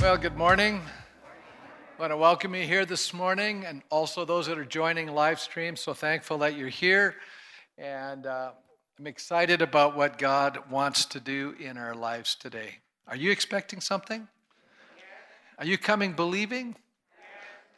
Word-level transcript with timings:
Well, 0.00 0.16
good 0.16 0.36
morning. 0.36 0.80
I 1.96 2.00
want 2.00 2.12
to 2.12 2.16
welcome 2.16 2.54
you 2.54 2.62
here 2.62 2.86
this 2.86 3.12
morning 3.12 3.64
and 3.66 3.82
also 3.90 4.24
those 4.24 4.46
that 4.46 4.56
are 4.56 4.64
joining 4.64 5.08
live 5.08 5.40
stream. 5.40 5.74
So 5.74 5.92
thankful 5.92 6.38
that 6.38 6.56
you're 6.56 6.68
here. 6.68 7.16
And 7.76 8.24
uh, 8.24 8.52
I'm 8.96 9.06
excited 9.08 9.60
about 9.60 9.96
what 9.96 10.16
God 10.16 10.58
wants 10.70 11.04
to 11.06 11.18
do 11.18 11.56
in 11.58 11.76
our 11.76 11.96
lives 11.96 12.36
today. 12.36 12.76
Are 13.08 13.16
you 13.16 13.32
expecting 13.32 13.80
something? 13.80 14.28
Are 15.58 15.66
you 15.66 15.76
coming 15.76 16.12
believing? 16.12 16.76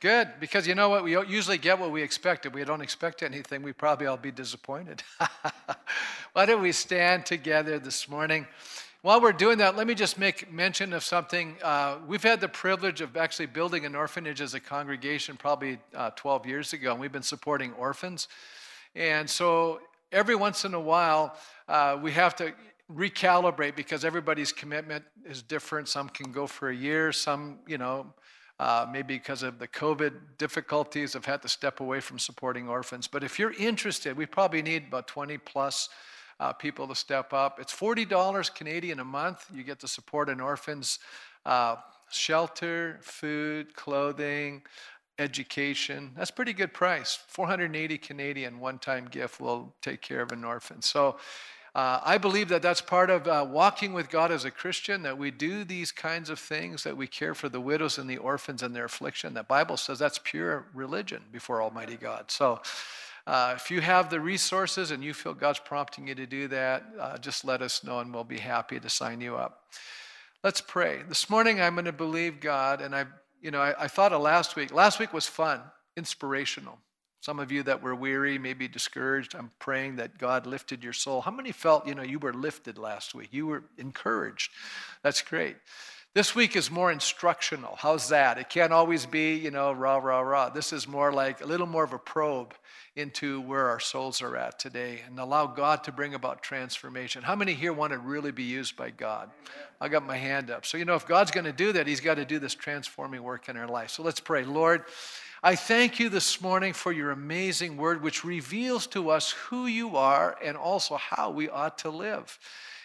Good, 0.00 0.28
because 0.40 0.66
you 0.66 0.74
know 0.74 0.90
what? 0.90 1.02
We 1.04 1.12
usually 1.12 1.58
get 1.58 1.78
what 1.78 1.90
we 1.90 2.02
expect. 2.02 2.44
If 2.44 2.52
we 2.52 2.64
don't 2.64 2.82
expect 2.82 3.22
anything, 3.22 3.62
we 3.62 3.72
probably 3.72 4.06
all 4.06 4.18
be 4.18 4.30
disappointed. 4.30 5.02
Why 6.34 6.44
don't 6.44 6.60
we 6.60 6.72
stand 6.72 7.24
together 7.24 7.78
this 7.78 8.10
morning? 8.10 8.46
While 9.02 9.22
we're 9.22 9.32
doing 9.32 9.56
that, 9.58 9.78
let 9.78 9.86
me 9.86 9.94
just 9.94 10.18
make 10.18 10.52
mention 10.52 10.92
of 10.92 11.02
something. 11.02 11.56
Uh, 11.62 11.96
we've 12.06 12.22
had 12.22 12.38
the 12.38 12.48
privilege 12.48 13.00
of 13.00 13.16
actually 13.16 13.46
building 13.46 13.86
an 13.86 13.94
orphanage 13.94 14.42
as 14.42 14.52
a 14.52 14.60
congregation 14.60 15.38
probably 15.38 15.78
uh, 15.94 16.10
12 16.16 16.44
years 16.44 16.74
ago, 16.74 16.92
and 16.92 17.00
we've 17.00 17.10
been 17.10 17.22
supporting 17.22 17.72
orphans. 17.72 18.28
And 18.94 19.28
so 19.30 19.80
every 20.12 20.34
once 20.34 20.66
in 20.66 20.74
a 20.74 20.80
while, 20.80 21.34
uh, 21.66 21.98
we 22.02 22.12
have 22.12 22.36
to 22.36 22.52
recalibrate 22.92 23.74
because 23.74 24.04
everybody's 24.04 24.52
commitment 24.52 25.02
is 25.24 25.40
different. 25.40 25.88
Some 25.88 26.10
can 26.10 26.30
go 26.30 26.46
for 26.46 26.68
a 26.68 26.76
year, 26.76 27.10
some, 27.10 27.60
you 27.66 27.78
know, 27.78 28.12
uh, 28.58 28.84
maybe 28.92 29.14
because 29.14 29.42
of 29.42 29.58
the 29.58 29.68
COVID 29.68 30.12
difficulties, 30.36 31.14
have 31.14 31.24
had 31.24 31.40
to 31.40 31.48
step 31.48 31.80
away 31.80 32.00
from 32.00 32.18
supporting 32.18 32.68
orphans. 32.68 33.08
But 33.08 33.24
if 33.24 33.38
you're 33.38 33.54
interested, 33.54 34.14
we 34.14 34.26
probably 34.26 34.60
need 34.60 34.88
about 34.88 35.08
20 35.08 35.38
plus 35.38 35.88
uh, 36.40 36.52
people 36.54 36.88
to 36.88 36.94
step 36.94 37.32
up. 37.32 37.60
It's 37.60 37.72
$40 37.72 38.54
Canadian 38.54 38.98
a 38.98 39.04
month. 39.04 39.46
You 39.54 39.62
get 39.62 39.78
to 39.80 39.88
support 39.88 40.28
an 40.28 40.40
orphan's 40.40 40.98
uh, 41.44 41.76
shelter, 42.10 42.98
food, 43.02 43.76
clothing, 43.76 44.62
education. 45.18 46.12
That's 46.16 46.30
pretty 46.30 46.54
good 46.54 46.72
price. 46.72 47.18
480 47.28 47.98
Canadian 47.98 48.58
one-time 48.58 49.06
gift 49.10 49.38
will 49.38 49.74
take 49.82 50.00
care 50.00 50.22
of 50.22 50.32
an 50.32 50.44
orphan. 50.44 50.80
So 50.80 51.18
uh, 51.74 52.00
I 52.02 52.16
believe 52.18 52.48
that 52.48 52.62
that's 52.62 52.80
part 52.80 53.10
of 53.10 53.28
uh, 53.28 53.46
walking 53.48 53.92
with 53.92 54.08
God 54.08 54.32
as 54.32 54.44
a 54.44 54.50
Christian, 54.50 55.02
that 55.02 55.18
we 55.18 55.30
do 55.30 55.62
these 55.62 55.92
kinds 55.92 56.30
of 56.30 56.38
things, 56.38 56.82
that 56.82 56.96
we 56.96 57.06
care 57.06 57.34
for 57.34 57.48
the 57.48 57.60
widows 57.60 57.98
and 57.98 58.08
the 58.08 58.16
orphans 58.16 58.62
and 58.62 58.74
their 58.74 58.86
affliction. 58.86 59.34
The 59.34 59.44
Bible 59.44 59.76
says 59.76 59.98
that's 59.98 60.18
pure 60.24 60.66
religion 60.74 61.22
before 61.30 61.62
Almighty 61.62 61.96
God. 61.96 62.30
So 62.30 62.60
uh, 63.30 63.54
if 63.54 63.70
you 63.70 63.80
have 63.80 64.10
the 64.10 64.18
resources 64.18 64.90
and 64.90 65.04
you 65.04 65.14
feel 65.14 65.34
God's 65.34 65.60
prompting 65.60 66.08
you 66.08 66.16
to 66.16 66.26
do 66.26 66.48
that, 66.48 66.82
uh, 66.98 67.16
just 67.16 67.44
let 67.44 67.62
us 67.62 67.84
know 67.84 68.00
and 68.00 68.12
we'll 68.12 68.24
be 68.24 68.38
happy 68.38 68.80
to 68.80 68.90
sign 68.90 69.20
you 69.20 69.36
up. 69.36 69.66
Let's 70.42 70.60
pray. 70.60 71.02
This 71.08 71.30
morning 71.30 71.60
I'm 71.60 71.74
going 71.74 71.84
to 71.84 71.92
believe 71.92 72.40
God, 72.40 72.80
and 72.80 72.92
I, 72.92 73.06
you 73.40 73.52
know, 73.52 73.60
I, 73.60 73.84
I 73.84 73.86
thought 73.86 74.12
of 74.12 74.20
last 74.20 74.56
week. 74.56 74.72
Last 74.72 74.98
week 74.98 75.12
was 75.12 75.28
fun, 75.28 75.60
inspirational. 75.96 76.78
Some 77.20 77.38
of 77.38 77.52
you 77.52 77.62
that 77.62 77.80
were 77.80 77.94
weary, 77.94 78.36
maybe 78.36 78.66
discouraged, 78.66 79.36
I'm 79.36 79.52
praying 79.60 79.94
that 79.96 80.18
God 80.18 80.44
lifted 80.44 80.82
your 80.82 80.92
soul. 80.92 81.20
How 81.20 81.30
many 81.30 81.52
felt, 81.52 81.86
you 81.86 81.94
know, 81.94 82.02
you 82.02 82.18
were 82.18 82.34
lifted 82.34 82.78
last 82.78 83.14
week? 83.14 83.28
You 83.30 83.46
were 83.46 83.62
encouraged. 83.78 84.50
That's 85.04 85.22
great. 85.22 85.56
This 86.12 86.34
week 86.34 86.56
is 86.56 86.72
more 86.72 86.90
instructional. 86.90 87.76
How's 87.78 88.08
that? 88.08 88.36
It 88.36 88.48
can't 88.48 88.72
always 88.72 89.06
be, 89.06 89.36
you 89.36 89.52
know, 89.52 89.70
rah, 89.70 89.98
rah, 89.98 90.18
rah. 90.18 90.48
This 90.48 90.72
is 90.72 90.88
more 90.88 91.12
like 91.12 91.40
a 91.40 91.46
little 91.46 91.68
more 91.68 91.84
of 91.84 91.92
a 91.92 92.00
probe 92.00 92.52
into 92.96 93.40
where 93.42 93.68
our 93.68 93.78
souls 93.78 94.20
are 94.20 94.36
at 94.36 94.58
today 94.58 95.02
and 95.06 95.20
allow 95.20 95.46
God 95.46 95.84
to 95.84 95.92
bring 95.92 96.14
about 96.14 96.42
transformation. 96.42 97.22
How 97.22 97.36
many 97.36 97.54
here 97.54 97.72
want 97.72 97.92
to 97.92 97.98
really 98.00 98.32
be 98.32 98.42
used 98.42 98.76
by 98.76 98.90
God? 98.90 99.30
I 99.80 99.86
got 99.86 100.04
my 100.04 100.16
hand 100.16 100.50
up. 100.50 100.66
So, 100.66 100.78
you 100.78 100.84
know, 100.84 100.96
if 100.96 101.06
God's 101.06 101.30
going 101.30 101.44
to 101.44 101.52
do 101.52 101.70
that, 101.74 101.86
He's 101.86 102.00
got 102.00 102.16
to 102.16 102.24
do 102.24 102.40
this 102.40 102.56
transforming 102.56 103.22
work 103.22 103.48
in 103.48 103.56
our 103.56 103.68
life. 103.68 103.90
So 103.90 104.02
let's 104.02 104.18
pray. 104.18 104.42
Lord, 104.42 104.86
I 105.44 105.54
thank 105.54 106.00
you 106.00 106.08
this 106.08 106.40
morning 106.40 106.72
for 106.72 106.90
your 106.90 107.12
amazing 107.12 107.76
word, 107.76 108.02
which 108.02 108.24
reveals 108.24 108.88
to 108.88 109.10
us 109.10 109.30
who 109.30 109.66
you 109.66 109.96
are 109.96 110.36
and 110.42 110.56
also 110.56 110.96
how 110.96 111.30
we 111.30 111.48
ought 111.48 111.78
to 111.78 111.90
live. 111.90 112.36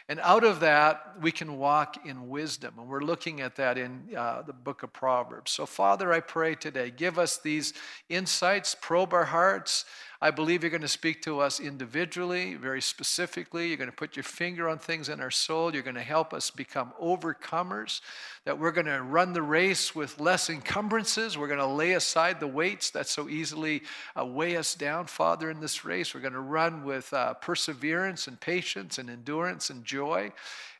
And 0.07 0.19
out 0.19 0.43
of 0.43 0.59
that, 0.59 1.15
we 1.19 1.31
can 1.31 1.57
walk 1.57 2.05
in 2.05 2.29
wisdom. 2.29 2.75
And 2.77 2.87
we're 2.87 3.01
looking 3.01 3.41
at 3.41 3.55
that 3.55 3.77
in 3.77 4.03
uh, 4.15 4.43
the 4.43 4.53
book 4.53 4.83
of 4.83 4.93
Proverbs. 4.93 5.51
So, 5.51 5.65
Father, 5.65 6.13
I 6.13 6.19
pray 6.19 6.53
today, 6.53 6.91
give 6.91 7.17
us 7.17 7.37
these 7.37 7.73
insights, 8.07 8.75
probe 8.79 9.13
our 9.13 9.25
hearts, 9.25 9.85
I 10.21 10.31
believe 10.31 10.63
you're 10.63 10.69
going 10.69 10.81
to 10.81 10.87
speak 10.87 11.21
to 11.23 11.39
us 11.39 11.59
individually, 11.59 12.55
very 12.55 12.81
specifically. 12.81 13.67
You're 13.67 13.77
going 13.77 13.89
to 13.89 13.95
put 13.95 14.15
your 14.15 14.23
finger 14.23 14.69
on 14.69 14.79
things 14.79 15.09
in 15.09 15.19
our 15.19 15.31
soul. 15.31 15.73
You're 15.73 15.83
going 15.83 15.95
to 15.95 16.01
help 16.01 16.33
us 16.33 16.49
become 16.51 16.93
overcomers, 17.01 18.01
that 18.45 18.57
we're 18.57 18.71
going 18.71 18.87
to 18.87 19.01
run 19.01 19.33
the 19.33 19.41
race 19.41 19.93
with 19.93 20.19
less 20.19 20.49
encumbrances. 20.49 21.37
We're 21.37 21.47
going 21.47 21.59
to 21.59 21.65
lay 21.65 21.93
aside 21.93 22.39
the 22.39 22.47
weights 22.47 22.91
that 22.91 23.07
so 23.07 23.27
easily 23.27 23.83
uh, 24.19 24.25
weigh 24.25 24.57
us 24.57 24.75
down, 24.75 25.07
Father, 25.07 25.49
in 25.49 25.59
this 25.59 25.83
race. 25.83 26.13
We're 26.13 26.21
going 26.21 26.33
to 26.33 26.39
run 26.39 26.83
with 26.85 27.11
uh, 27.13 27.33
perseverance 27.35 28.27
and 28.27 28.39
patience 28.39 28.97
and 28.97 29.09
endurance 29.09 29.69
and 29.69 29.83
joy. 29.83 30.31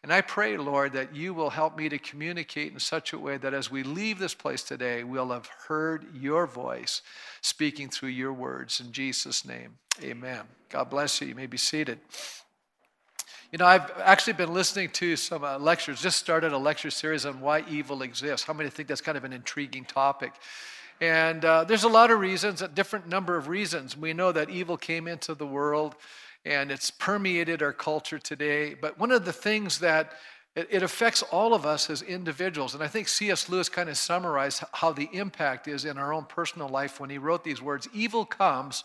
And 0.05 0.13
I 0.13 0.21
pray, 0.21 0.55
Lord, 0.55 0.93
that 0.93 1.15
you 1.15 1.33
will 1.33 1.49
help 1.49 1.75
me 1.75 1.89
to 1.89 1.97
communicate 1.97 2.71
in 2.71 2.79
such 2.79 3.11
a 3.11 3.17
way 3.17 3.37
that 3.37 3.55
as 3.55 3.71
we 3.71 3.81
leave 3.81 4.19
this 4.19 4.35
place 4.35 4.61
today, 4.61 5.03
we'll 5.03 5.31
have 5.31 5.49
heard 5.67 6.05
your 6.13 6.45
voice 6.45 7.01
speaking 7.41 7.89
through 7.89 8.09
your 8.09 8.31
words. 8.31 8.79
In 8.79 8.91
Jesus' 8.91 9.43
name, 9.43 9.79
amen. 10.03 10.43
God 10.69 10.91
bless 10.91 11.19
you. 11.19 11.29
You 11.29 11.33
may 11.33 11.47
be 11.47 11.57
seated. 11.57 11.97
You 13.51 13.57
know, 13.57 13.65
I've 13.65 13.91
actually 13.97 14.33
been 14.33 14.53
listening 14.53 14.89
to 14.89 15.15
some 15.15 15.43
uh, 15.43 15.57
lectures, 15.57 16.03
just 16.03 16.19
started 16.19 16.53
a 16.53 16.57
lecture 16.59 16.91
series 16.91 17.25
on 17.25 17.41
why 17.41 17.63
evil 17.67 18.03
exists. 18.03 18.45
How 18.45 18.53
many 18.53 18.69
think 18.69 18.87
that's 18.87 19.01
kind 19.01 19.17
of 19.17 19.23
an 19.23 19.33
intriguing 19.33 19.85
topic? 19.85 20.33
And 21.01 21.43
uh, 21.43 21.63
there's 21.63 21.83
a 21.83 21.89
lot 21.89 22.11
of 22.11 22.19
reasons, 22.19 22.61
a 22.61 22.67
different 22.67 23.07
number 23.07 23.37
of 23.37 23.47
reasons. 23.47 23.97
We 23.97 24.13
know 24.13 24.31
that 24.31 24.51
evil 24.51 24.77
came 24.77 25.07
into 25.07 25.33
the 25.33 25.47
world 25.47 25.95
and 26.45 26.71
it's 26.71 26.91
permeated 26.91 27.61
our 27.63 27.73
culture 27.73 28.19
today. 28.19 28.75
But 28.75 28.99
one 28.99 29.11
of 29.11 29.25
the 29.25 29.33
things 29.33 29.79
that 29.79 30.13
it, 30.55 30.83
affects 30.83 31.21
all 31.21 31.53
of 31.53 31.65
us 31.65 31.89
as 31.89 32.01
individuals. 32.01 32.75
And 32.75 32.83
I 32.83 32.87
think 32.87 33.09
C.S. 33.09 33.49
Lewis 33.49 33.67
kind 33.67 33.89
of 33.89 33.97
summarized 33.97 34.63
how 34.71 34.93
the 34.93 35.09
impact 35.11 35.67
is 35.67 35.83
in 35.83 35.97
our 35.97 36.13
own 36.13 36.23
personal 36.25 36.69
life 36.69 36.99
when 36.99 37.09
he 37.09 37.17
wrote 37.17 37.43
these 37.43 37.61
words 37.61 37.89
Evil 37.93 38.25
comes 38.25 38.83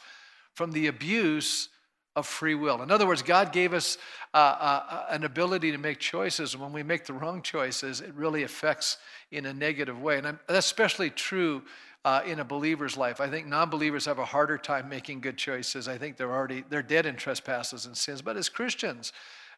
from 0.54 0.72
the 0.72 0.88
abuse 0.88 1.68
of 2.16 2.26
free 2.26 2.56
will. 2.56 2.82
In 2.82 2.90
other 2.90 3.06
words, 3.06 3.22
God 3.22 3.52
gave 3.52 3.72
us 3.72 3.98
uh, 4.34 4.36
uh, 4.36 5.06
an 5.10 5.22
ability 5.22 5.70
to 5.70 5.78
make 5.78 6.00
choices. 6.00 6.54
And 6.54 6.62
when 6.62 6.72
we 6.72 6.82
make 6.82 7.06
the 7.06 7.12
wrong 7.12 7.40
choices, 7.40 8.00
it 8.00 8.12
really 8.14 8.42
affects 8.42 8.96
in 9.30 9.46
a 9.46 9.54
negative 9.54 10.00
way. 10.00 10.18
And 10.18 10.26
I'm, 10.26 10.40
that's 10.48 10.66
especially 10.66 11.10
true 11.10 11.62
uh, 12.04 12.22
in 12.24 12.40
a 12.40 12.44
believer's 12.44 12.96
life. 12.96 13.20
I 13.20 13.28
think 13.28 13.46
non-believers 13.46 14.06
have 14.06 14.18
a 14.18 14.24
harder 14.24 14.58
time 14.58 14.88
making 14.88 15.20
good 15.20 15.36
choices. 15.36 15.88
I 15.88 15.98
think 15.98 16.16
they're 16.16 16.32
already 16.32 16.64
they're 16.68 16.82
dead 16.82 17.06
in 17.06 17.16
trespasses 17.16 17.86
and 17.86 17.96
sins. 17.96 18.22
But 18.22 18.36
as 18.36 18.48
Christians, 18.48 19.12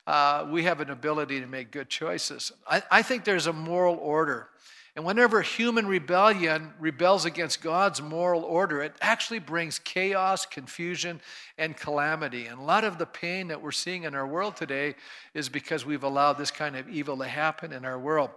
uh, 0.07 0.47
we 0.51 0.65
have 0.65 0.81
an 0.81 0.91
ability 0.91 1.41
to 1.41 1.47
make 1.47 1.71
good 1.71 1.89
choices. 1.89 2.53
I, 2.69 2.83
I 2.91 3.03
think 3.03 3.25
there's 3.25 3.47
a 3.47 3.53
moral 3.53 3.97
order. 3.97 4.49
And 4.95 5.07
whenever 5.07 5.41
human 5.41 5.87
rebellion 5.87 6.75
rebels 6.79 7.25
against 7.25 7.63
God's 7.63 8.03
moral 8.03 8.43
order, 8.43 8.83
it 8.83 8.95
actually 9.01 9.39
brings 9.39 9.79
chaos, 9.79 10.45
confusion, 10.45 11.23
and 11.57 11.75
calamity. 11.75 12.45
And 12.45 12.61
a 12.61 12.63
lot 12.63 12.85
of 12.85 12.99
the 12.99 13.07
pain 13.07 13.49
that 13.49 13.63
we're 13.63 13.73
seeing 13.73 14.05
in 14.05 14.15
our 14.15 14.27
world 14.27 14.55
today 14.55 14.95
is 15.33 15.49
because 15.49 15.87
we've 15.87 16.05
allowed 16.05 16.35
this 16.35 16.51
kind 16.51 16.77
of 16.77 16.91
evil 16.91 17.17
to 17.17 17.25
happen 17.25 17.73
in 17.73 17.87
our 17.87 17.99
world. 17.99 18.31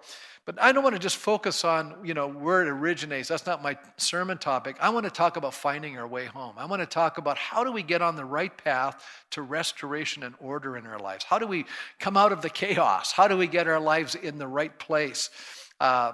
But 0.45 0.61
I 0.61 0.71
don't 0.71 0.83
want 0.83 0.95
to 0.95 1.01
just 1.01 1.17
focus 1.17 1.65
on, 1.65 1.95
you 2.05 2.13
know, 2.13 2.29
where 2.29 2.61
it 2.61 2.69
originates. 2.69 3.27
That's 3.27 3.47
not 3.47 3.61
my 3.61 3.77
sermon 3.97 4.37
topic. 4.37 4.77
I 4.79 4.89
want 4.89 5.05
to 5.05 5.09
talk 5.09 5.35
about 5.35 5.55
finding 5.55 5.97
our 5.97 6.07
way 6.07 6.25
home. 6.25 6.53
I 6.57 6.65
want 6.65 6.81
to 6.81 6.85
talk 6.85 7.17
about 7.17 7.37
how 7.37 7.65
do 7.65 7.71
we 7.73 7.83
get 7.83 8.01
on 8.01 8.15
the 8.15 8.23
right 8.23 8.55
path 8.55 9.03
to 9.31 9.41
restoration 9.41 10.23
and 10.23 10.35
order 10.39 10.77
in 10.77 10.85
our 10.85 10.99
lives? 10.99 11.25
How 11.25 11.37
do 11.37 11.47
we 11.47 11.65
come 11.99 12.15
out 12.15 12.31
of 12.31 12.41
the 12.41 12.49
chaos? 12.49 13.11
How 13.11 13.27
do 13.27 13.35
we 13.35 13.47
get 13.47 13.67
our 13.67 13.79
lives 13.79 14.15
in 14.15 14.37
the 14.37 14.47
right 14.47 14.77
place? 14.79 15.31
Uh, 15.79 16.13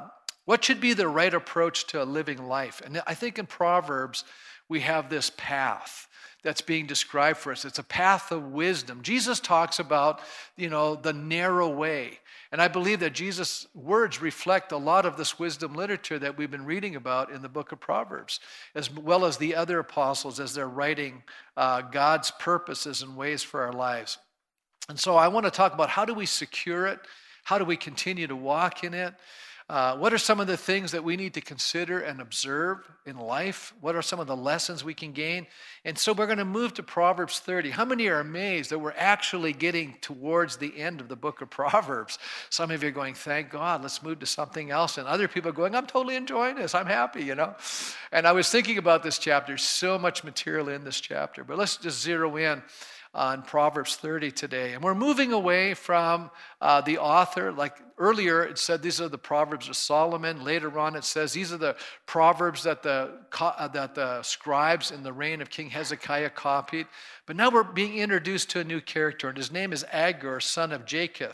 what 0.51 0.65
should 0.65 0.81
be 0.81 0.91
the 0.91 1.07
right 1.07 1.33
approach 1.33 1.87
to 1.87 2.03
a 2.03 2.11
living 2.19 2.45
life? 2.45 2.81
And 2.83 3.01
I 3.07 3.13
think 3.13 3.39
in 3.39 3.45
Proverbs, 3.45 4.25
we 4.67 4.81
have 4.81 5.09
this 5.09 5.31
path 5.37 6.09
that's 6.43 6.59
being 6.59 6.85
described 6.85 7.37
for 7.37 7.53
us. 7.53 7.63
It's 7.63 7.79
a 7.79 7.83
path 7.83 8.33
of 8.33 8.51
wisdom. 8.51 9.01
Jesus 9.01 9.39
talks 9.39 9.79
about, 9.79 10.19
you 10.57 10.69
know, 10.69 10.95
the 10.95 11.13
narrow 11.13 11.69
way. 11.69 12.19
And 12.51 12.61
I 12.61 12.67
believe 12.67 12.99
that 12.99 13.13
Jesus' 13.13 13.65
words 13.73 14.21
reflect 14.21 14.73
a 14.73 14.77
lot 14.77 15.05
of 15.05 15.15
this 15.15 15.39
wisdom 15.39 15.73
literature 15.73 16.19
that 16.19 16.37
we've 16.37 16.51
been 16.51 16.65
reading 16.65 16.97
about 16.97 17.31
in 17.31 17.41
the 17.41 17.47
book 17.47 17.71
of 17.71 17.79
Proverbs, 17.79 18.41
as 18.75 18.93
well 18.93 19.23
as 19.23 19.37
the 19.37 19.55
other 19.55 19.79
apostles 19.79 20.37
as 20.41 20.53
they're 20.53 20.67
writing 20.67 21.23
uh, 21.55 21.79
God's 21.79 22.29
purposes 22.29 23.03
and 23.03 23.15
ways 23.15 23.41
for 23.41 23.61
our 23.61 23.71
lives. 23.71 24.17
And 24.89 24.99
so 24.99 25.15
I 25.15 25.29
want 25.29 25.45
to 25.45 25.49
talk 25.49 25.73
about 25.73 25.87
how 25.87 26.03
do 26.03 26.13
we 26.13 26.25
secure 26.25 26.87
it? 26.87 26.99
How 27.45 27.57
do 27.57 27.63
we 27.63 27.77
continue 27.77 28.27
to 28.27 28.35
walk 28.35 28.83
in 28.83 28.93
it? 28.93 29.13
Uh, 29.71 29.95
what 29.95 30.11
are 30.11 30.17
some 30.17 30.41
of 30.41 30.47
the 30.47 30.57
things 30.57 30.91
that 30.91 31.01
we 31.01 31.15
need 31.15 31.33
to 31.33 31.39
consider 31.39 32.01
and 32.01 32.19
observe 32.19 32.79
in 33.05 33.17
life? 33.17 33.73
What 33.79 33.95
are 33.95 34.01
some 34.01 34.19
of 34.19 34.27
the 34.27 34.35
lessons 34.35 34.83
we 34.83 34.93
can 34.93 35.13
gain? 35.13 35.47
And 35.85 35.97
so 35.97 36.11
we're 36.11 36.25
going 36.25 36.39
to 36.39 36.45
move 36.45 36.73
to 36.73 36.83
Proverbs 36.83 37.39
30. 37.39 37.69
How 37.69 37.85
many 37.85 38.07
are 38.07 38.19
amazed 38.19 38.71
that 38.71 38.79
we're 38.79 38.93
actually 38.97 39.53
getting 39.53 39.95
towards 40.01 40.57
the 40.57 40.77
end 40.77 40.99
of 40.99 41.07
the 41.07 41.15
book 41.15 41.39
of 41.39 41.49
Proverbs? 41.49 42.19
Some 42.49 42.69
of 42.69 42.83
you 42.83 42.89
are 42.89 42.91
going, 42.91 43.13
thank 43.13 43.49
God, 43.49 43.81
let's 43.81 44.03
move 44.03 44.19
to 44.19 44.25
something 44.25 44.71
else. 44.71 44.97
And 44.97 45.07
other 45.07 45.29
people 45.29 45.51
are 45.51 45.53
going, 45.53 45.73
I'm 45.73 45.87
totally 45.87 46.17
enjoying 46.17 46.57
this. 46.57 46.75
I'm 46.75 46.85
happy, 46.85 47.23
you 47.23 47.35
know? 47.35 47.55
And 48.11 48.27
I 48.27 48.33
was 48.33 48.49
thinking 48.49 48.77
about 48.77 49.03
this 49.03 49.19
chapter, 49.19 49.57
so 49.57 49.97
much 49.97 50.25
material 50.25 50.67
in 50.67 50.83
this 50.83 50.99
chapter. 50.99 51.45
But 51.45 51.57
let's 51.57 51.77
just 51.77 52.01
zero 52.01 52.35
in 52.35 52.61
on 53.13 53.41
Proverbs 53.41 53.97
30 53.97 54.31
today. 54.31 54.73
And 54.73 54.83
we're 54.83 54.95
moving 54.95 55.33
away 55.33 55.73
from 55.73 56.31
uh, 56.61 56.79
the 56.81 56.97
author. 56.97 57.51
Like 57.51 57.81
earlier, 57.97 58.43
it 58.43 58.57
said 58.57 58.81
these 58.81 59.01
are 59.01 59.09
the 59.09 59.17
Proverbs 59.17 59.67
of 59.67 59.75
Solomon. 59.75 60.43
Later 60.43 60.79
on, 60.79 60.95
it 60.95 61.03
says 61.03 61.33
these 61.33 61.51
are 61.51 61.57
the 61.57 61.75
Proverbs 62.05 62.63
that 62.63 62.83
the, 62.83 63.19
uh, 63.39 63.67
that 63.67 63.95
the 63.95 64.23
scribes 64.23 64.91
in 64.91 65.03
the 65.03 65.11
reign 65.11 65.41
of 65.41 65.49
King 65.49 65.69
Hezekiah 65.69 66.29
copied. 66.29 66.87
But 67.25 67.35
now 67.35 67.49
we're 67.49 67.63
being 67.63 67.97
introduced 67.97 68.49
to 68.51 68.61
a 68.61 68.63
new 68.63 68.79
character, 68.79 69.27
and 69.27 69.37
his 69.37 69.51
name 69.51 69.73
is 69.73 69.85
Agur, 69.91 70.39
son 70.39 70.71
of 70.71 70.85
Jacob. 70.85 71.33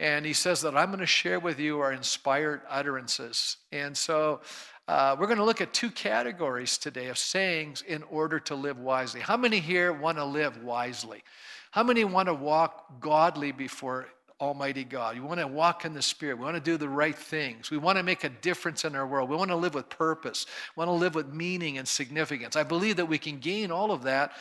And 0.00 0.26
he 0.26 0.32
says 0.32 0.62
that 0.62 0.76
I'm 0.76 0.88
going 0.88 0.98
to 1.00 1.06
share 1.06 1.38
with 1.38 1.60
you 1.60 1.80
our 1.80 1.92
inspired 1.92 2.62
utterances. 2.68 3.58
And 3.70 3.96
so 3.96 4.40
uh, 4.88 5.16
we're 5.18 5.26
going 5.26 5.38
to 5.38 5.44
look 5.44 5.60
at 5.60 5.72
two 5.72 5.90
categories 5.90 6.76
today 6.76 7.08
of 7.08 7.16
sayings 7.16 7.82
in 7.82 8.02
order 8.04 8.40
to 8.40 8.54
live 8.54 8.78
wisely. 8.78 9.20
How 9.20 9.36
many 9.36 9.60
here 9.60 9.92
want 9.92 10.18
to 10.18 10.24
live 10.24 10.62
wisely? 10.62 11.22
How 11.70 11.84
many 11.84 12.04
want 12.04 12.26
to 12.26 12.34
walk 12.34 13.00
godly 13.00 13.52
before 13.52 14.08
Almighty 14.40 14.82
God? 14.82 15.14
You 15.14 15.22
want 15.22 15.38
to 15.38 15.46
walk 15.46 15.84
in 15.84 15.94
the 15.94 16.02
Spirit. 16.02 16.36
We 16.36 16.44
want 16.44 16.56
to 16.56 16.60
do 16.60 16.76
the 16.76 16.88
right 16.88 17.16
things. 17.16 17.70
We 17.70 17.78
want 17.78 17.96
to 17.96 18.02
make 18.02 18.24
a 18.24 18.28
difference 18.28 18.84
in 18.84 18.96
our 18.96 19.06
world. 19.06 19.30
We 19.30 19.36
want 19.36 19.50
to 19.50 19.56
live 19.56 19.74
with 19.74 19.88
purpose. 19.88 20.46
We 20.76 20.80
want 20.80 20.88
to 20.88 21.00
live 21.00 21.14
with 21.14 21.32
meaning 21.32 21.78
and 21.78 21.86
significance. 21.86 22.56
I 22.56 22.64
believe 22.64 22.96
that 22.96 23.06
we 23.06 23.18
can 23.18 23.38
gain 23.38 23.70
all 23.70 23.92
of 23.92 24.02
that 24.02 24.32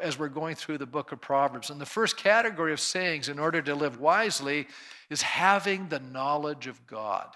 as 0.00 0.18
we're 0.18 0.28
going 0.28 0.56
through 0.56 0.78
the 0.78 0.86
book 0.86 1.12
of 1.12 1.20
Proverbs. 1.20 1.68
And 1.68 1.78
the 1.78 1.86
first 1.86 2.16
category 2.16 2.72
of 2.72 2.80
sayings 2.80 3.28
in 3.28 3.38
order 3.38 3.60
to 3.60 3.74
live 3.74 4.00
wisely 4.00 4.66
is 5.10 5.20
having 5.20 5.88
the 5.88 6.00
knowledge 6.00 6.66
of 6.66 6.86
God. 6.86 7.28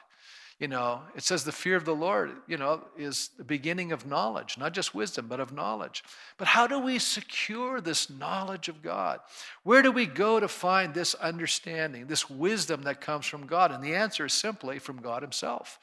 You 0.61 0.69
know, 0.69 1.03
it 1.17 1.25
says 1.25 1.43
the 1.43 1.51
fear 1.51 1.75
of 1.75 1.85
the 1.85 1.95
Lord, 1.95 2.31
you 2.47 2.57
know, 2.57 2.85
is 2.97 3.31
the 3.37 3.45
beginning 3.45 3.91
of 3.91 4.07
knowledge, 4.07 4.57
not 4.57 4.73
just 4.73 4.95
wisdom, 4.95 5.27
but 5.29 5.41
of 5.41 5.53
knowledge. 5.53 6.05
But 6.39 6.47
how 6.47 6.69
do 6.69 6.79
we 6.79 7.01
secure 7.01 7.81
this 7.81 8.09
knowledge 8.09 8.69
of 8.69 8.81
God? 8.81 9.19
Where 9.65 9.83
do 9.83 9.91
we 9.91 10.07
go 10.07 10.39
to 10.39 10.47
find 10.47 10.95
this 10.95 11.15
understanding, 11.15 12.07
this 12.07 12.31
wisdom 12.31 12.83
that 12.83 13.01
comes 13.01 13.27
from 13.27 13.47
God? 13.47 13.73
And 13.73 13.83
the 13.83 13.97
answer 13.97 14.27
is 14.27 14.33
simply 14.33 14.79
from 14.79 15.03
God 15.03 15.23
Himself. 15.23 15.81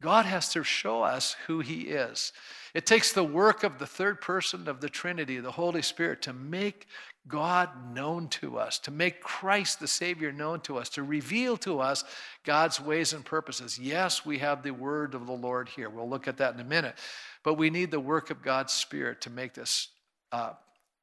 God 0.00 0.24
has 0.24 0.50
to 0.52 0.62
show 0.62 1.02
us 1.02 1.36
who 1.46 1.60
He 1.60 1.82
is. 1.82 2.32
It 2.74 2.86
takes 2.86 3.12
the 3.12 3.24
work 3.24 3.64
of 3.64 3.78
the 3.78 3.86
third 3.86 4.20
person 4.20 4.66
of 4.66 4.80
the 4.80 4.88
Trinity, 4.88 5.40
the 5.40 5.52
Holy 5.52 5.82
Spirit, 5.82 6.22
to 6.22 6.32
make 6.32 6.86
God 7.28 7.70
known 7.92 8.28
to 8.28 8.58
us, 8.58 8.78
to 8.80 8.90
make 8.90 9.20
Christ 9.20 9.80
the 9.80 9.88
Savior 9.88 10.30
known 10.30 10.60
to 10.60 10.78
us, 10.78 10.88
to 10.90 11.02
reveal 11.02 11.56
to 11.58 11.80
us 11.80 12.04
God's 12.44 12.80
ways 12.80 13.12
and 13.12 13.24
purposes. 13.24 13.78
Yes, 13.78 14.24
we 14.24 14.38
have 14.38 14.62
the 14.62 14.70
word 14.70 15.14
of 15.14 15.26
the 15.26 15.32
Lord 15.32 15.68
here. 15.68 15.90
We'll 15.90 16.08
look 16.08 16.28
at 16.28 16.36
that 16.38 16.54
in 16.54 16.60
a 16.60 16.64
minute. 16.64 16.94
But 17.42 17.54
we 17.54 17.70
need 17.70 17.90
the 17.90 18.00
work 18.00 18.30
of 18.30 18.42
God's 18.42 18.72
Spirit 18.72 19.20
to 19.22 19.30
make 19.30 19.54
this 19.54 19.88
uh, 20.30 20.52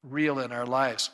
real 0.01 0.39
in 0.39 0.51
our 0.51 0.65
lives. 0.65 1.09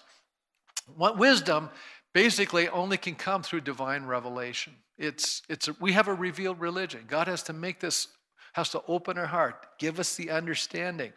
What 0.96 1.18
wisdom 1.18 1.70
basically 2.14 2.70
only 2.70 2.98
can 2.98 3.16
come 3.16 3.44
through 3.44 3.62
divine 3.62 4.06
revelation. 4.06 4.74
It's, 4.98 5.42
it's 5.50 5.68
a, 5.68 5.76
we 5.80 5.94
have 5.94 6.08
a 6.08 6.14
revealed 6.14 6.60
religion. 6.60 7.06
God 7.08 7.28
has 7.28 7.44
to 7.44 7.54
make 7.54 7.80
this, 7.80 8.08
has 8.54 8.70
to 8.72 8.82
open 8.88 9.18
our 9.18 9.28
heart, 9.28 9.78
give 9.78 10.00
us 10.00 10.16
the 10.16 10.32
understanding. 10.32 11.14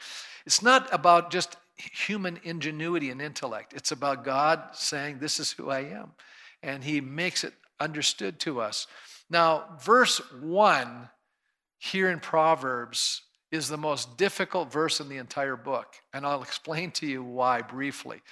It's 0.46 0.62
not 0.62 0.92
about 0.92 1.30
just 1.30 1.56
human 1.90 2.38
ingenuity 2.44 3.10
and 3.10 3.20
intellect. 3.20 3.72
It's 3.74 3.92
about 3.92 4.24
God 4.24 4.60
saying, 4.72 5.18
This 5.18 5.40
is 5.40 5.52
who 5.52 5.70
I 5.70 5.80
am. 5.80 6.12
And 6.62 6.84
He 6.84 7.00
makes 7.00 7.44
it 7.44 7.54
understood 7.80 8.38
to 8.40 8.60
us. 8.60 8.86
Now, 9.28 9.76
verse 9.82 10.20
1 10.40 11.08
here 11.78 12.10
in 12.10 12.20
Proverbs 12.20 13.22
is 13.50 13.68
the 13.68 13.76
most 13.76 14.16
difficult 14.16 14.72
verse 14.72 15.00
in 15.00 15.08
the 15.08 15.18
entire 15.18 15.56
book. 15.56 15.94
And 16.14 16.24
I'll 16.24 16.42
explain 16.42 16.90
to 16.92 17.06
you 17.06 17.22
why 17.22 17.60
briefly. 17.60 18.22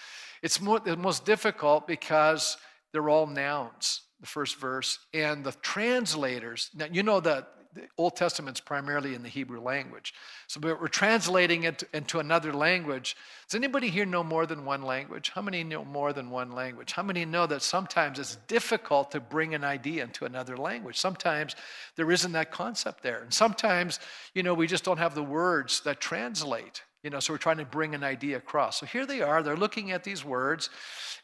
It's 0.42 0.60
more, 0.60 0.80
the 0.80 0.96
most 0.96 1.26
difficult 1.26 1.86
because 1.86 2.56
they're 2.92 3.10
all 3.10 3.26
nouns, 3.26 4.02
the 4.20 4.26
first 4.26 4.58
verse. 4.58 4.98
And 5.12 5.44
the 5.44 5.52
translators, 5.52 6.70
now 6.74 6.86
you 6.90 7.02
know 7.02 7.20
that 7.20 7.48
the 7.74 7.82
Old 7.96 8.16
Testament's 8.16 8.60
primarily 8.60 9.14
in 9.14 9.22
the 9.22 9.28
Hebrew 9.28 9.60
language. 9.60 10.12
So 10.48 10.60
we're 10.60 10.88
translating 10.88 11.64
it 11.64 11.84
into 11.94 12.18
another 12.18 12.52
language. 12.52 13.16
Does 13.48 13.54
anybody 13.54 13.88
here 13.90 14.06
know 14.06 14.24
more 14.24 14.46
than 14.46 14.64
one 14.64 14.82
language? 14.82 15.30
How 15.34 15.42
many 15.42 15.62
know 15.62 15.84
more 15.84 16.12
than 16.12 16.30
one 16.30 16.52
language? 16.52 16.92
How 16.92 17.02
many 17.02 17.24
know 17.24 17.46
that 17.46 17.62
sometimes 17.62 18.18
it's 18.18 18.36
difficult 18.48 19.12
to 19.12 19.20
bring 19.20 19.54
an 19.54 19.62
idea 19.62 20.02
into 20.02 20.24
another 20.24 20.56
language? 20.56 20.98
Sometimes 20.98 21.54
there 21.96 22.10
isn't 22.10 22.32
that 22.32 22.50
concept 22.50 23.02
there. 23.02 23.22
And 23.22 23.32
sometimes, 23.32 24.00
you 24.34 24.42
know, 24.42 24.54
we 24.54 24.66
just 24.66 24.84
don't 24.84 24.98
have 24.98 25.14
the 25.14 25.22
words 25.22 25.80
that 25.82 26.00
translate. 26.00 26.82
You 27.02 27.10
know, 27.10 27.20
so 27.20 27.32
we're 27.32 27.38
trying 27.38 27.58
to 27.58 27.64
bring 27.64 27.94
an 27.94 28.04
idea 28.04 28.36
across. 28.36 28.80
So 28.80 28.86
here 28.86 29.06
they 29.06 29.22
are. 29.22 29.42
They're 29.42 29.56
looking 29.56 29.90
at 29.90 30.04
these 30.04 30.22
words, 30.22 30.68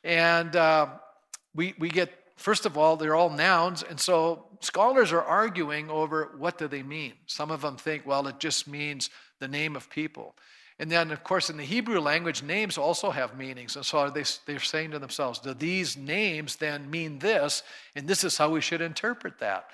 and 0.02 0.56
uh, 0.56 0.86
we 1.54 1.74
we 1.78 1.90
get 1.90 2.10
first 2.36 2.66
of 2.66 2.76
all, 2.78 2.96
they're 2.96 3.14
all 3.14 3.30
nouns, 3.30 3.82
and 3.82 3.98
so 3.98 4.46
scholars 4.60 5.12
are 5.12 5.22
arguing 5.22 5.90
over 5.90 6.32
what 6.38 6.58
do 6.58 6.68
they 6.68 6.82
mean. 6.82 7.14
Some 7.26 7.50
of 7.50 7.62
them 7.62 7.76
think, 7.76 8.06
well, 8.06 8.26
it 8.26 8.38
just 8.38 8.68
means 8.68 9.10
the 9.40 9.48
name 9.48 9.76
of 9.76 9.90
people. 9.90 10.34
And 10.78 10.90
then, 10.90 11.10
of 11.10 11.24
course, 11.24 11.48
in 11.48 11.56
the 11.56 11.64
Hebrew 11.64 12.00
language, 12.00 12.42
names 12.42 12.76
also 12.76 13.10
have 13.10 13.36
meanings. 13.36 13.76
And 13.76 13.84
so 13.84 14.10
they, 14.10 14.24
they're 14.44 14.60
saying 14.60 14.90
to 14.90 14.98
themselves, 14.98 15.38
do 15.38 15.54
these 15.54 15.96
names 15.96 16.56
then 16.56 16.90
mean 16.90 17.18
this? 17.18 17.62
And 17.94 18.06
this 18.06 18.24
is 18.24 18.36
how 18.36 18.50
we 18.50 18.60
should 18.60 18.82
interpret 18.82 19.38
that. 19.38 19.70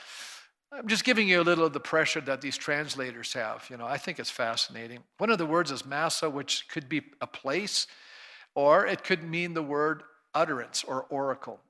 I'm 0.70 0.86
just 0.86 1.04
giving 1.04 1.28
you 1.28 1.40
a 1.40 1.42
little 1.42 1.66
of 1.66 1.72
the 1.72 1.80
pressure 1.80 2.20
that 2.22 2.40
these 2.40 2.56
translators 2.56 3.32
have. 3.32 3.66
You 3.68 3.76
know, 3.76 3.84
I 3.84 3.98
think 3.98 4.20
it's 4.20 4.30
fascinating. 4.30 5.00
One 5.18 5.30
of 5.30 5.38
the 5.38 5.46
words 5.46 5.70
is 5.70 5.84
massa, 5.84 6.30
which 6.30 6.66
could 6.68 6.88
be 6.88 7.02
a 7.20 7.26
place, 7.26 7.88
or 8.54 8.86
it 8.86 9.02
could 9.02 9.24
mean 9.24 9.54
the 9.54 9.62
word 9.62 10.04
utterance 10.34 10.84
or 10.84 11.02
oracle. 11.10 11.60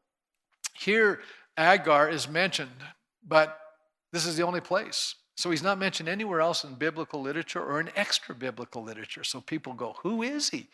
Here, 0.84 1.20
Agur 1.56 2.08
is 2.08 2.28
mentioned, 2.28 2.70
but 3.26 3.58
this 4.12 4.26
is 4.26 4.36
the 4.36 4.44
only 4.44 4.60
place. 4.60 5.14
So 5.36 5.50
he's 5.50 5.62
not 5.62 5.78
mentioned 5.78 6.08
anywhere 6.08 6.40
else 6.40 6.64
in 6.64 6.74
biblical 6.74 7.22
literature 7.22 7.64
or 7.64 7.80
in 7.80 7.90
extra 7.96 8.34
biblical 8.34 8.82
literature. 8.82 9.24
So 9.24 9.40
people 9.40 9.72
go, 9.72 9.96
Who 10.02 10.22
is 10.22 10.50
he? 10.50 10.68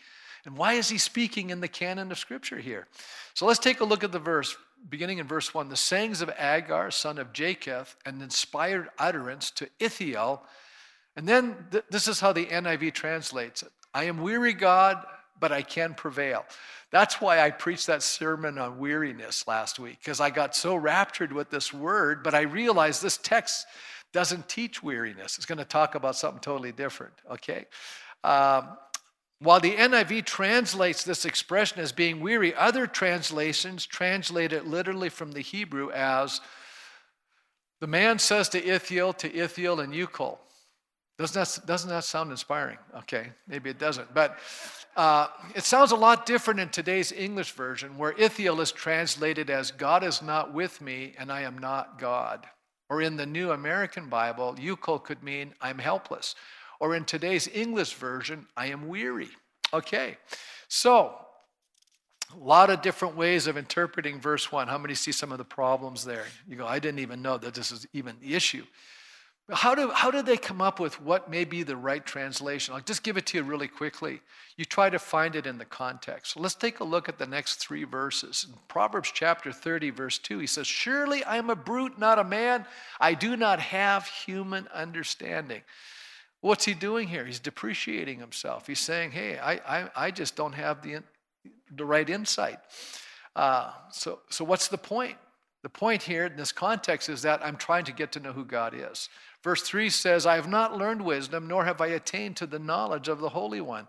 And 0.44 0.56
why 0.56 0.75
is 0.75 0.88
he 0.88 0.99
speaking 0.99 1.50
in 1.50 1.60
the 1.60 1.69
canon 1.69 2.10
of 2.10 2.19
Scripture 2.19 2.58
here? 2.58 2.87
So 3.34 3.46
let's 3.46 3.58
take 3.58 3.81
a 3.81 3.84
look 3.84 4.02
at 4.02 4.12
the 4.12 4.19
verse, 4.19 4.56
beginning 4.88 5.19
in 5.19 5.26
verse 5.26 5.52
1. 5.52 5.69
The 5.69 5.76
sayings 5.76 6.22
of 6.22 6.31
Agur, 6.38 6.90
son 6.90 7.19
of 7.19 7.32
Jacob, 7.32 7.88
an 8.06 8.22
inspired 8.22 8.88
utterance 8.99 9.50
to 9.52 9.69
Ithiel. 9.78 10.43
And 11.16 11.29
then 11.29 11.67
th- 11.70 11.84
this 11.91 12.08
is 12.08 12.20
how 12.20 12.32
the 12.32 12.46
NIV 12.46 12.94
translates 12.94 13.62
it 13.62 13.72
I 13.94 14.05
am 14.05 14.22
weary, 14.22 14.53
God, 14.53 15.05
but 15.41 15.53
I 15.53 15.63
can 15.63 15.95
prevail. 15.95 16.45
That's 16.91 17.21
why 17.21 17.41
I 17.41 17.51
preached 17.51 17.87
that 17.89 18.03
sermon 18.03 18.59
on 18.59 18.79
weariness 18.79 19.47
last 19.47 19.79
week, 19.79 19.99
because 20.03 20.21
I 20.21 20.31
got 20.31 20.57
so 20.57 20.75
raptured 20.75 21.33
with 21.33 21.51
this 21.51 21.73
word, 21.73 22.23
but 22.23 22.35
I 22.35 22.43
realized 22.43 23.03
this 23.03 23.19
text 23.19 23.67
doesn't 24.13 24.49
teach 24.49 24.83
weariness. 24.83 25.37
It's 25.37 25.47
going 25.47 25.59
to 25.59 25.65
talk 25.65 25.95
about 25.95 26.17
something 26.17 26.41
totally 26.41 26.73
different, 26.73 27.13
okay? 27.31 27.67
Um, 28.25 28.77
while 29.41 29.61
the 29.61 29.77
NIV 29.77 30.25
translates 30.25 31.05
this 31.05 31.25
expression 31.25 31.79
as 31.79 31.93
being 31.93 32.21
weary, 32.21 32.55
other 32.55 32.87
translations 32.87 33.87
translate 33.87 34.53
it 34.53 34.67
literally 34.67 35.11
from 35.11 35.33
the 35.33 35.41
Hebrew 35.41 35.91
as 35.91 36.41
the 37.81 37.87
man 37.87 38.19
says 38.19 38.49
to 38.51 38.65
Ithiel, 38.65 39.13
to 39.15 39.33
Ithiel 39.33 39.79
and 39.79 39.95
Ucal. 39.95 40.39
Doesn't 41.19 41.34
that, 41.34 41.67
doesn't 41.67 41.91
that 41.91 42.05
sound 42.05 42.31
inspiring? 42.31 42.79
Okay, 42.98 43.31
maybe 43.48 43.70
it 43.70 43.79
doesn't. 43.79 44.15
But 44.15 44.39
uh, 44.96 45.27
it 45.56 45.65
sounds 45.65 45.91
a 45.91 45.96
lot 45.96 46.27
different 46.27 46.60
in 46.60 46.69
today's 46.69 47.10
English 47.10 47.53
version, 47.53 47.98
where 47.98 48.13
Ithiel 48.13 48.60
is 48.60 48.70
translated 48.70 49.51
as 49.51 49.72
God 49.72 50.05
is 50.05 50.22
not 50.22 50.55
with 50.55 50.81
me 50.81 51.15
and 51.19 51.32
I 51.32 51.43
am 51.43 51.58
not 51.58 51.98
God. 51.98 52.46
Or 52.89 53.03
in 53.03 53.17
the 53.17 53.27
New 53.27 53.51
American 53.51 54.08
Bible, 54.08 54.55
Ucal 54.58 55.03
could 55.03 55.22
mean 55.22 55.55
I'm 55.60 55.79
helpless. 55.79 56.37
Or 56.81 56.94
in 56.94 57.05
today's 57.05 57.48
English 57.48 57.94
version, 57.94 58.46
I 58.56 58.67
am 58.67 58.87
weary. 58.87 59.29
Okay, 59.75 60.17
so 60.69 61.15
a 62.32 62.39
lot 62.39 62.70
of 62.70 62.81
different 62.81 63.17
ways 63.17 63.46
of 63.48 63.56
interpreting 63.56 64.20
verse 64.20 64.53
1. 64.53 64.69
How 64.69 64.79
many 64.79 64.94
see 64.94 65.13
some 65.13 65.32
of 65.32 65.39
the 65.39 65.44
problems 65.44 66.05
there? 66.05 66.27
You 66.46 66.56
go, 66.56 66.67
I 66.67 66.79
didn't 66.79 67.01
even 67.01 67.22
know 67.22 67.39
that 67.39 67.55
this 67.55 67.72
is 67.72 67.87
even 67.93 68.17
the 68.20 68.34
issue. 68.34 68.65
How 69.50 69.74
do, 69.74 69.90
how 69.90 70.10
do 70.10 70.20
they 70.20 70.36
come 70.36 70.60
up 70.60 70.78
with 70.78 71.00
what 71.00 71.31
may 71.31 71.44
be 71.44 71.62
the 71.62 71.76
right 71.76 72.05
translation? 72.05 72.74
I'll 72.74 72.82
just 72.82 73.02
give 73.02 73.17
it 73.17 73.24
to 73.26 73.38
you 73.38 73.44
really 73.44 73.69
quickly. 73.69 74.20
You 74.58 74.67
try 74.67 74.90
to 74.90 74.98
find 74.98 75.34
it 75.34 75.46
in 75.46 75.56
the 75.56 75.64
context. 75.64 76.36
Let's 76.36 76.55
take 76.55 76.81
a 76.81 76.84
look 76.84 77.08
at 77.08 77.19
the 77.19 77.26
next 77.26 77.55
three 77.55 77.84
verses. 77.84 78.46
In 78.46 78.55
Proverbs 78.69 79.10
chapter 79.14 79.50
30, 79.50 79.88
verse 79.88 80.19
2, 80.19 80.38
he 80.38 80.46
says, 80.46 80.67
Surely 80.67 81.24
I 81.24 81.38
am 81.38 81.48
a 81.48 81.56
brute, 81.56 81.98
not 81.98 82.19
a 82.19 82.24
man. 82.24 82.67
I 83.00 83.14
do 83.14 83.38
not 83.38 83.58
have 83.58 84.06
human 84.06 84.69
understanding. 84.69 85.62
What's 86.43 86.67
he 86.67 86.74
doing 86.74 87.08
here? 87.08 87.24
He's 87.24 87.40
depreciating 87.40 88.19
himself. 88.19 88.67
He's 88.67 88.81
saying, 88.81 89.12
Hey, 89.12 89.38
I, 89.38 89.55
I, 89.55 89.90
I 89.96 90.10
just 90.10 90.36
don't 90.36 90.55
have 90.55 90.82
the, 90.82 91.02
the 91.74 91.86
right 91.86 92.08
insight. 92.10 92.58
Uh, 93.34 93.72
so, 93.93 94.19
so, 94.28 94.44
what's 94.44 94.69
the 94.69 94.78
point? 94.78 95.17
The 95.62 95.69
point 95.69 96.02
here 96.02 96.26
in 96.26 96.36
this 96.36 96.52
context 96.52 97.08
is 97.08 97.22
that 97.22 97.44
I'm 97.44 97.56
trying 97.56 97.84
to 97.86 97.93
get 97.93 98.12
to 98.12 98.20
know 98.20 98.32
who 98.32 98.44
God 98.44 98.74
is. 98.76 99.08
Verse 99.48 99.62
3 99.62 99.88
says, 99.88 100.26
I 100.26 100.34
have 100.34 100.46
not 100.46 100.76
learned 100.76 101.00
wisdom, 101.00 101.48
nor 101.48 101.64
have 101.64 101.81
I 101.81 101.86
attained 101.86 102.36
to 102.36 102.46
the 102.46 102.58
knowledge 102.58 103.08
of 103.08 103.19
the 103.19 103.31
Holy 103.31 103.62
One. 103.62 103.88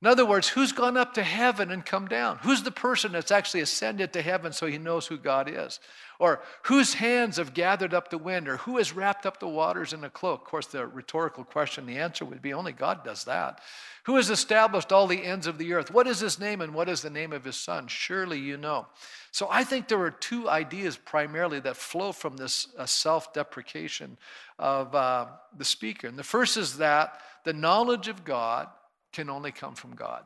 In 0.00 0.06
other 0.06 0.24
words, 0.24 0.48
who's 0.48 0.70
gone 0.70 0.96
up 0.96 1.14
to 1.14 1.24
heaven 1.24 1.72
and 1.72 1.84
come 1.84 2.06
down? 2.06 2.38
Who's 2.42 2.62
the 2.62 2.70
person 2.70 3.10
that's 3.10 3.32
actually 3.32 3.62
ascended 3.62 4.12
to 4.12 4.22
heaven 4.22 4.52
so 4.52 4.68
he 4.68 4.78
knows 4.78 5.08
who 5.08 5.18
God 5.18 5.50
is? 5.52 5.80
Or 6.20 6.40
whose 6.62 6.94
hands 6.94 7.36
have 7.36 7.52
gathered 7.52 7.92
up 7.92 8.08
the 8.08 8.16
wind? 8.16 8.46
Or 8.46 8.58
who 8.58 8.76
has 8.76 8.92
wrapped 8.92 9.26
up 9.26 9.40
the 9.40 9.48
waters 9.48 9.92
in 9.92 10.04
a 10.04 10.10
cloak? 10.10 10.42
Of 10.42 10.46
course, 10.46 10.66
the 10.68 10.86
rhetorical 10.86 11.42
question, 11.42 11.84
the 11.84 11.98
answer 11.98 12.24
would 12.24 12.40
be 12.40 12.52
only 12.52 12.70
God 12.70 13.02
does 13.04 13.24
that. 13.24 13.60
Who 14.04 14.14
has 14.16 14.30
established 14.30 14.92
all 14.92 15.08
the 15.08 15.24
ends 15.24 15.48
of 15.48 15.58
the 15.58 15.72
earth? 15.72 15.92
What 15.92 16.06
is 16.06 16.20
his 16.20 16.38
name 16.38 16.60
and 16.60 16.74
what 16.74 16.88
is 16.88 17.02
the 17.02 17.10
name 17.10 17.32
of 17.32 17.44
his 17.44 17.56
son? 17.56 17.88
Surely 17.88 18.38
you 18.38 18.56
know. 18.56 18.86
So 19.32 19.48
I 19.50 19.64
think 19.64 19.88
there 19.88 20.00
are 20.00 20.12
two 20.12 20.48
ideas 20.48 20.96
primarily 20.96 21.58
that 21.60 21.76
flow 21.76 22.12
from 22.12 22.36
this 22.36 22.68
uh, 22.78 22.86
self 22.86 23.32
deprecation 23.32 24.16
of 24.60 24.94
uh, 24.94 25.26
the 25.56 25.64
speaker. 25.64 26.06
And 26.06 26.16
the 26.16 26.22
first 26.22 26.56
is 26.56 26.78
that 26.78 27.20
the 27.44 27.52
knowledge 27.52 28.06
of 28.06 28.24
God 28.24 28.68
can 29.12 29.30
only 29.30 29.52
come 29.52 29.74
from 29.74 29.94
God. 29.94 30.24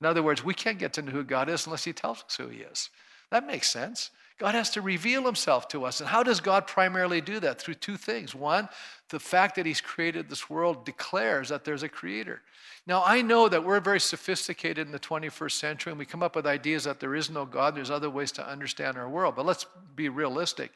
In 0.00 0.06
other 0.06 0.22
words, 0.22 0.44
we 0.44 0.54
can't 0.54 0.78
get 0.78 0.92
to 0.94 1.02
know 1.02 1.12
who 1.12 1.24
God 1.24 1.48
is 1.48 1.66
unless 1.66 1.84
He 1.84 1.92
tells 1.92 2.22
us 2.22 2.36
who 2.36 2.48
He 2.48 2.60
is. 2.60 2.90
That 3.30 3.46
makes 3.46 3.68
sense. 3.68 4.10
God 4.38 4.54
has 4.54 4.70
to 4.70 4.80
reveal 4.80 5.24
himself 5.24 5.66
to 5.68 5.84
us. 5.84 6.00
And 6.00 6.08
how 6.08 6.22
does 6.22 6.40
God 6.40 6.66
primarily 6.68 7.20
do 7.20 7.40
that? 7.40 7.60
Through 7.60 7.74
two 7.74 7.96
things. 7.96 8.34
One, 8.34 8.68
the 9.10 9.18
fact 9.18 9.56
that 9.56 9.66
he's 9.66 9.80
created 9.80 10.28
this 10.28 10.48
world 10.48 10.84
declares 10.84 11.48
that 11.48 11.64
there's 11.64 11.82
a 11.82 11.88
creator. 11.88 12.42
Now, 12.86 13.02
I 13.04 13.20
know 13.20 13.48
that 13.48 13.64
we're 13.64 13.80
very 13.80 13.98
sophisticated 13.98 14.86
in 14.86 14.92
the 14.92 14.98
21st 14.98 15.52
century 15.52 15.90
and 15.90 15.98
we 15.98 16.06
come 16.06 16.22
up 16.22 16.36
with 16.36 16.46
ideas 16.46 16.84
that 16.84 17.00
there 17.00 17.16
is 17.16 17.30
no 17.30 17.44
God, 17.44 17.74
there's 17.74 17.90
other 17.90 18.08
ways 18.08 18.30
to 18.32 18.48
understand 18.48 18.96
our 18.96 19.08
world. 19.08 19.34
But 19.34 19.44
let's 19.44 19.66
be 19.96 20.08
realistic. 20.08 20.72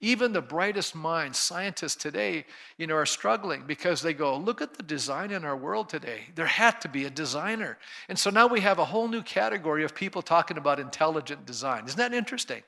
Even 0.00 0.32
the 0.32 0.42
brightest 0.42 0.94
minds, 0.94 1.38
scientists 1.38 1.96
today, 1.96 2.44
you 2.76 2.86
know, 2.86 2.94
are 2.94 3.06
struggling 3.06 3.64
because 3.66 4.02
they 4.02 4.12
go, 4.12 4.36
look 4.36 4.60
at 4.60 4.74
the 4.74 4.82
design 4.82 5.30
in 5.30 5.44
our 5.44 5.56
world 5.56 5.88
today. 5.88 6.22
There 6.34 6.46
had 6.46 6.80
to 6.82 6.88
be 6.88 7.04
a 7.04 7.10
designer. 7.10 7.78
And 8.08 8.18
so 8.18 8.28
now 8.28 8.46
we 8.46 8.60
have 8.60 8.78
a 8.78 8.84
whole 8.84 9.08
new 9.08 9.22
category 9.22 9.84
of 9.84 9.94
people 9.94 10.20
talking 10.20 10.58
about 10.58 10.78
intelligent 10.78 11.46
design. 11.46 11.86
Isn't 11.86 11.98
that 11.98 12.12
interesting? 12.12 12.62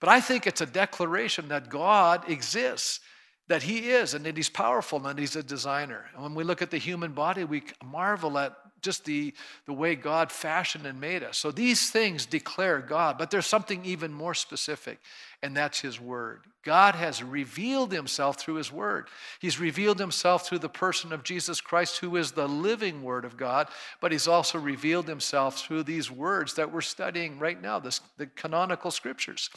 But 0.00 0.08
I 0.08 0.20
think 0.20 0.46
it's 0.46 0.60
a 0.60 0.66
declaration 0.66 1.48
that 1.48 1.68
God 1.70 2.28
exists, 2.28 3.00
that 3.48 3.62
He 3.62 3.90
is, 3.90 4.14
and 4.14 4.26
that 4.26 4.36
He's 4.36 4.50
powerful, 4.50 4.98
and 4.98 5.06
that 5.06 5.18
He's 5.18 5.36
a 5.36 5.42
designer. 5.42 6.06
And 6.14 6.22
when 6.24 6.34
we 6.34 6.44
look 6.44 6.60
at 6.60 6.70
the 6.70 6.78
human 6.78 7.12
body, 7.12 7.44
we 7.44 7.62
marvel 7.84 8.36
at 8.38 8.56
just 8.82 9.04
the, 9.04 9.32
the 9.66 9.72
way 9.72 9.94
God 9.94 10.30
fashioned 10.30 10.86
and 10.86 11.00
made 11.00 11.22
us. 11.22 11.38
So 11.38 11.50
these 11.50 11.90
things 11.90 12.26
declare 12.26 12.80
God, 12.80 13.16
but 13.16 13.30
there's 13.30 13.46
something 13.46 13.84
even 13.84 14.12
more 14.12 14.34
specific, 14.34 14.98
and 15.42 15.56
that's 15.56 15.80
His 15.80 16.00
Word. 16.00 16.40
God 16.64 16.94
has 16.94 17.22
revealed 17.22 17.92
Himself 17.92 18.38
through 18.38 18.56
His 18.56 18.72
Word. 18.72 19.08
He's 19.40 19.58
revealed 19.58 19.98
Himself 19.98 20.46
through 20.46 20.58
the 20.58 20.68
person 20.68 21.12
of 21.12 21.22
Jesus 21.22 21.60
Christ, 21.60 21.98
who 21.98 22.16
is 22.16 22.32
the 22.32 22.48
living 22.48 23.02
Word 23.02 23.24
of 23.24 23.36
God, 23.36 23.68
but 24.00 24.12
He's 24.12 24.28
also 24.28 24.58
revealed 24.58 25.08
Himself 25.08 25.58
through 25.58 25.84
these 25.84 26.10
words 26.10 26.54
that 26.54 26.72
we're 26.72 26.80
studying 26.80 27.38
right 27.38 27.60
now, 27.60 27.78
this, 27.78 28.00
the 28.18 28.26
canonical 28.26 28.90
scriptures. 28.90 29.48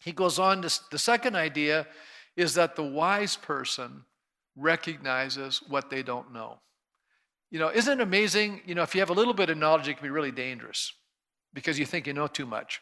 He 0.00 0.12
goes 0.12 0.38
on 0.38 0.62
to 0.62 0.80
the 0.90 0.98
second 0.98 1.36
idea 1.36 1.86
is 2.36 2.54
that 2.54 2.76
the 2.76 2.82
wise 2.82 3.36
person 3.36 4.04
recognizes 4.56 5.62
what 5.68 5.90
they 5.90 6.02
don't 6.02 6.32
know. 6.32 6.58
You 7.52 7.58
know, 7.58 7.68
isn't 7.68 8.00
it 8.00 8.02
amazing? 8.02 8.62
You 8.64 8.74
know, 8.74 8.82
if 8.82 8.94
you 8.94 9.02
have 9.02 9.10
a 9.10 9.12
little 9.12 9.34
bit 9.34 9.50
of 9.50 9.58
knowledge, 9.58 9.86
it 9.86 9.94
can 9.98 10.02
be 10.02 10.10
really 10.10 10.30
dangerous 10.30 10.94
because 11.52 11.78
you 11.78 11.84
think 11.84 12.06
you 12.06 12.14
know 12.14 12.26
too 12.26 12.46
much, 12.46 12.80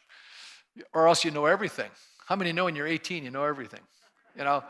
or 0.95 1.09
else 1.09 1.25
you 1.25 1.33
know 1.33 1.47
everything. 1.47 1.91
How 2.27 2.37
many 2.37 2.53
know 2.53 2.67
when 2.67 2.77
you're 2.77 2.87
18 2.87 3.25
you 3.25 3.33
know 3.33 3.43
everything? 3.43 3.81
You 4.39 4.45
know, 4.45 4.63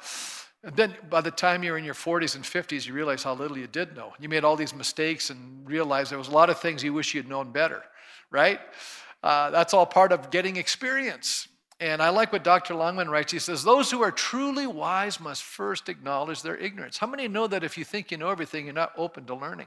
and 0.64 0.74
then 0.74 0.94
by 1.10 1.20
the 1.20 1.30
time 1.30 1.62
you're 1.62 1.76
in 1.76 1.84
your 1.84 1.92
40s 1.94 2.34
and 2.34 2.42
50s, 2.42 2.86
you 2.86 2.94
realize 2.94 3.22
how 3.22 3.34
little 3.34 3.58
you 3.58 3.66
did 3.66 3.94
know. 3.94 4.14
You 4.18 4.30
made 4.30 4.42
all 4.42 4.56
these 4.56 4.74
mistakes 4.74 5.28
and 5.28 5.68
realized 5.68 6.10
there 6.10 6.18
was 6.18 6.28
a 6.28 6.32
lot 6.32 6.48
of 6.48 6.58
things 6.58 6.82
you 6.82 6.94
wish 6.94 7.14
you'd 7.14 7.28
known 7.28 7.52
better, 7.52 7.82
right? 8.30 8.58
Uh, 9.22 9.50
that's 9.50 9.74
all 9.74 9.84
part 9.84 10.12
of 10.12 10.30
getting 10.30 10.56
experience. 10.56 11.46
And 11.78 12.02
I 12.02 12.08
like 12.08 12.32
what 12.32 12.42
Dr. 12.42 12.74
Longman 12.74 13.10
writes. 13.10 13.32
He 13.32 13.38
says, 13.38 13.62
Those 13.62 13.90
who 13.90 14.02
are 14.02 14.10
truly 14.10 14.66
wise 14.66 15.20
must 15.20 15.42
first 15.42 15.90
acknowledge 15.90 16.40
their 16.40 16.56
ignorance. 16.56 16.96
How 16.96 17.06
many 17.06 17.28
know 17.28 17.46
that 17.46 17.64
if 17.64 17.76
you 17.76 17.84
think 17.84 18.10
you 18.10 18.16
know 18.16 18.30
everything, 18.30 18.64
you're 18.64 18.72
not 18.72 18.92
open 18.96 19.26
to 19.26 19.34
learning? 19.34 19.66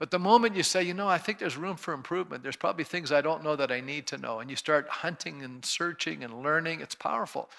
But 0.00 0.10
the 0.10 0.18
moment 0.18 0.56
you 0.56 0.62
say, 0.62 0.82
you 0.82 0.94
know, 0.94 1.08
I 1.08 1.18
think 1.18 1.38
there's 1.38 1.58
room 1.58 1.76
for 1.76 1.92
improvement, 1.92 2.42
there's 2.42 2.56
probably 2.56 2.84
things 2.84 3.12
I 3.12 3.20
don't 3.20 3.44
know 3.44 3.54
that 3.54 3.70
I 3.70 3.82
need 3.82 4.06
to 4.08 4.16
know, 4.16 4.40
and 4.40 4.48
you 4.48 4.56
start 4.56 4.88
hunting 4.88 5.42
and 5.42 5.62
searching 5.62 6.24
and 6.24 6.42
learning, 6.42 6.80
it's 6.80 6.94
powerful. 6.94 7.50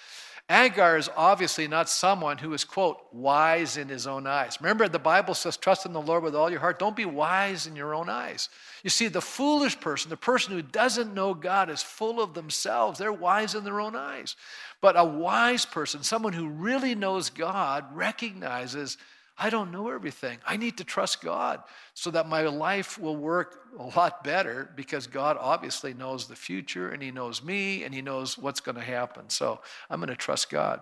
Agur 0.49 0.97
is 0.97 1.07
obviously 1.15 1.67
not 1.67 1.87
someone 1.87 2.39
who 2.39 2.51
is, 2.53 2.63
quote, 2.63 2.97
wise 3.13 3.77
in 3.77 3.87
his 3.87 4.07
own 4.07 4.25
eyes. 4.25 4.57
Remember, 4.59 4.89
the 4.89 4.97
Bible 4.97 5.35
says, 5.35 5.55
trust 5.55 5.85
in 5.85 5.93
the 5.93 6.01
Lord 6.01 6.23
with 6.23 6.35
all 6.35 6.49
your 6.49 6.59
heart. 6.59 6.79
Don't 6.79 6.95
be 6.95 7.05
wise 7.05 7.67
in 7.67 7.75
your 7.75 7.93
own 7.93 8.09
eyes. 8.09 8.49
You 8.83 8.89
see, 8.89 9.07
the 9.07 9.21
foolish 9.21 9.79
person, 9.79 10.09
the 10.09 10.17
person 10.17 10.53
who 10.53 10.63
doesn't 10.63 11.13
know 11.13 11.35
God, 11.35 11.69
is 11.69 11.83
full 11.83 12.19
of 12.19 12.33
themselves. 12.33 12.97
They're 12.97 13.13
wise 13.13 13.53
in 13.53 13.63
their 13.63 13.79
own 13.79 13.95
eyes. 13.95 14.35
But 14.81 14.97
a 14.97 15.05
wise 15.05 15.63
person, 15.67 16.01
someone 16.01 16.33
who 16.33 16.49
really 16.49 16.95
knows 16.95 17.29
God, 17.29 17.85
recognizes 17.93 18.97
I 19.43 19.49
don't 19.49 19.71
know 19.71 19.89
everything. 19.89 20.37
I 20.45 20.55
need 20.55 20.77
to 20.77 20.83
trust 20.83 21.23
God 21.23 21.63
so 21.95 22.11
that 22.11 22.29
my 22.29 22.43
life 22.43 22.99
will 22.99 23.17
work 23.17 23.61
a 23.79 23.87
lot 23.97 24.23
better 24.23 24.69
because 24.75 25.07
God 25.07 25.35
obviously 25.39 25.95
knows 25.95 26.27
the 26.27 26.35
future 26.35 26.89
and 26.89 27.01
He 27.01 27.09
knows 27.09 27.43
me 27.43 27.83
and 27.83 27.91
He 27.91 28.03
knows 28.03 28.37
what's 28.37 28.59
going 28.59 28.75
to 28.75 28.83
happen. 28.83 29.29
So 29.29 29.59
I'm 29.89 29.99
going 29.99 30.09
to 30.09 30.15
trust 30.15 30.51
God. 30.51 30.81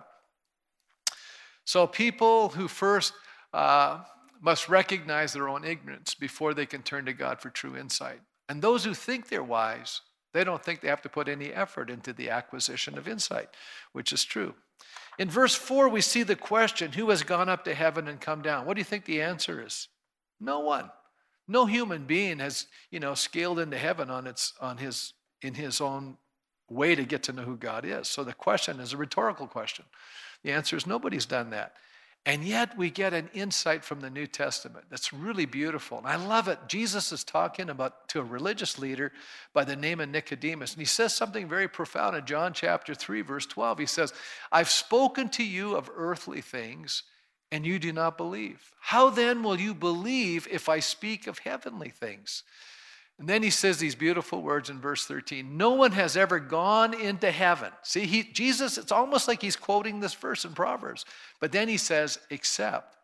So 1.64 1.86
people 1.86 2.50
who 2.50 2.68
first 2.68 3.14
uh, 3.54 4.00
must 4.42 4.68
recognize 4.68 5.32
their 5.32 5.48
own 5.48 5.64
ignorance 5.64 6.14
before 6.14 6.52
they 6.52 6.66
can 6.66 6.82
turn 6.82 7.06
to 7.06 7.14
God 7.14 7.40
for 7.40 7.48
true 7.48 7.78
insight. 7.78 8.20
And 8.50 8.60
those 8.60 8.84
who 8.84 8.92
think 8.92 9.30
they're 9.30 9.42
wise, 9.42 10.02
they 10.34 10.44
don't 10.44 10.62
think 10.62 10.82
they 10.82 10.88
have 10.88 11.02
to 11.02 11.08
put 11.08 11.28
any 11.28 11.50
effort 11.50 11.88
into 11.88 12.12
the 12.12 12.28
acquisition 12.28 12.98
of 12.98 13.08
insight, 13.08 13.48
which 13.92 14.12
is 14.12 14.22
true. 14.22 14.54
In 15.20 15.28
verse 15.28 15.54
4, 15.54 15.90
we 15.90 16.00
see 16.00 16.22
the 16.22 16.34
question 16.34 16.92
who 16.92 17.10
has 17.10 17.22
gone 17.22 17.50
up 17.50 17.64
to 17.64 17.74
heaven 17.74 18.08
and 18.08 18.18
come 18.18 18.40
down? 18.40 18.64
What 18.64 18.72
do 18.72 18.80
you 18.80 18.86
think 18.86 19.04
the 19.04 19.20
answer 19.20 19.62
is? 19.62 19.88
No 20.40 20.60
one. 20.60 20.90
No 21.46 21.66
human 21.66 22.06
being 22.06 22.38
has, 22.38 22.68
you 22.90 23.00
know, 23.00 23.12
scaled 23.12 23.58
into 23.58 23.76
heaven 23.76 24.08
on 24.08 24.26
its 24.26 24.54
on 24.62 24.78
his 24.78 25.12
in 25.42 25.52
his 25.52 25.82
own 25.82 26.16
way 26.70 26.94
to 26.94 27.04
get 27.04 27.22
to 27.24 27.34
know 27.34 27.42
who 27.42 27.58
God 27.58 27.84
is. 27.84 28.08
So 28.08 28.24
the 28.24 28.32
question 28.32 28.80
is 28.80 28.94
a 28.94 28.96
rhetorical 28.96 29.46
question. 29.46 29.84
The 30.42 30.52
answer 30.52 30.74
is 30.74 30.86
nobody's 30.86 31.26
done 31.26 31.50
that. 31.50 31.74
And 32.26 32.44
yet 32.44 32.76
we 32.76 32.90
get 32.90 33.14
an 33.14 33.30
insight 33.32 33.82
from 33.82 34.00
the 34.00 34.10
New 34.10 34.26
Testament 34.26 34.84
that's 34.90 35.12
really 35.12 35.46
beautiful. 35.46 35.96
And 35.98 36.06
I 36.06 36.16
love 36.16 36.48
it. 36.48 36.58
Jesus 36.68 37.12
is 37.12 37.24
talking 37.24 37.70
about 37.70 38.08
to 38.10 38.20
a 38.20 38.24
religious 38.24 38.78
leader 38.78 39.10
by 39.54 39.64
the 39.64 39.74
name 39.74 40.00
of 40.00 40.10
Nicodemus. 40.10 40.74
And 40.74 40.80
he 40.80 40.86
says 40.86 41.14
something 41.14 41.48
very 41.48 41.66
profound 41.66 42.16
in 42.16 42.26
John 42.26 42.52
chapter 42.52 42.94
3, 42.94 43.22
verse 43.22 43.46
12. 43.46 43.78
He 43.78 43.86
says, 43.86 44.12
I've 44.52 44.68
spoken 44.68 45.30
to 45.30 45.44
you 45.44 45.76
of 45.76 45.90
earthly 45.94 46.42
things, 46.42 47.04
and 47.50 47.64
you 47.64 47.78
do 47.78 47.92
not 47.92 48.18
believe. 48.18 48.70
How 48.80 49.08
then 49.08 49.42
will 49.42 49.58
you 49.58 49.72
believe 49.72 50.46
if 50.50 50.68
I 50.68 50.80
speak 50.80 51.26
of 51.26 51.38
heavenly 51.38 51.88
things? 51.88 52.42
And 53.20 53.28
then 53.28 53.42
he 53.42 53.50
says 53.50 53.76
these 53.76 53.94
beautiful 53.94 54.40
words 54.40 54.70
in 54.70 54.80
verse 54.80 55.04
13 55.04 55.58
No 55.58 55.72
one 55.72 55.92
has 55.92 56.16
ever 56.16 56.40
gone 56.40 56.94
into 56.98 57.30
heaven. 57.30 57.70
See, 57.82 58.06
he, 58.06 58.22
Jesus, 58.22 58.78
it's 58.78 58.90
almost 58.90 59.28
like 59.28 59.42
he's 59.42 59.56
quoting 59.56 60.00
this 60.00 60.14
verse 60.14 60.46
in 60.46 60.54
Proverbs. 60.54 61.04
But 61.38 61.52
then 61.52 61.68
he 61.68 61.76
says, 61.76 62.18
Except 62.30 62.96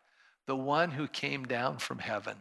the 0.47 0.55
one 0.55 0.89
who 0.89 1.07
came 1.07 1.45
down 1.45 1.77
from 1.77 1.99
heaven, 1.99 2.37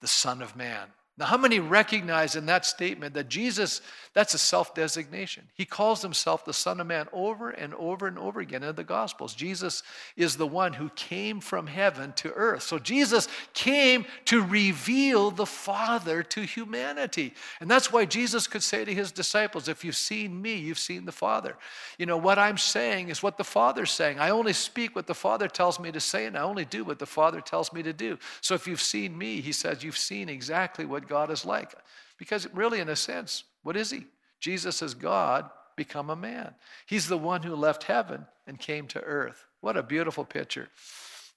the 0.00 0.08
Son 0.08 0.42
of 0.42 0.56
Man. 0.56 0.88
Now, 1.18 1.26
how 1.26 1.36
many 1.36 1.58
recognize 1.58 2.36
in 2.36 2.46
that 2.46 2.64
statement 2.64 3.14
that 3.14 3.28
Jesus, 3.28 3.80
that's 4.14 4.34
a 4.34 4.38
self 4.38 4.72
designation? 4.72 5.48
He 5.54 5.64
calls 5.64 6.00
himself 6.00 6.44
the 6.44 6.52
Son 6.52 6.80
of 6.80 6.86
Man 6.86 7.08
over 7.12 7.50
and 7.50 7.74
over 7.74 8.06
and 8.06 8.16
over 8.16 8.38
again 8.38 8.62
in 8.62 8.76
the 8.76 8.84
Gospels. 8.84 9.34
Jesus 9.34 9.82
is 10.16 10.36
the 10.36 10.46
one 10.46 10.74
who 10.74 10.90
came 10.90 11.40
from 11.40 11.66
heaven 11.66 12.12
to 12.18 12.32
earth. 12.34 12.62
So, 12.62 12.78
Jesus 12.78 13.26
came 13.52 14.06
to 14.26 14.44
reveal 14.44 15.32
the 15.32 15.44
Father 15.44 16.22
to 16.22 16.42
humanity. 16.42 17.34
And 17.60 17.68
that's 17.68 17.92
why 17.92 18.04
Jesus 18.04 18.46
could 18.46 18.62
say 18.62 18.84
to 18.84 18.94
his 18.94 19.10
disciples, 19.10 19.66
If 19.66 19.84
you've 19.84 19.96
seen 19.96 20.40
me, 20.40 20.54
you've 20.54 20.78
seen 20.78 21.04
the 21.04 21.10
Father. 21.10 21.56
You 21.98 22.06
know, 22.06 22.16
what 22.16 22.38
I'm 22.38 22.58
saying 22.58 23.08
is 23.08 23.24
what 23.24 23.38
the 23.38 23.44
Father's 23.44 23.90
saying. 23.90 24.20
I 24.20 24.30
only 24.30 24.52
speak 24.52 24.94
what 24.94 25.08
the 25.08 25.14
Father 25.14 25.48
tells 25.48 25.80
me 25.80 25.90
to 25.90 26.00
say, 26.00 26.26
and 26.26 26.38
I 26.38 26.42
only 26.42 26.64
do 26.64 26.84
what 26.84 27.00
the 27.00 27.06
Father 27.06 27.40
tells 27.40 27.72
me 27.72 27.82
to 27.82 27.92
do. 27.92 28.20
So, 28.40 28.54
if 28.54 28.68
you've 28.68 28.80
seen 28.80 29.18
me, 29.18 29.40
he 29.40 29.50
says, 29.50 29.82
you've 29.82 29.98
seen 29.98 30.28
exactly 30.28 30.86
what 30.86 31.07
God 31.08 31.30
is 31.30 31.44
like. 31.44 31.74
Because 32.18 32.46
really, 32.52 32.80
in 32.80 32.88
a 32.88 32.96
sense, 32.96 33.44
what 33.62 33.76
is 33.76 33.90
he? 33.90 34.04
Jesus 34.40 34.82
is 34.82 34.94
God 34.94 35.50
become 35.76 36.10
a 36.10 36.16
man. 36.16 36.54
He's 36.86 37.08
the 37.08 37.18
one 37.18 37.42
who 37.42 37.54
left 37.54 37.84
heaven 37.84 38.26
and 38.46 38.58
came 38.58 38.86
to 38.88 39.00
earth. 39.00 39.46
What 39.60 39.76
a 39.76 39.82
beautiful 39.82 40.24
picture. 40.24 40.68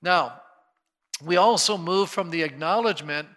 Now, 0.01 0.41
we 1.23 1.37
also 1.37 1.77
move 1.77 2.09
from 2.09 2.29
the 2.29 2.43
acknowledgement 2.43 3.27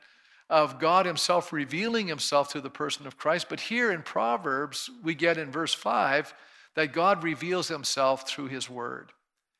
of 0.50 0.78
God 0.78 1.06
Himself 1.06 1.52
revealing 1.52 2.06
Himself 2.06 2.50
through 2.50 2.62
the 2.62 2.70
person 2.70 3.06
of 3.06 3.16
Christ, 3.16 3.46
but 3.48 3.60
here 3.60 3.90
in 3.90 4.02
Proverbs, 4.02 4.90
we 5.02 5.14
get 5.14 5.38
in 5.38 5.50
verse 5.50 5.74
5 5.74 6.34
that 6.74 6.92
God 6.92 7.22
reveals 7.22 7.68
Himself 7.68 8.28
through 8.28 8.48
His 8.48 8.68
Word. 8.68 9.12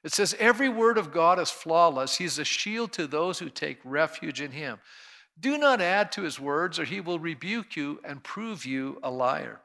It 0.02 0.12
says, 0.12 0.36
Every 0.38 0.68
word 0.68 0.98
of 0.98 1.12
God 1.12 1.38
is 1.38 1.50
flawless. 1.50 2.16
He's 2.16 2.38
a 2.38 2.44
shield 2.44 2.92
to 2.92 3.06
those 3.06 3.38
who 3.38 3.48
take 3.48 3.78
refuge 3.84 4.40
in 4.40 4.52
Him. 4.52 4.78
Do 5.38 5.58
not 5.58 5.80
add 5.80 6.12
to 6.12 6.22
his 6.22 6.38
words, 6.38 6.78
or 6.78 6.84
he 6.84 7.00
will 7.00 7.18
rebuke 7.18 7.76
you 7.76 8.00
and 8.04 8.22
prove 8.22 8.64
you 8.64 8.98
a 9.02 9.10
liar. 9.10 9.60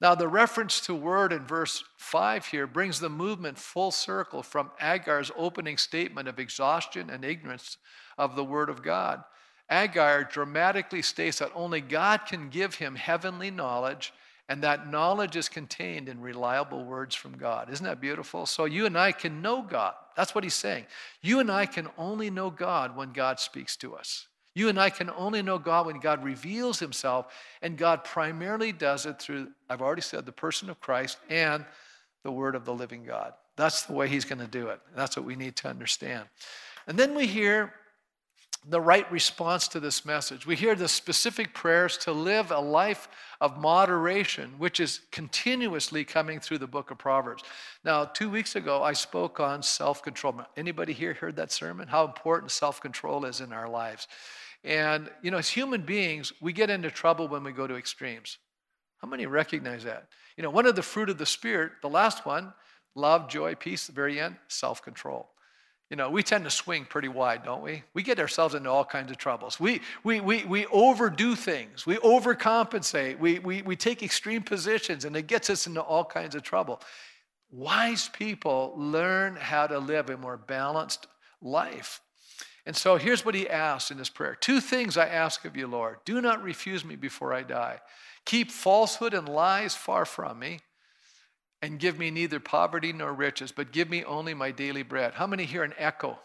Now, 0.00 0.14
the 0.14 0.28
reference 0.28 0.80
to 0.82 0.94
word 0.94 1.32
in 1.32 1.46
verse 1.46 1.84
5 1.98 2.46
here 2.46 2.66
brings 2.66 3.00
the 3.00 3.10
movement 3.10 3.58
full 3.58 3.90
circle 3.90 4.42
from 4.42 4.70
Agur's 4.80 5.30
opening 5.36 5.76
statement 5.76 6.26
of 6.26 6.38
exhaustion 6.38 7.10
and 7.10 7.22
ignorance 7.22 7.76
of 8.16 8.34
the 8.34 8.44
word 8.44 8.70
of 8.70 8.82
God. 8.82 9.22
Agur 9.68 10.24
dramatically 10.24 11.02
states 11.02 11.38
that 11.38 11.52
only 11.54 11.80
God 11.80 12.26
can 12.26 12.48
give 12.48 12.76
him 12.76 12.96
heavenly 12.96 13.50
knowledge, 13.50 14.12
and 14.48 14.62
that 14.62 14.90
knowledge 14.90 15.36
is 15.36 15.48
contained 15.48 16.08
in 16.08 16.20
reliable 16.20 16.84
words 16.84 17.14
from 17.14 17.36
God. 17.36 17.70
Isn't 17.70 17.86
that 17.86 18.00
beautiful? 18.00 18.46
So 18.46 18.64
you 18.64 18.86
and 18.86 18.98
I 18.98 19.12
can 19.12 19.42
know 19.42 19.62
God. 19.62 19.94
That's 20.16 20.34
what 20.34 20.44
he's 20.44 20.54
saying. 20.54 20.86
You 21.22 21.38
and 21.38 21.52
I 21.52 21.66
can 21.66 21.88
only 21.96 22.30
know 22.30 22.50
God 22.50 22.96
when 22.96 23.12
God 23.12 23.38
speaks 23.38 23.76
to 23.76 23.94
us. 23.94 24.26
You 24.60 24.68
and 24.68 24.78
I 24.78 24.90
can 24.90 25.08
only 25.16 25.40
know 25.40 25.58
God 25.58 25.86
when 25.86 26.00
God 26.00 26.22
reveals 26.22 26.78
himself, 26.78 27.32
and 27.62 27.78
God 27.78 28.04
primarily 28.04 28.72
does 28.72 29.06
it 29.06 29.18
through, 29.18 29.48
I've 29.70 29.80
already 29.80 30.02
said, 30.02 30.26
the 30.26 30.32
person 30.32 30.68
of 30.68 30.78
Christ 30.80 31.16
and 31.30 31.64
the 32.24 32.30
word 32.30 32.54
of 32.54 32.66
the 32.66 32.74
living 32.74 33.02
God. 33.02 33.32
That's 33.56 33.84
the 33.84 33.94
way 33.94 34.06
he's 34.06 34.26
going 34.26 34.40
to 34.40 34.46
do 34.46 34.66
it. 34.66 34.78
That's 34.94 35.16
what 35.16 35.24
we 35.24 35.34
need 35.34 35.56
to 35.56 35.68
understand. 35.68 36.26
And 36.86 36.98
then 36.98 37.14
we 37.14 37.26
hear 37.26 37.72
the 38.68 38.82
right 38.82 39.10
response 39.10 39.66
to 39.68 39.80
this 39.80 40.04
message. 40.04 40.44
We 40.44 40.56
hear 40.56 40.74
the 40.74 40.88
specific 40.88 41.54
prayers 41.54 41.96
to 41.98 42.12
live 42.12 42.50
a 42.50 42.60
life 42.60 43.08
of 43.40 43.58
moderation, 43.58 44.52
which 44.58 44.78
is 44.78 45.00
continuously 45.10 46.04
coming 46.04 46.38
through 46.38 46.58
the 46.58 46.66
book 46.66 46.90
of 46.90 46.98
Proverbs. 46.98 47.42
Now, 47.82 48.04
two 48.04 48.28
weeks 48.28 48.56
ago, 48.56 48.82
I 48.82 48.92
spoke 48.92 49.40
on 49.40 49.62
self 49.62 50.02
control. 50.02 50.42
Anybody 50.58 50.92
here 50.92 51.14
heard 51.14 51.36
that 51.36 51.50
sermon? 51.50 51.88
How 51.88 52.04
important 52.04 52.52
self 52.52 52.78
control 52.82 53.24
is 53.24 53.40
in 53.40 53.54
our 53.54 53.66
lives. 53.66 54.06
And, 54.62 55.10
you 55.22 55.30
know, 55.30 55.38
as 55.38 55.48
human 55.48 55.82
beings, 55.82 56.32
we 56.40 56.52
get 56.52 56.70
into 56.70 56.90
trouble 56.90 57.28
when 57.28 57.44
we 57.44 57.52
go 57.52 57.66
to 57.66 57.76
extremes. 57.76 58.38
How 58.98 59.08
many 59.08 59.26
recognize 59.26 59.84
that? 59.84 60.08
You 60.36 60.42
know, 60.42 60.50
one 60.50 60.66
of 60.66 60.76
the 60.76 60.82
fruit 60.82 61.08
of 61.08 61.18
the 61.18 61.26
Spirit, 61.26 61.72
the 61.80 61.88
last 61.88 62.26
one, 62.26 62.52
love, 62.94 63.28
joy, 63.28 63.54
peace, 63.54 63.86
the 63.86 63.92
very 63.92 64.20
end, 64.20 64.36
self 64.48 64.82
control. 64.82 65.28
You 65.88 65.96
know, 65.96 66.08
we 66.08 66.22
tend 66.22 66.44
to 66.44 66.50
swing 66.50 66.84
pretty 66.84 67.08
wide, 67.08 67.42
don't 67.42 67.62
we? 67.62 67.82
We 67.94 68.04
get 68.04 68.20
ourselves 68.20 68.54
into 68.54 68.70
all 68.70 68.84
kinds 68.84 69.10
of 69.10 69.16
troubles. 69.16 69.58
We, 69.58 69.80
we, 70.04 70.20
we, 70.20 70.44
we 70.44 70.66
overdo 70.66 71.34
things, 71.34 71.84
we 71.84 71.96
overcompensate, 71.96 73.18
we, 73.18 73.40
we, 73.40 73.62
we 73.62 73.74
take 73.74 74.02
extreme 74.02 74.42
positions, 74.42 75.04
and 75.04 75.16
it 75.16 75.26
gets 75.26 75.50
us 75.50 75.66
into 75.66 75.80
all 75.80 76.04
kinds 76.04 76.36
of 76.36 76.42
trouble. 76.44 76.80
Wise 77.50 78.08
people 78.08 78.74
learn 78.76 79.34
how 79.34 79.66
to 79.66 79.80
live 79.80 80.10
a 80.10 80.16
more 80.16 80.36
balanced 80.36 81.08
life. 81.42 82.00
And 82.66 82.76
so 82.76 82.96
here's 82.96 83.24
what 83.24 83.34
he 83.34 83.48
asked 83.48 83.90
in 83.90 83.98
his 83.98 84.10
prayer 84.10 84.34
Two 84.34 84.60
things 84.60 84.96
I 84.96 85.06
ask 85.06 85.44
of 85.44 85.56
you, 85.56 85.66
Lord. 85.66 85.98
Do 86.04 86.20
not 86.20 86.42
refuse 86.42 86.84
me 86.84 86.96
before 86.96 87.32
I 87.32 87.42
die. 87.42 87.80
Keep 88.24 88.50
falsehood 88.50 89.14
and 89.14 89.28
lies 89.28 89.74
far 89.74 90.04
from 90.04 90.38
me, 90.38 90.60
and 91.62 91.78
give 91.78 91.98
me 91.98 92.10
neither 92.10 92.40
poverty 92.40 92.92
nor 92.92 93.12
riches, 93.12 93.52
but 93.52 93.72
give 93.72 93.88
me 93.88 94.04
only 94.04 94.34
my 94.34 94.50
daily 94.50 94.82
bread. 94.82 95.14
How 95.14 95.26
many 95.26 95.44
hear 95.44 95.62
an 95.62 95.74
echo? 95.78 96.18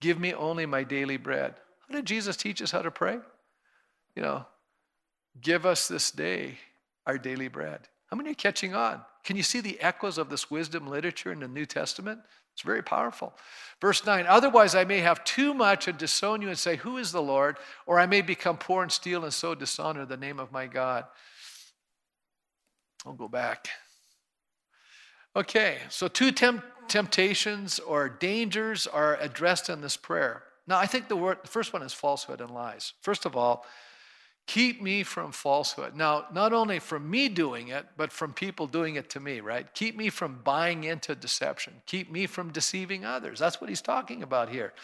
Give 0.00 0.18
me 0.18 0.34
only 0.34 0.66
my 0.66 0.82
daily 0.82 1.16
bread. 1.16 1.54
How 1.88 1.94
did 1.94 2.06
Jesus 2.06 2.36
teach 2.36 2.60
us 2.60 2.70
how 2.70 2.82
to 2.82 2.90
pray? 2.90 3.18
You 4.16 4.22
know, 4.22 4.46
give 5.40 5.66
us 5.66 5.88
this 5.88 6.10
day 6.10 6.58
our 7.06 7.18
daily 7.18 7.48
bread. 7.48 7.88
How 8.10 8.16
many 8.16 8.30
are 8.30 8.34
catching 8.34 8.74
on? 8.74 9.00
Can 9.24 9.36
you 9.36 9.42
see 9.42 9.60
the 9.60 9.80
echoes 9.80 10.18
of 10.18 10.30
this 10.30 10.50
wisdom 10.50 10.86
literature 10.86 11.32
in 11.32 11.40
the 11.40 11.48
New 11.48 11.66
Testament? 11.66 12.20
It's 12.54 12.62
very 12.62 12.82
powerful. 12.82 13.34
Verse 13.80 14.06
9 14.06 14.26
Otherwise, 14.28 14.74
I 14.74 14.84
may 14.84 15.00
have 15.00 15.24
too 15.24 15.52
much 15.54 15.88
and 15.88 15.98
disown 15.98 16.40
you 16.40 16.48
and 16.48 16.58
say, 16.58 16.76
Who 16.76 16.98
is 16.98 17.10
the 17.10 17.22
Lord? 17.22 17.56
Or 17.86 17.98
I 17.98 18.06
may 18.06 18.22
become 18.22 18.56
poor 18.56 18.82
and 18.82 18.92
steal 18.92 19.24
and 19.24 19.32
so 19.32 19.54
dishonor 19.54 20.06
the 20.06 20.16
name 20.16 20.38
of 20.38 20.52
my 20.52 20.66
God. 20.66 21.04
I'll 23.04 23.12
go 23.12 23.28
back. 23.28 23.68
Okay, 25.36 25.78
so 25.88 26.06
two 26.06 26.30
temp- 26.30 26.64
temptations 26.86 27.80
or 27.80 28.08
dangers 28.08 28.86
are 28.86 29.16
addressed 29.20 29.68
in 29.68 29.80
this 29.80 29.96
prayer. 29.96 30.44
Now, 30.66 30.78
I 30.78 30.86
think 30.86 31.08
the, 31.08 31.16
word, 31.16 31.38
the 31.42 31.48
first 31.48 31.72
one 31.72 31.82
is 31.82 31.92
falsehood 31.92 32.40
and 32.40 32.50
lies. 32.50 32.94
First 33.02 33.26
of 33.26 33.36
all, 33.36 33.66
Keep 34.46 34.82
me 34.82 35.02
from 35.02 35.32
falsehood. 35.32 35.96
Now, 35.96 36.26
not 36.32 36.52
only 36.52 36.78
from 36.78 37.10
me 37.10 37.28
doing 37.28 37.68
it, 37.68 37.86
but 37.96 38.12
from 38.12 38.34
people 38.34 38.66
doing 38.66 38.96
it 38.96 39.08
to 39.10 39.20
me, 39.20 39.40
right? 39.40 39.72
Keep 39.72 39.96
me 39.96 40.10
from 40.10 40.40
buying 40.44 40.84
into 40.84 41.14
deception. 41.14 41.72
Keep 41.86 42.12
me 42.12 42.26
from 42.26 42.52
deceiving 42.52 43.06
others. 43.06 43.38
That's 43.38 43.60
what 43.60 43.70
he's 43.70 43.80
talking 43.80 44.22
about 44.22 44.50
here. 44.50 44.74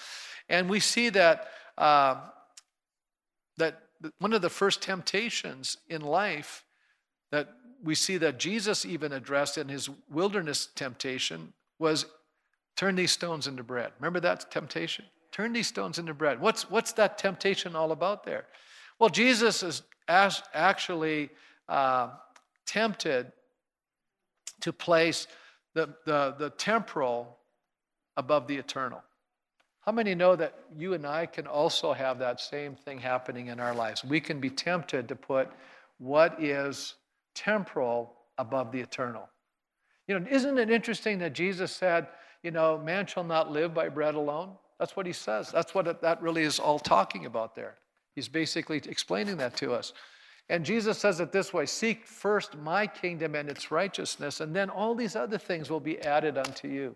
And 0.49 0.71
we 0.71 0.81
see 0.81 1.11
that, 1.11 1.49
uh, 1.77 2.17
that 3.59 3.83
one 4.19 4.33
of 4.33 4.41
the 4.41 4.49
first 4.49 4.81
temptations 4.81 5.77
in 5.89 6.01
life 6.01 6.65
that 7.31 7.51
we 7.85 7.95
see 7.95 8.17
that 8.17 8.39
Jesus 8.39 8.87
even 8.87 9.13
addressed 9.13 9.59
in 9.59 9.69
his 9.69 9.91
wilderness 10.11 10.69
temptation 10.75 11.53
was 11.79 12.07
turn 12.77 12.97
these 12.97 13.13
stones 13.13 13.47
into 13.47 13.63
bread. 13.63 13.93
Remember 13.99 14.21
that 14.21 14.51
temptation? 14.51 15.05
Turn 15.33 15.53
these 15.53 15.69
stones 15.69 15.99
into 15.99 16.15
bread. 16.15 16.41
What's, 16.41 16.71
what's 16.71 16.93
that 16.95 17.19
temptation 17.19 17.77
all 17.77 17.93
about 17.93 18.25
there? 18.25 18.47
Well, 19.01 19.09
Jesus 19.09 19.63
is 19.63 19.83
actually 20.09 21.31
uh, 21.71 22.11
tempted 22.67 23.33
to 24.61 24.73
place 24.75 25.27
the, 25.75 25.95
the, 26.05 26.37
the 26.39 26.51
temporal 26.51 27.39
above 28.19 28.47
the 28.47 28.57
eternal. 28.57 29.03
How 29.81 29.93
many 29.93 30.15
know 30.15 30.37
that 30.37 30.55
you 30.77 30.93
and 30.93 31.07
I 31.07 31.25
can 31.25 31.47
also 31.47 31.95
have 31.95 32.19
that 32.19 32.41
same 32.41 32.77
thing 32.77 32.99
happening 32.99 33.47
in 33.47 33.59
our 33.59 33.75
lives? 33.75 34.05
We 34.05 34.21
can 34.21 34.39
be 34.39 34.51
tempted 34.51 35.09
to 35.09 35.17
put 35.17 35.49
what 35.97 36.43
is 36.43 36.97
temporal 37.35 38.13
above 38.37 38.71
the 38.71 38.81
eternal. 38.81 39.31
You 40.09 40.21
know, 40.21 40.27
isn't 40.31 40.59
it 40.59 40.71
interesting 40.71 41.19
that 41.21 41.33
Jesus 41.33 41.73
said, 41.73 42.09
you 42.43 42.51
know, 42.51 42.77
man 42.77 43.07
shall 43.07 43.25
not 43.25 43.51
live 43.51 43.73
by 43.73 43.89
bread 43.89 44.15
alone? 44.15 44.51
That's 44.79 44.95
what 44.95 45.07
he 45.07 45.13
says. 45.15 45.51
That's 45.51 45.75
what 45.75 45.87
it, 45.87 46.03
that 46.03 46.21
really 46.21 46.43
is 46.43 46.59
all 46.59 46.79
talking 46.79 47.25
about 47.25 47.55
there. 47.55 47.77
He's 48.21 48.29
basically 48.29 48.77
explaining 48.85 49.39
that 49.39 49.57
to 49.57 49.73
us. 49.73 49.95
And 50.51 50.63
Jesus 50.63 50.99
says 50.99 51.21
it 51.21 51.33
this 51.33 51.55
way 51.55 51.65
Seek 51.65 52.07
first 52.07 52.55
my 52.59 52.87
kingdom 52.87 53.35
and 53.35 53.49
its 53.49 53.71
righteousness, 53.71 54.43
and 54.43 54.55
then 54.55 54.69
all 54.69 54.95
these 54.95 55.17
other 55.17 55.39
things 55.39 55.71
will 55.71 55.81
be 55.81 55.99
added 56.03 56.37
unto 56.37 56.69
you. 56.69 56.95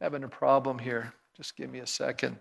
Having 0.00 0.22
a 0.22 0.28
problem 0.28 0.78
here. 0.78 1.14
Just 1.36 1.56
give 1.56 1.68
me 1.68 1.80
a 1.80 1.86
second. 1.86 2.38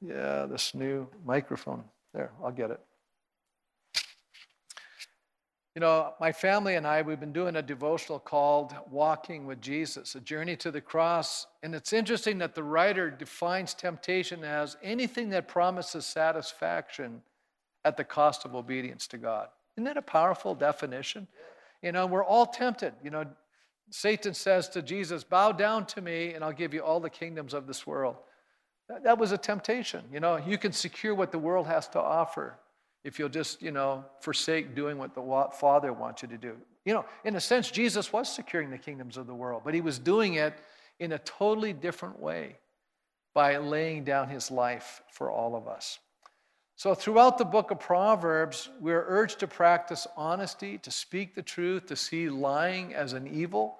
Yeah, 0.00 0.46
this 0.46 0.74
new 0.74 1.06
microphone. 1.24 1.84
There, 2.12 2.32
I'll 2.42 2.50
get 2.50 2.72
it. 2.72 2.80
You 5.74 5.80
know, 5.80 6.14
my 6.20 6.30
family 6.30 6.76
and 6.76 6.86
I, 6.86 7.02
we've 7.02 7.18
been 7.18 7.32
doing 7.32 7.56
a 7.56 7.62
devotional 7.62 8.20
called 8.20 8.76
Walking 8.88 9.44
with 9.44 9.60
Jesus, 9.60 10.14
a 10.14 10.20
journey 10.20 10.54
to 10.56 10.70
the 10.70 10.80
cross. 10.80 11.48
And 11.64 11.74
it's 11.74 11.92
interesting 11.92 12.38
that 12.38 12.54
the 12.54 12.62
writer 12.62 13.10
defines 13.10 13.74
temptation 13.74 14.44
as 14.44 14.76
anything 14.84 15.30
that 15.30 15.48
promises 15.48 16.06
satisfaction 16.06 17.22
at 17.84 17.96
the 17.96 18.04
cost 18.04 18.44
of 18.44 18.54
obedience 18.54 19.08
to 19.08 19.18
God. 19.18 19.48
Isn't 19.76 19.84
that 19.86 19.96
a 19.96 20.02
powerful 20.02 20.54
definition? 20.54 21.26
You 21.82 21.90
know, 21.90 22.06
we're 22.06 22.24
all 22.24 22.46
tempted. 22.46 22.92
You 23.02 23.10
know, 23.10 23.24
Satan 23.90 24.32
says 24.32 24.68
to 24.70 24.82
Jesus, 24.82 25.24
Bow 25.24 25.50
down 25.50 25.86
to 25.86 26.00
me, 26.00 26.34
and 26.34 26.44
I'll 26.44 26.52
give 26.52 26.72
you 26.72 26.84
all 26.84 27.00
the 27.00 27.10
kingdoms 27.10 27.52
of 27.52 27.66
this 27.66 27.84
world. 27.84 28.14
That 29.02 29.18
was 29.18 29.32
a 29.32 29.38
temptation. 29.38 30.04
You 30.12 30.20
know, 30.20 30.36
you 30.36 30.56
can 30.56 30.70
secure 30.70 31.16
what 31.16 31.32
the 31.32 31.38
world 31.38 31.66
has 31.66 31.88
to 31.88 32.00
offer 32.00 32.60
if 33.04 33.18
you'll 33.18 33.28
just, 33.28 33.62
you 33.62 33.70
know, 33.70 34.04
forsake 34.20 34.74
doing 34.74 34.98
what 34.98 35.14
the 35.14 35.48
Father 35.52 35.92
wants 35.92 36.22
you 36.22 36.28
to 36.28 36.38
do. 36.38 36.56
You 36.84 36.94
know, 36.94 37.04
in 37.24 37.36
a 37.36 37.40
sense, 37.40 37.70
Jesus 37.70 38.12
was 38.12 38.34
securing 38.34 38.70
the 38.70 38.78
kingdoms 38.78 39.16
of 39.16 39.26
the 39.26 39.34
world, 39.34 39.62
but 39.64 39.74
he 39.74 39.80
was 39.80 39.98
doing 39.98 40.34
it 40.34 40.58
in 40.98 41.12
a 41.12 41.18
totally 41.18 41.72
different 41.72 42.18
way 42.18 42.56
by 43.34 43.56
laying 43.58 44.04
down 44.04 44.28
his 44.28 44.50
life 44.50 45.02
for 45.10 45.30
all 45.30 45.54
of 45.54 45.68
us. 45.68 45.98
So, 46.76 46.94
throughout 46.94 47.38
the 47.38 47.44
book 47.44 47.70
of 47.70 47.78
Proverbs, 47.78 48.68
we're 48.80 49.04
urged 49.06 49.38
to 49.40 49.46
practice 49.46 50.06
honesty, 50.16 50.78
to 50.78 50.90
speak 50.90 51.34
the 51.34 51.42
truth, 51.42 51.86
to 51.86 51.96
see 51.96 52.28
lying 52.28 52.94
as 52.94 53.12
an 53.12 53.28
evil. 53.28 53.78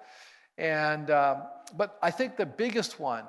And, 0.57 1.09
uh, 1.09 1.41
but 1.75 1.97
I 2.01 2.11
think 2.11 2.37
the 2.37 2.45
biggest 2.45 2.99
one 2.99 3.25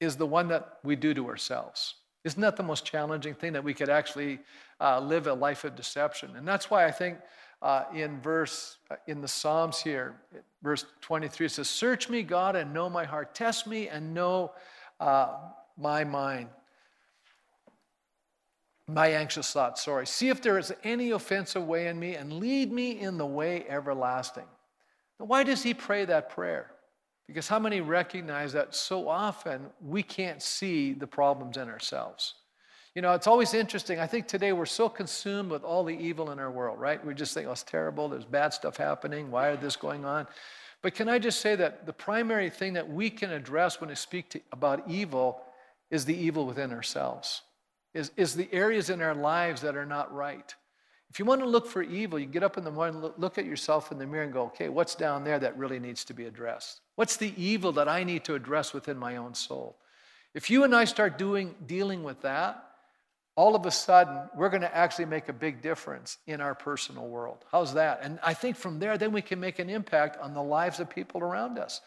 is 0.00 0.16
the 0.16 0.26
one 0.26 0.48
that 0.48 0.78
we 0.82 0.96
do 0.96 1.12
to 1.14 1.28
ourselves. 1.28 1.96
Isn't 2.24 2.40
that 2.40 2.56
the 2.56 2.62
most 2.62 2.84
challenging 2.84 3.34
thing 3.34 3.52
that 3.54 3.64
we 3.64 3.74
could 3.74 3.88
actually 3.88 4.38
uh, 4.80 5.00
live 5.00 5.26
a 5.26 5.34
life 5.34 5.64
of 5.64 5.74
deception? 5.74 6.36
And 6.36 6.46
that's 6.46 6.70
why 6.70 6.86
I 6.86 6.90
think 6.90 7.18
uh, 7.60 7.84
in 7.94 8.20
verse 8.20 8.78
uh, 8.90 8.96
in 9.06 9.20
the 9.20 9.28
Psalms 9.28 9.80
here, 9.80 10.16
verse 10.62 10.84
23, 11.00 11.46
it 11.46 11.48
says, 11.50 11.68
"Search 11.68 12.08
me, 12.08 12.22
God, 12.22 12.56
and 12.56 12.72
know 12.72 12.88
my 12.88 13.04
heart. 13.04 13.34
Test 13.34 13.66
me 13.66 13.88
and 13.88 14.14
know 14.14 14.52
uh, 15.00 15.36
my 15.76 16.04
mind." 16.04 16.48
my 18.88 19.08
anxious 19.08 19.52
thoughts, 19.52 19.84
sorry. 19.84 20.06
See 20.06 20.28
if 20.28 20.42
there 20.42 20.58
is 20.58 20.72
any 20.84 21.10
offensive 21.10 21.66
way 21.66 21.86
in 21.86 21.98
me 21.98 22.14
and 22.16 22.32
lead 22.32 22.72
me 22.72 23.00
in 23.00 23.16
the 23.16 23.26
way 23.26 23.64
everlasting. 23.68 24.46
Now, 25.18 25.26
why 25.26 25.44
does 25.44 25.62
he 25.62 25.72
pray 25.72 26.04
that 26.04 26.30
prayer? 26.30 26.72
Because 27.26 27.48
how 27.48 27.58
many 27.58 27.80
recognize 27.80 28.52
that 28.52 28.74
so 28.74 29.08
often 29.08 29.66
we 29.80 30.02
can't 30.02 30.42
see 30.42 30.92
the 30.92 31.06
problems 31.06 31.56
in 31.56 31.68
ourselves? 31.68 32.34
You 32.94 33.00
know, 33.00 33.12
it's 33.12 33.26
always 33.26 33.54
interesting. 33.54 33.98
I 33.98 34.06
think 34.06 34.28
today 34.28 34.52
we're 34.52 34.66
so 34.66 34.88
consumed 34.88 35.50
with 35.50 35.64
all 35.64 35.82
the 35.82 35.96
evil 35.96 36.30
in 36.30 36.38
our 36.38 36.50
world, 36.50 36.78
right? 36.78 37.04
We 37.04 37.14
just 37.14 37.32
think, 37.32 37.48
oh, 37.48 37.52
it's 37.52 37.62
terrible. 37.62 38.08
There's 38.08 38.26
bad 38.26 38.52
stuff 38.52 38.76
happening. 38.76 39.30
Why 39.30 39.52
is 39.52 39.60
this 39.60 39.76
going 39.76 40.04
on? 40.04 40.26
But 40.82 40.94
can 40.94 41.08
I 41.08 41.18
just 41.18 41.40
say 41.40 41.56
that 41.56 41.86
the 41.86 41.92
primary 41.92 42.50
thing 42.50 42.74
that 42.74 42.88
we 42.88 43.08
can 43.08 43.30
address 43.30 43.80
when 43.80 43.88
we 43.88 43.96
speak 43.96 44.28
to, 44.30 44.40
about 44.52 44.90
evil 44.90 45.40
is 45.90 46.04
the 46.04 46.14
evil 46.14 46.44
within 46.44 46.70
ourselves, 46.70 47.42
is, 47.94 48.10
is 48.16 48.34
the 48.34 48.48
areas 48.52 48.90
in 48.90 49.00
our 49.00 49.14
lives 49.14 49.62
that 49.62 49.76
are 49.76 49.86
not 49.86 50.12
right. 50.12 50.54
If 51.08 51.18
you 51.18 51.24
want 51.24 51.40
to 51.40 51.46
look 51.46 51.66
for 51.66 51.82
evil, 51.82 52.18
you 52.18 52.26
get 52.26 52.42
up 52.42 52.58
in 52.58 52.64
the 52.64 52.70
morning, 52.70 53.02
look 53.16 53.38
at 53.38 53.46
yourself 53.46 53.90
in 53.90 53.98
the 53.98 54.06
mirror 54.06 54.24
and 54.24 54.32
go, 54.32 54.44
okay, 54.46 54.68
what's 54.68 54.94
down 54.94 55.24
there 55.24 55.38
that 55.38 55.56
really 55.56 55.78
needs 55.78 56.04
to 56.06 56.14
be 56.14 56.26
addressed? 56.26 56.81
What's 56.94 57.16
the 57.16 57.32
evil 57.42 57.72
that 57.72 57.88
I 57.88 58.04
need 58.04 58.24
to 58.24 58.34
address 58.34 58.72
within 58.72 58.98
my 58.98 59.16
own 59.16 59.34
soul? 59.34 59.76
If 60.34 60.50
you 60.50 60.64
and 60.64 60.74
I 60.74 60.84
start 60.84 61.18
doing, 61.18 61.54
dealing 61.66 62.02
with 62.02 62.22
that, 62.22 62.62
all 63.34 63.54
of 63.54 63.64
a 63.64 63.70
sudden, 63.70 64.28
we're 64.36 64.50
going 64.50 64.62
to 64.62 64.76
actually 64.76 65.06
make 65.06 65.28
a 65.28 65.32
big 65.32 65.62
difference 65.62 66.18
in 66.26 66.40
our 66.40 66.54
personal 66.54 67.08
world. 67.08 67.44
How's 67.50 67.74
that? 67.74 68.00
And 68.02 68.18
I 68.22 68.34
think 68.34 68.56
from 68.56 68.78
there, 68.78 68.98
then 68.98 69.12
we 69.12 69.22
can 69.22 69.40
make 69.40 69.58
an 69.58 69.70
impact 69.70 70.18
on 70.18 70.34
the 70.34 70.42
lives 70.42 70.80
of 70.80 70.90
people 70.90 71.22
around 71.22 71.58
us. 71.58 71.80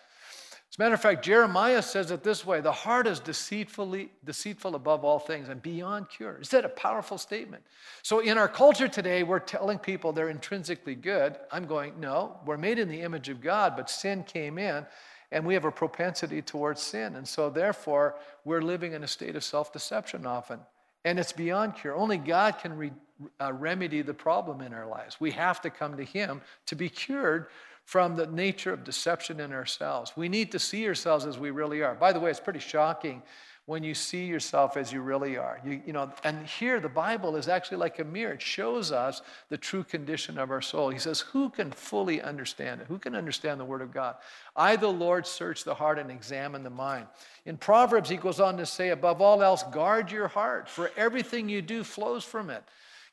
As 0.76 0.80
a 0.80 0.82
matter 0.84 0.96
of 0.96 1.02
fact, 1.02 1.24
Jeremiah 1.24 1.82
says 1.82 2.12
it 2.12 2.22
this 2.22 2.46
way 2.46 2.60
the 2.60 2.70
heart 2.70 3.08
is 3.08 3.22
deceitfully, 3.22 4.10
deceitful 4.26 4.76
above 4.76 5.06
all 5.06 5.20
things 5.20 5.48
and 5.48 5.62
beyond 5.62 6.10
cure. 6.10 6.38
Is 6.42 6.50
that 6.50 6.66
a 6.66 6.70
powerful 6.70 7.18
statement? 7.18 7.64
So, 8.02 8.20
in 8.20 8.38
our 8.38 8.50
culture 8.50 8.90
today, 8.90 9.24
we're 9.24 9.40
telling 9.40 9.80
people 9.80 10.12
they're 10.12 10.28
intrinsically 10.28 10.96
good. 10.96 11.38
I'm 11.50 11.66
going, 11.66 11.98
no, 11.98 12.42
we're 12.46 12.58
made 12.58 12.78
in 12.78 12.90
the 12.90 13.00
image 13.00 13.30
of 13.30 13.40
God, 13.40 13.78
but 13.78 13.90
sin 13.90 14.24
came 14.24 14.58
in 14.58 14.86
and 15.32 15.46
we 15.46 15.54
have 15.54 15.64
a 15.64 15.72
propensity 15.72 16.42
towards 16.42 16.82
sin. 16.82 17.16
And 17.16 17.26
so, 17.26 17.50
therefore, 17.50 18.18
we're 18.44 18.62
living 18.62 18.92
in 18.92 19.02
a 19.06 19.08
state 19.08 19.38
of 19.38 19.46
self 19.46 19.72
deception 19.72 20.26
often. 20.26 20.60
And 21.06 21.18
it's 21.18 21.32
beyond 21.32 21.76
cure. 21.76 21.96
Only 21.96 22.18
God 22.18 22.60
can 22.60 22.76
re, 22.76 22.92
uh, 23.40 23.54
remedy 23.54 24.02
the 24.02 24.14
problem 24.14 24.60
in 24.60 24.74
our 24.74 24.88
lives. 24.88 25.22
We 25.22 25.32
have 25.32 25.62
to 25.62 25.70
come 25.70 25.96
to 25.96 26.04
Him 26.04 26.42
to 26.66 26.76
be 26.76 26.90
cured 26.90 27.48
from 27.86 28.16
the 28.16 28.26
nature 28.28 28.74
of 28.74 28.84
deception 28.84 29.40
in 29.40 29.54
ourselves. 29.54 30.12
We 30.16 30.28
need 30.28 30.52
to 30.52 30.60
see 30.60 30.88
ourselves 30.88 31.26
as 31.26 31.38
we 31.38 31.52
really 31.52 31.84
are. 31.84 31.94
By 31.94 32.12
the 32.12 32.20
way, 32.20 32.32
it's 32.32 32.40
pretty 32.40 32.60
shocking 32.60 33.22
when 33.68 33.84
you 33.84 33.96
see 33.96 34.26
yourself 34.26 34.78
as 34.78 34.92
you 34.92 35.02
really 35.02 35.38
are. 35.38 35.60
You, 35.64 35.82
you 35.86 35.94
know, 35.94 36.12
and 36.24 36.46
here 36.46 36.80
the 36.80 36.90
Bible 36.90 37.36
is 37.36 37.48
actually 37.48 37.78
like 37.78 37.98
a 38.00 38.04
mirror. 38.04 38.34
It 38.34 38.42
shows 38.42 38.92
us 38.92 39.22
the 39.50 39.58
true 39.58 39.84
condition 39.84 40.38
of 40.38 40.52
our 40.52 40.62
soul. 40.62 40.90
He 40.90 41.00
says, 41.00 41.22
Who 41.22 41.50
can 41.50 41.72
fully 41.72 42.22
understand 42.22 42.82
it? 42.82 42.88
Who 42.88 43.00
can 43.00 43.16
understand 43.16 43.60
the 43.60 43.66
Word 43.66 43.82
of 43.82 43.92
God? 43.92 44.16
I, 44.56 44.76
the 44.76 44.88
Lord, 44.88 45.26
search 45.26 45.64
the 45.64 45.74
heart 45.74 45.98
and 46.00 46.12
examine 46.12 46.64
the 46.64 46.70
mind. 46.70 47.08
In 47.46 47.58
Proverbs, 47.58 48.10
he 48.10 48.18
goes 48.18 48.40
on 48.40 48.58
to 48.58 48.66
say, 48.66 48.90
Above 48.90 49.22
all 49.22 49.42
else, 49.42 49.64
guard 49.72 50.12
your 50.12 50.28
heart, 50.28 50.70
for 50.70 50.92
everything 50.98 51.50
you 51.50 51.62
do 51.62 51.84
flows 51.84 52.24
from 52.24 52.50
it. 52.50 52.64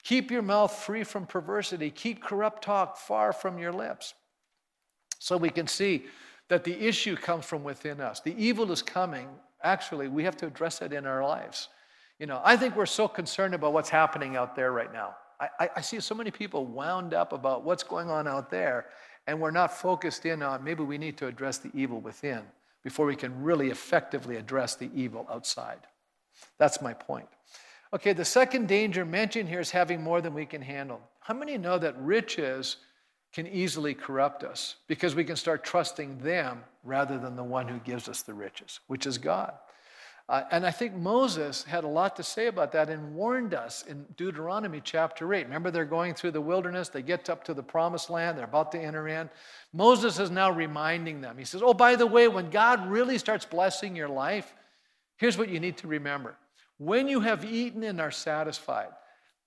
Keep 0.02 0.30
your 0.30 0.42
mouth 0.42 0.74
free 0.74 1.04
from 1.04 1.26
perversity, 1.26 1.90
keep 1.90 2.22
corrupt 2.22 2.62
talk 2.64 2.96
far 2.96 3.32
from 3.32 3.58
your 3.58 3.72
lips. 3.72 4.14
So 5.22 5.36
we 5.36 5.50
can 5.50 5.68
see 5.68 6.06
that 6.48 6.64
the 6.64 6.74
issue 6.84 7.14
comes 7.14 7.44
from 7.44 7.62
within 7.62 8.00
us. 8.00 8.18
The 8.18 8.34
evil 8.36 8.72
is 8.72 8.82
coming. 8.82 9.28
Actually, 9.62 10.08
we 10.08 10.24
have 10.24 10.36
to 10.38 10.48
address 10.48 10.82
it 10.82 10.92
in 10.92 11.06
our 11.06 11.22
lives. 11.22 11.68
You 12.18 12.26
know, 12.26 12.40
I 12.44 12.56
think 12.56 12.74
we're 12.74 12.86
so 12.86 13.06
concerned 13.06 13.54
about 13.54 13.72
what's 13.72 13.88
happening 13.88 14.34
out 14.34 14.56
there 14.56 14.72
right 14.72 14.92
now. 14.92 15.14
I, 15.38 15.70
I, 15.76 15.80
see 15.80 16.00
so 16.00 16.16
many 16.16 16.32
people 16.32 16.66
wound 16.66 17.14
up 17.14 17.32
about 17.32 17.62
what's 17.62 17.84
going 17.84 18.10
on 18.10 18.26
out 18.26 18.50
there, 18.50 18.86
and 19.28 19.40
we're 19.40 19.52
not 19.52 19.72
focused 19.72 20.26
in 20.26 20.42
on 20.42 20.64
maybe 20.64 20.82
we 20.82 20.98
need 20.98 21.16
to 21.18 21.28
address 21.28 21.58
the 21.58 21.70
evil 21.72 22.00
within 22.00 22.42
before 22.82 23.06
we 23.06 23.14
can 23.14 23.42
really 23.44 23.70
effectively 23.70 24.36
address 24.36 24.74
the 24.74 24.90
evil 24.92 25.26
outside. 25.30 25.80
That's 26.58 26.82
my 26.82 26.94
point. 26.94 27.28
Okay, 27.94 28.12
the 28.12 28.24
second 28.24 28.66
danger 28.66 29.04
mentioned 29.04 29.48
here 29.48 29.60
is 29.60 29.70
having 29.70 30.02
more 30.02 30.20
than 30.20 30.34
we 30.34 30.46
can 30.46 30.62
handle. 30.62 31.00
How 31.20 31.34
many 31.34 31.58
know 31.58 31.78
that 31.78 31.96
riches 32.00 32.78
can 33.32 33.46
easily 33.46 33.94
corrupt 33.94 34.44
us 34.44 34.76
because 34.88 35.14
we 35.14 35.24
can 35.24 35.36
start 35.36 35.64
trusting 35.64 36.18
them 36.18 36.62
rather 36.84 37.18
than 37.18 37.36
the 37.36 37.44
one 37.44 37.66
who 37.66 37.78
gives 37.78 38.08
us 38.08 38.22
the 38.22 38.34
riches, 38.34 38.80
which 38.88 39.06
is 39.06 39.18
God. 39.18 39.54
Uh, 40.28 40.44
and 40.50 40.64
I 40.64 40.70
think 40.70 40.94
Moses 40.94 41.64
had 41.64 41.84
a 41.84 41.88
lot 41.88 42.16
to 42.16 42.22
say 42.22 42.46
about 42.46 42.72
that 42.72 42.88
and 42.88 43.14
warned 43.14 43.54
us 43.54 43.84
in 43.88 44.06
Deuteronomy 44.16 44.80
chapter 44.82 45.32
8. 45.34 45.44
Remember, 45.44 45.70
they're 45.70 45.84
going 45.84 46.14
through 46.14 46.30
the 46.30 46.40
wilderness, 46.40 46.88
they 46.88 47.02
get 47.02 47.28
up 47.28 47.44
to 47.44 47.54
the 47.54 47.62
promised 47.62 48.08
land, 48.08 48.38
they're 48.38 48.44
about 48.44 48.72
to 48.72 48.78
enter 48.78 49.08
in. 49.08 49.28
Moses 49.72 50.18
is 50.18 50.30
now 50.30 50.50
reminding 50.50 51.20
them. 51.20 51.36
He 51.38 51.44
says, 51.44 51.62
Oh, 51.62 51.74
by 51.74 51.96
the 51.96 52.06
way, 52.06 52.28
when 52.28 52.50
God 52.50 52.86
really 52.86 53.18
starts 53.18 53.44
blessing 53.44 53.96
your 53.96 54.08
life, 54.08 54.54
here's 55.16 55.36
what 55.36 55.48
you 55.48 55.58
need 55.58 55.76
to 55.78 55.88
remember. 55.88 56.36
When 56.78 57.08
you 57.08 57.20
have 57.20 57.44
eaten 57.44 57.82
and 57.82 58.00
are 58.00 58.10
satisfied, 58.10 58.88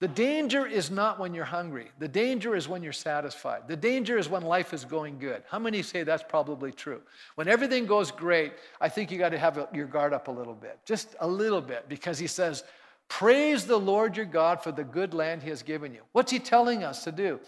the 0.02 0.08
danger 0.10 0.66
is 0.66 0.92
not 0.92 1.20
when 1.20 1.34
you're 1.34 1.46
hungry. 1.46 1.90
The 2.00 2.08
danger 2.08 2.54
is 2.54 2.68
when 2.68 2.84
you're 2.84 2.92
satisfied. 2.92 3.68
The 3.68 3.78
danger 3.78 4.18
is 4.18 4.28
when 4.28 4.44
life 4.44 4.74
is 4.74 4.84
going 4.84 5.20
good. 5.20 5.44
How 5.50 5.58
many 5.58 5.82
say 5.82 6.04
that's 6.04 6.24
probably 6.28 6.74
true? 6.74 7.02
When 7.36 7.48
everything 7.48 7.86
goes 7.86 8.12
great, 8.12 8.54
I 8.82 8.90
think 8.90 9.10
you 9.10 9.18
got 9.18 9.30
to 9.30 9.40
have 9.40 9.68
your 9.74 9.88
guard 9.88 10.12
up 10.12 10.28
a 10.28 10.32
little 10.32 10.54
bit, 10.54 10.80
just 10.86 11.16
a 11.22 11.28
little 11.28 11.62
bit, 11.62 11.88
because 11.88 12.20
he 12.20 12.28
says, 12.28 12.64
Praise 13.08 13.66
the 13.66 13.78
Lord 13.78 14.18
your 14.18 14.26
God 14.26 14.62
for 14.62 14.72
the 14.72 14.84
good 14.84 15.14
land 15.14 15.44
he 15.44 15.50
has 15.50 15.62
given 15.62 15.94
you. 15.94 16.02
What's 16.12 16.32
he 16.32 16.40
telling 16.40 16.84
us 16.84 17.04
to 17.04 17.12
do? 17.12 17.40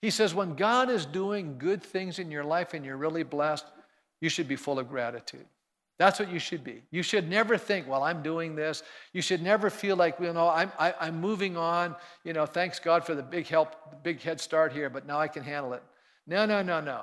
He 0.00 0.10
says, 0.10 0.34
When 0.34 0.54
God 0.54 0.90
is 0.90 1.06
doing 1.06 1.58
good 1.58 1.82
things 1.82 2.18
in 2.18 2.30
your 2.30 2.44
life 2.44 2.74
and 2.74 2.84
you're 2.84 2.98
really 2.98 3.24
blessed, 3.24 3.66
you 4.20 4.28
should 4.28 4.46
be 4.46 4.56
full 4.56 4.78
of 4.78 4.88
gratitude. 4.88 5.46
That's 5.98 6.20
what 6.20 6.30
you 6.30 6.38
should 6.38 6.62
be. 6.62 6.82
You 6.90 7.02
should 7.02 7.28
never 7.28 7.56
think, 7.56 7.88
well, 7.88 8.02
I'm 8.02 8.22
doing 8.22 8.54
this. 8.54 8.82
You 9.14 9.22
should 9.22 9.42
never 9.42 9.70
feel 9.70 9.96
like, 9.96 10.20
you 10.20 10.32
know, 10.32 10.48
I'm, 10.48 10.70
I, 10.78 10.88
am 10.88 10.94
i 11.00 11.08
am 11.08 11.20
moving 11.20 11.56
on. 11.56 11.96
You 12.22 12.34
know, 12.34 12.44
thanks 12.44 12.78
God 12.78 13.04
for 13.04 13.14
the 13.14 13.22
big 13.22 13.46
help, 13.46 14.02
big 14.02 14.20
head 14.20 14.38
start 14.40 14.72
here, 14.72 14.90
but 14.90 15.06
now 15.06 15.18
I 15.18 15.28
can 15.28 15.42
handle 15.42 15.72
it. 15.72 15.82
No, 16.26 16.44
no, 16.44 16.60
no, 16.60 16.80
no. 16.80 17.02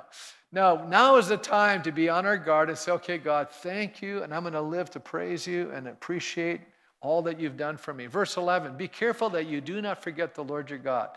No, 0.52 0.86
now 0.86 1.16
is 1.16 1.26
the 1.26 1.36
time 1.36 1.82
to 1.82 1.90
be 1.90 2.08
on 2.08 2.24
our 2.24 2.36
guard 2.36 2.68
and 2.68 2.78
say, 2.78 2.92
okay, 2.92 3.18
God, 3.18 3.50
thank 3.50 4.00
you, 4.00 4.22
and 4.22 4.32
I'm 4.32 4.42
going 4.42 4.52
to 4.52 4.60
live 4.60 4.90
to 4.90 5.00
praise 5.00 5.46
you 5.46 5.72
and 5.72 5.88
appreciate 5.88 6.60
all 7.00 7.22
that 7.22 7.40
you've 7.40 7.56
done 7.56 7.76
for 7.76 7.92
me. 7.92 8.06
Verse 8.06 8.36
11 8.36 8.76
Be 8.76 8.86
careful 8.86 9.28
that 9.30 9.46
you 9.46 9.60
do 9.60 9.82
not 9.82 10.02
forget 10.02 10.34
the 10.34 10.44
Lord 10.44 10.70
your 10.70 10.78
God. 10.78 11.10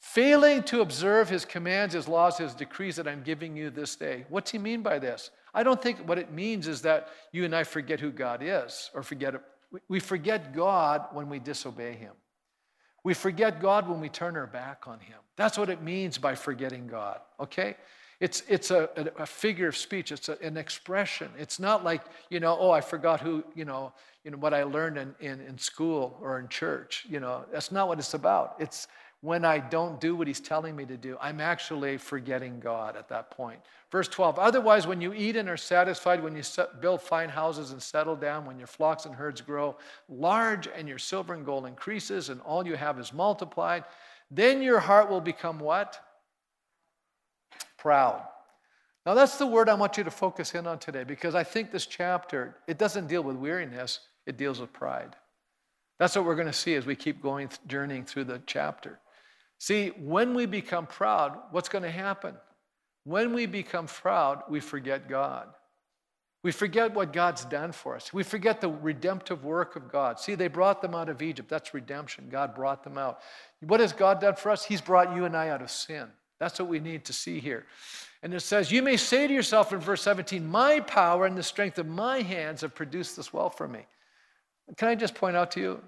Failing 0.00 0.64
to 0.64 0.80
observe 0.80 1.28
his 1.28 1.44
commands, 1.44 1.94
his 1.94 2.08
laws, 2.08 2.38
his 2.38 2.54
decrees 2.54 2.96
that 2.96 3.06
I'm 3.06 3.22
giving 3.22 3.56
you 3.56 3.70
this 3.70 3.94
day. 3.94 4.24
What's 4.28 4.50
he 4.50 4.58
mean 4.58 4.82
by 4.82 4.98
this? 4.98 5.30
I 5.58 5.64
don't 5.64 5.82
think 5.82 5.98
what 6.06 6.18
it 6.18 6.30
means 6.30 6.68
is 6.68 6.82
that 6.82 7.08
you 7.32 7.44
and 7.44 7.52
I 7.52 7.64
forget 7.64 7.98
who 7.98 8.12
God 8.12 8.42
is 8.44 8.90
or 8.94 9.02
forget 9.02 9.34
it. 9.34 9.40
We 9.88 9.98
forget 9.98 10.54
God 10.54 11.06
when 11.10 11.28
we 11.28 11.40
disobey 11.40 11.94
Him. 11.94 12.12
We 13.02 13.12
forget 13.12 13.60
God 13.60 13.88
when 13.88 14.00
we 14.00 14.08
turn 14.08 14.36
our 14.36 14.46
back 14.46 14.86
on 14.86 15.00
Him. 15.00 15.18
That's 15.34 15.58
what 15.58 15.68
it 15.68 15.82
means 15.82 16.16
by 16.16 16.36
forgetting 16.36 16.86
God, 16.86 17.18
okay? 17.40 17.74
It's, 18.20 18.44
it's 18.48 18.70
a, 18.70 18.88
a, 19.18 19.26
figure 19.26 19.66
of 19.66 19.76
speech. 19.76 20.12
It's 20.12 20.28
a, 20.28 20.38
an 20.40 20.56
expression. 20.56 21.28
It's 21.36 21.58
not 21.58 21.82
like, 21.82 22.02
you 22.30 22.38
know, 22.38 22.56
oh, 22.56 22.70
I 22.70 22.80
forgot 22.80 23.20
who, 23.20 23.42
you 23.56 23.64
know, 23.64 23.92
you 24.22 24.30
know 24.30 24.38
what 24.38 24.54
I 24.54 24.62
learned 24.62 24.96
in, 24.96 25.14
in, 25.18 25.40
in 25.40 25.58
school 25.58 26.18
or 26.22 26.38
in 26.38 26.46
church. 26.46 27.04
You 27.08 27.18
know, 27.18 27.46
that's 27.52 27.72
not 27.72 27.88
what 27.88 27.98
it's 27.98 28.14
about. 28.14 28.54
It's 28.60 28.86
when 29.20 29.44
I 29.44 29.58
don't 29.58 30.00
do 30.00 30.14
what 30.14 30.28
he's 30.28 30.40
telling 30.40 30.76
me 30.76 30.84
to 30.86 30.96
do, 30.96 31.16
I'm 31.20 31.40
actually 31.40 31.98
forgetting 31.98 32.60
God 32.60 32.96
at 32.96 33.08
that 33.08 33.30
point. 33.30 33.58
Verse 33.90 34.06
12 34.06 34.38
Otherwise, 34.38 34.86
when 34.86 35.00
you 35.00 35.12
eat 35.12 35.34
and 35.34 35.48
are 35.48 35.56
satisfied, 35.56 36.22
when 36.22 36.36
you 36.36 36.42
build 36.80 37.02
fine 37.02 37.28
houses 37.28 37.72
and 37.72 37.82
settle 37.82 38.14
down, 38.14 38.46
when 38.46 38.58
your 38.58 38.68
flocks 38.68 39.06
and 39.06 39.14
herds 39.14 39.40
grow 39.40 39.76
large 40.08 40.68
and 40.68 40.88
your 40.88 40.98
silver 40.98 41.34
and 41.34 41.44
gold 41.44 41.66
increases 41.66 42.28
and 42.28 42.40
all 42.42 42.66
you 42.66 42.76
have 42.76 42.98
is 43.00 43.12
multiplied, 43.12 43.84
then 44.30 44.62
your 44.62 44.78
heart 44.78 45.10
will 45.10 45.20
become 45.20 45.58
what? 45.58 46.00
Proud. 47.76 48.22
Now, 49.04 49.14
that's 49.14 49.38
the 49.38 49.46
word 49.46 49.68
I 49.68 49.74
want 49.74 49.96
you 49.96 50.04
to 50.04 50.10
focus 50.10 50.54
in 50.54 50.66
on 50.66 50.78
today 50.78 51.02
because 51.02 51.34
I 51.34 51.42
think 51.42 51.72
this 51.72 51.86
chapter, 51.86 52.56
it 52.66 52.78
doesn't 52.78 53.06
deal 53.06 53.22
with 53.22 53.36
weariness, 53.36 54.00
it 54.26 54.36
deals 54.36 54.60
with 54.60 54.72
pride. 54.72 55.16
That's 55.98 56.14
what 56.14 56.24
we're 56.24 56.34
going 56.34 56.46
to 56.46 56.52
see 56.52 56.74
as 56.74 56.86
we 56.86 56.94
keep 56.94 57.22
going, 57.22 57.48
journeying 57.66 58.04
through 58.04 58.24
the 58.24 58.42
chapter. 58.46 59.00
See, 59.58 59.88
when 59.88 60.34
we 60.34 60.46
become 60.46 60.86
proud, 60.86 61.36
what's 61.50 61.68
going 61.68 61.84
to 61.84 61.90
happen? 61.90 62.34
When 63.04 63.34
we 63.34 63.46
become 63.46 63.86
proud, 63.86 64.42
we 64.48 64.60
forget 64.60 65.08
God. 65.08 65.48
We 66.44 66.52
forget 66.52 66.94
what 66.94 67.12
God's 67.12 67.44
done 67.44 67.72
for 67.72 67.96
us. 67.96 68.12
We 68.12 68.22
forget 68.22 68.60
the 68.60 68.68
redemptive 68.68 69.44
work 69.44 69.74
of 69.74 69.90
God. 69.90 70.20
See, 70.20 70.36
they 70.36 70.46
brought 70.46 70.80
them 70.80 70.94
out 70.94 71.08
of 71.08 71.20
Egypt. 71.20 71.48
That's 71.48 71.74
redemption. 71.74 72.28
God 72.30 72.54
brought 72.54 72.84
them 72.84 72.96
out. 72.96 73.20
What 73.60 73.80
has 73.80 73.92
God 73.92 74.20
done 74.20 74.36
for 74.36 74.50
us? 74.50 74.64
He's 74.64 74.80
brought 74.80 75.16
you 75.16 75.24
and 75.24 75.36
I 75.36 75.48
out 75.48 75.62
of 75.62 75.70
sin. 75.70 76.08
That's 76.38 76.60
what 76.60 76.68
we 76.68 76.78
need 76.78 77.04
to 77.06 77.12
see 77.12 77.40
here. 77.40 77.66
And 78.22 78.32
it 78.32 78.40
says, 78.40 78.70
You 78.70 78.82
may 78.82 78.96
say 78.96 79.26
to 79.26 79.34
yourself 79.34 79.72
in 79.72 79.80
verse 79.80 80.02
17, 80.02 80.46
My 80.46 80.78
power 80.80 81.26
and 81.26 81.36
the 81.36 81.42
strength 81.42 81.78
of 81.78 81.86
my 81.86 82.20
hands 82.20 82.60
have 82.60 82.74
produced 82.74 83.16
this 83.16 83.32
wealth 83.32 83.56
for 83.56 83.66
me. 83.66 83.86
Can 84.76 84.88
I 84.88 84.94
just 84.94 85.14
point 85.14 85.36
out 85.36 85.50
to 85.52 85.60
you, 85.60 85.82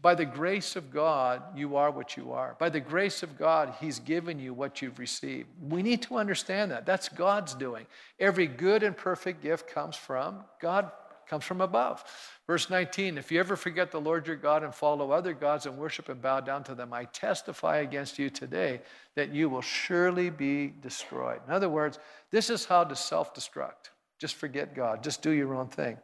by 0.00 0.14
the 0.14 0.24
grace 0.24 0.74
of 0.74 0.90
God, 0.90 1.42
you 1.54 1.76
are 1.76 1.90
what 1.90 2.16
you 2.16 2.32
are. 2.32 2.56
By 2.58 2.70
the 2.70 2.80
grace 2.80 3.22
of 3.22 3.38
God, 3.38 3.74
He's 3.80 3.98
given 3.98 4.38
you 4.38 4.54
what 4.54 4.80
you've 4.80 4.98
received. 4.98 5.48
We 5.60 5.82
need 5.82 6.02
to 6.02 6.16
understand 6.16 6.70
that. 6.70 6.86
That's 6.86 7.08
God's 7.08 7.54
doing. 7.54 7.86
Every 8.18 8.46
good 8.46 8.82
and 8.82 8.96
perfect 8.96 9.42
gift 9.42 9.68
comes 9.68 9.94
from 9.94 10.44
God, 10.60 10.90
comes 11.28 11.44
from 11.44 11.60
above. 11.60 12.02
Verse 12.46 12.70
19 12.70 13.18
If 13.18 13.30
you 13.30 13.38
ever 13.38 13.54
forget 13.54 13.90
the 13.90 14.00
Lord 14.00 14.26
your 14.26 14.36
God 14.36 14.64
and 14.64 14.74
follow 14.74 15.10
other 15.10 15.34
gods 15.34 15.66
and 15.66 15.76
worship 15.76 16.08
and 16.08 16.22
bow 16.22 16.40
down 16.40 16.64
to 16.64 16.74
them, 16.74 16.92
I 16.92 17.04
testify 17.04 17.78
against 17.78 18.18
you 18.18 18.30
today 18.30 18.80
that 19.14 19.32
you 19.32 19.48
will 19.48 19.62
surely 19.62 20.30
be 20.30 20.72
destroyed. 20.80 21.40
In 21.46 21.52
other 21.52 21.68
words, 21.68 21.98
this 22.30 22.48
is 22.50 22.64
how 22.64 22.82
to 22.84 22.96
self 22.96 23.34
destruct. 23.34 23.90
Just 24.18 24.36
forget 24.36 24.74
God, 24.74 25.02
just 25.02 25.20
do 25.20 25.30
your 25.30 25.54
own 25.54 25.68
thing. 25.68 25.98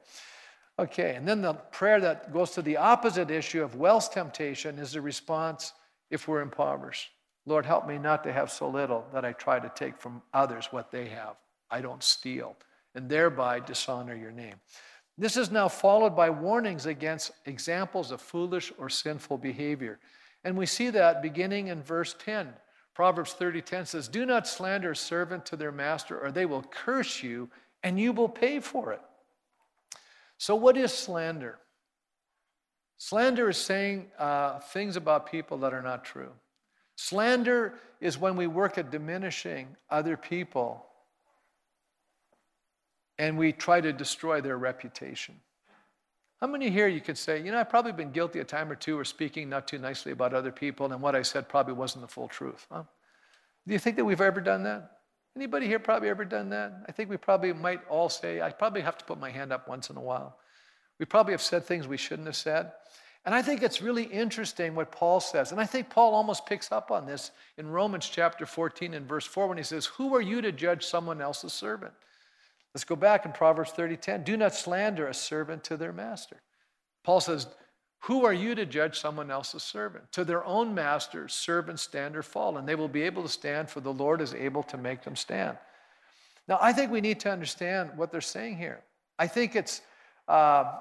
Okay, 0.79 1.17
and 1.17 1.27
then 1.27 1.43
the 1.43 1.55
prayer 1.55 2.01
that 2.01 2.33
goes 2.33 2.53
to 2.53 2.63
the 2.63 2.77
opposite 2.77 3.31
issue 3.31 3.63
of 3.65 3.75
wealth 3.75 4.13
temptation 4.13 4.79
is 4.79 4.93
the 4.93 5.01
response 5.01 5.73
if 6.11 6.29
we're 6.29 6.41
impoverished. 6.41 7.11
Lord, 7.47 7.67
help 7.67 7.89
me 7.89 7.99
not 7.99 8.23
to 8.25 8.33
have 8.33 8.51
so 8.51 8.69
little 8.69 9.05
that 9.13 9.25
I 9.25 9.33
try 9.33 9.59
to 9.59 9.73
take 9.75 9.99
from 9.99 10.23
others 10.33 10.69
what 10.71 10.91
they 10.93 11.09
have. 11.09 11.37
I 11.71 11.81
don't 11.81 12.03
steal, 12.03 12.57
and 12.95 13.09
thereby 13.09 13.61
dishonor 13.61 14.15
your 14.15 14.31
name. 14.31 14.55
This 15.17 15.37
is 15.37 15.51
now 15.51 15.67
followed 15.67 16.15
by 16.15 16.31
warnings 16.31 16.87
against 16.87 17.33
examples 17.45 18.13
of 18.13 18.21
foolish 18.21 18.73
or 18.79 18.89
sinful 18.89 19.39
behavior. 19.39 19.99
And 20.45 20.57
we 20.57 20.67
see 20.67 20.91
that 20.91 21.23
beginning 21.23 21.69
in 21.69 21.83
verse 21.83 22.15
10. 22.21 22.55
Proverbs 22.95 23.33
30:10 23.33 23.87
says, 23.87 24.07
"Do 24.09 24.25
not 24.25 24.47
slander 24.47 24.93
a 24.93 24.97
servant 24.97 25.45
to 25.47 25.57
their 25.57 25.73
master, 25.73 26.21
or 26.21 26.31
they 26.31 26.47
will 26.47 26.63
curse 26.63 27.23
you, 27.23 27.51
and 27.83 27.99
you 27.99 28.13
will 28.13 28.29
pay 28.29 28.61
for 28.61 28.93
it." 28.93 29.01
So, 30.39 30.55
what 30.55 30.77
is 30.77 30.93
slander? 30.93 31.59
Slander 32.97 33.49
is 33.49 33.57
saying 33.57 34.07
uh, 34.19 34.59
things 34.59 34.97
about 34.97 35.31
people 35.31 35.59
that 35.59 35.73
are 35.73 35.83
not 35.83 36.05
true. 36.05 36.31
Slander 36.97 37.75
is 38.01 38.19
when 38.19 38.37
we 38.37 38.47
work 38.47 38.77
at 38.79 38.91
diminishing 38.91 39.77
other 39.91 40.17
people 40.17 40.85
and 43.19 43.37
we 43.37 43.53
try 43.53 43.81
to 43.81 43.93
destroy 43.93 44.41
their 44.41 44.59
reputation. 44.59 45.35
How 46.41 46.47
many 46.47 46.71
here 46.71 46.87
you 46.87 47.01
could 47.01 47.19
say, 47.19 47.43
you 47.43 47.51
know, 47.51 47.59
I've 47.59 47.69
probably 47.69 47.93
been 47.93 48.13
guilty 48.13 48.39
a 48.39 48.45
time 48.45 48.71
or 48.71 48.77
two 48.77 48.99
of 48.99 49.09
speaking 49.09 49.49
not 49.49 49.67
too 49.67 49.79
nicely 49.79 50.13
about 50.13 50.35
other 50.35 50.53
people, 50.53 50.93
and 50.93 51.03
what 51.03 51.17
I 51.17 51.23
said 51.23 51.49
probably 51.49 51.75
wasn't 51.75 52.03
the 52.03 52.09
full 52.09 52.29
truth? 52.29 52.67
Huh? 52.71 52.85
Do 53.67 53.73
you 53.73 53.79
think 53.81 53.97
that 53.97 54.05
we've 54.05 54.21
ever 54.21 54.41
done 54.41 54.63
that? 54.63 54.98
Anybody 55.39 55.69
here 55.69 55.79
probably 55.79 56.09
ever 56.09 56.25
done 56.25 56.51
that? 56.51 56.73
I 56.89 56.91
think 56.91 57.09
we 57.09 57.17
probably 57.17 57.53
might 57.53 57.81
all 57.89 58.09
say, 58.09 58.43
I 58.43 58.51
probably 58.51 58.81
have 58.81 58.99
to 58.99 59.05
put 59.05 59.21
my 59.21 59.31
hand 59.31 59.53
up 59.53 59.69
once 59.69 59.89
in 59.89 59.97
a 59.97 60.01
while. 60.01 60.37
We 60.99 61.07
probably 61.07 61.33
have 61.33 61.41
said 61.41 61.65
things 61.65 61.87
we 61.87 61.97
shouldn't 61.97 62.27
have 62.27 62.35
said. 62.35 62.73
And 63.25 63.33
I 63.33 63.41
think 63.41 63.63
it's 63.63 63.81
really 63.81 64.03
interesting 64.03 64.75
what 64.75 64.91
Paul 64.91 65.21
says. 65.21 65.53
And 65.53 65.61
I 65.61 65.65
think 65.65 65.91
Paul 65.91 66.13
almost 66.13 66.45
picks 66.45 66.73
up 66.73 66.91
on 66.91 67.07
this 67.07 67.31
in 67.57 67.69
Romans 67.69 68.09
chapter 68.09 68.47
14 68.47 68.95
and 68.95 69.09
verse 69.09 69.27
4 69.27 69.47
when 69.47 69.59
he 69.59 69.63
says, 69.63 69.87
Who 69.87 70.13
are 70.17 70.21
you 70.21 70.41
to 70.41 70.51
judge 70.51 70.85
someone 70.85 71.21
else's 71.23 71.53
servant? 71.53 71.93
Let's 72.75 72.85
go 72.85 72.97
back 72.97 73.25
in 73.25 73.31
Proverbs 73.31 73.71
30:10. 73.71 74.25
Do 74.25 74.37
not 74.37 74.57
slander 74.57 75.07
a 75.07 75.15
servant 75.15 75.63
to 75.65 75.77
their 75.77 75.93
master. 75.93 76.43
Paul 77.05 77.21
says, 77.21 77.47
who 78.01 78.25
are 78.25 78.33
you 78.33 78.55
to 78.55 78.65
judge 78.65 78.99
someone 78.99 79.31
else's 79.31 79.63
servant? 79.63 80.11
To 80.13 80.25
their 80.25 80.45
own 80.45 80.75
masters, 80.75 81.35
servants 81.35 81.83
stand 81.83 82.17
or 82.17 82.23
fall, 82.23 82.57
and 82.57 82.69
they 82.69 82.75
will 82.75 82.89
be 82.89 83.03
able 83.03 83.23
to 83.23 83.29
stand, 83.29 83.69
for 83.69 83.81
the 83.81 83.93
Lord 83.93 84.21
is 84.21 84.35
able 84.35 84.63
to 84.65 84.77
make 84.77 85.03
them 85.03 85.17
stand. 85.17 85.59
Now, 86.47 86.59
I 86.63 86.73
think 86.73 86.91
we 86.91 87.01
need 87.01 87.21
to 87.21 87.31
understand 87.31 87.91
what 87.97 88.11
they're 88.11 88.21
saying 88.21 88.57
here. 88.57 88.83
I 89.19 89.27
think 89.27 89.57
it's, 89.57 89.83
uh, 90.29 90.77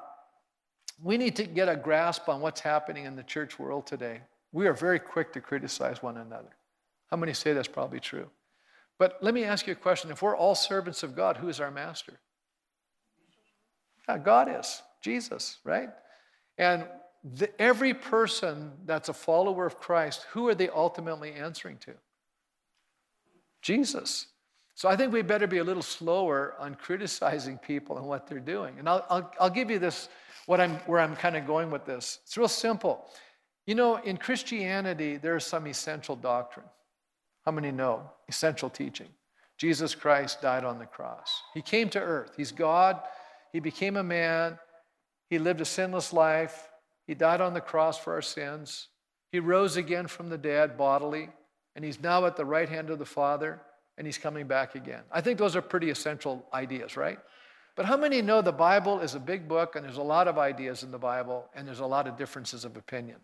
we 1.03 1.17
need 1.17 1.36
to 1.38 1.43
get 1.43 1.67
a 1.67 1.75
grasp 1.75 2.30
on 2.30 2.39
what's 2.39 2.62
happening 2.62 3.06
in 3.06 3.15
the 3.15 3.23
church 3.23 3.60
world 3.60 3.88
today. 3.88 4.21
We 4.51 4.67
are 4.67 4.73
very 4.73 4.99
quick 4.99 5.34
to 5.34 5.41
criticize 5.41 6.01
one 6.01 6.17
another. 6.17 6.56
How 7.12 7.17
many 7.17 7.34
say 7.34 7.53
that's 7.53 7.67
probably 7.67 7.99
true? 7.99 8.30
But 8.99 9.17
let 9.21 9.34
me 9.34 9.43
ask 9.43 9.67
you 9.67 9.73
a 9.73 9.75
question. 9.75 10.12
If 10.12 10.21
we're 10.21 10.36
all 10.36 10.56
servants 10.56 11.03
of 11.03 11.15
God, 11.15 11.38
who 11.38 11.49
is 11.49 11.60
our 11.60 11.71
master? 11.71 12.13
Yeah, 14.08 14.17
God 14.17 14.49
is, 14.49 14.82
Jesus, 15.01 15.58
right? 15.63 15.89
And 16.58 16.86
the, 17.36 17.62
every 17.62 17.94
person 17.94 18.72
that's 18.86 19.10
a 19.10 19.13
follower 19.13 19.66
of 19.66 19.80
Christ, 19.80 20.26
who 20.32 20.48
are 20.48 20.56
they 20.56 20.70
ultimately 20.70 21.34
answering 21.34 21.78
to? 21.80 21.94
Jesus. 23.62 24.28
So 24.76 24.88
I 24.88 24.96
think 24.96 25.12
we 25.12 25.24
better 25.24 25.48
be 25.48 25.58
a 25.58 25.63
little 25.63 25.82
slower 25.82 26.54
on 26.60 26.76
criticizing 26.76 27.58
people 27.58 27.98
and 27.98 28.08
what 28.08 28.28
they're 28.28 28.40
doing. 28.40 28.76
And 28.78 28.88
I'll, 28.88 29.06
I'll, 29.10 29.32
I'll 29.40 29.50
give 29.50 29.72
you 29.72 29.80
this, 29.80 30.08
what 30.46 30.62
I'm, 30.62 30.76
where 30.86 31.00
I'm 31.00 31.16
kind 31.16 31.36
of 31.36 31.48
going 31.48 31.72
with 31.72 31.86
this. 31.86 32.20
It's 32.24 32.38
real 32.38 32.48
simple. 32.48 33.06
You 33.66 33.76
know, 33.76 33.98
in 33.98 34.18
Christianity, 34.18 35.18
there's 35.18 35.46
some 35.46 35.66
essential 35.68 36.16
doctrine. 36.16 36.68
How 37.44 37.52
many 37.52 37.72
know? 37.72 38.10
Essential 38.30 38.70
teaching. 38.70 39.10
Jesus 39.58 39.96
Christ 39.96 40.42
died 40.42 40.63
on 40.63 40.78
the 40.78 40.86
cross. 40.86 41.42
He 41.54 41.62
came 41.62 41.90
to 41.90 42.00
earth. 42.00 42.34
He's 42.38 42.52
God. 42.52 43.02
He 43.52 43.60
became 43.60 43.98
a 43.98 44.04
man. 44.04 44.60
He 45.30 45.40
lived 45.40 45.62
a 45.62 45.66
sinless 45.66 46.13
life. 46.13 46.70
He 47.08 47.15
died 47.15 47.41
on 47.41 47.54
the 47.54 47.62
cross 47.62 47.98
for 47.98 48.13
our 48.13 48.22
sins. 48.22 48.89
He 49.32 49.39
rose 49.39 49.78
again 49.78 50.08
from 50.08 50.30
the 50.30 50.38
dead 50.38 50.78
bodily, 50.78 51.30
and 51.76 51.84
he's 51.84 52.02
now 52.02 52.26
at 52.26 52.36
the 52.36 52.46
right 52.46 52.70
hand 52.70 52.89
of 52.89 53.00
the 53.00 53.06
Father, 53.06 53.62
and 53.98 54.06
he's 54.06 54.17
coming 54.17 54.46
back 54.46 54.76
again. 54.76 55.04
I 55.12 55.22
think 55.22 55.39
those 55.39 55.56
are 55.56 55.62
pretty 55.62 55.89
essential 55.89 56.46
ideas, 56.54 56.98
right? 56.98 57.17
But 57.76 57.86
how 57.86 57.96
many 57.96 58.22
know 58.22 58.41
the 58.41 58.52
Bible 58.52 59.00
is 59.00 59.15
a 59.15 59.20
big 59.20 59.48
book, 59.48 59.76
and 59.76 59.86
there's 59.86 59.98
a 59.98 60.04
lot 60.04 60.28
of 60.28 60.38
ideas 60.38 60.84
in 60.84 60.91
the 60.91 60.98
Bible, 60.98 61.46
and 61.56 61.67
there's 61.67 61.80
a 61.80 61.86
lot 61.86 62.08
of 62.08 62.17
differences 62.17 62.65
of 62.65 62.76
opinion? 62.76 63.17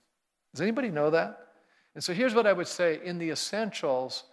Does 0.53 0.61
anybody 0.61 0.89
know 0.89 1.09
that? 1.09 1.47
And 1.95 2.03
so 2.03 2.13
here's 2.13 2.33
what 2.33 2.47
I 2.47 2.53
would 2.53 2.67
say 2.67 2.99
in 3.03 3.17
the 3.17 3.31
essentials, 3.31 4.23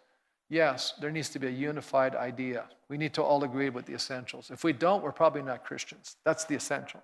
yes, 0.49 0.95
there 1.01 1.11
needs 1.11 1.31
to 1.31 1.39
be 1.39 1.47
a 1.47 1.51
unified 1.51 2.15
idea. 2.15 2.65
We 2.89 2.99
need 2.99 3.15
to 3.15 3.23
all 3.23 3.45
agree 3.45 3.71
with 3.71 3.87
the 3.87 3.95
essentials. 3.95 4.51
If 4.51 4.65
we 4.65 4.73
don't, 4.73 5.03
we're 5.03 5.13
probably 5.13 5.43
not 5.43 5.65
Christians. 5.65 6.17
That's 6.25 6.45
the 6.45 6.55
essential. 6.55 7.03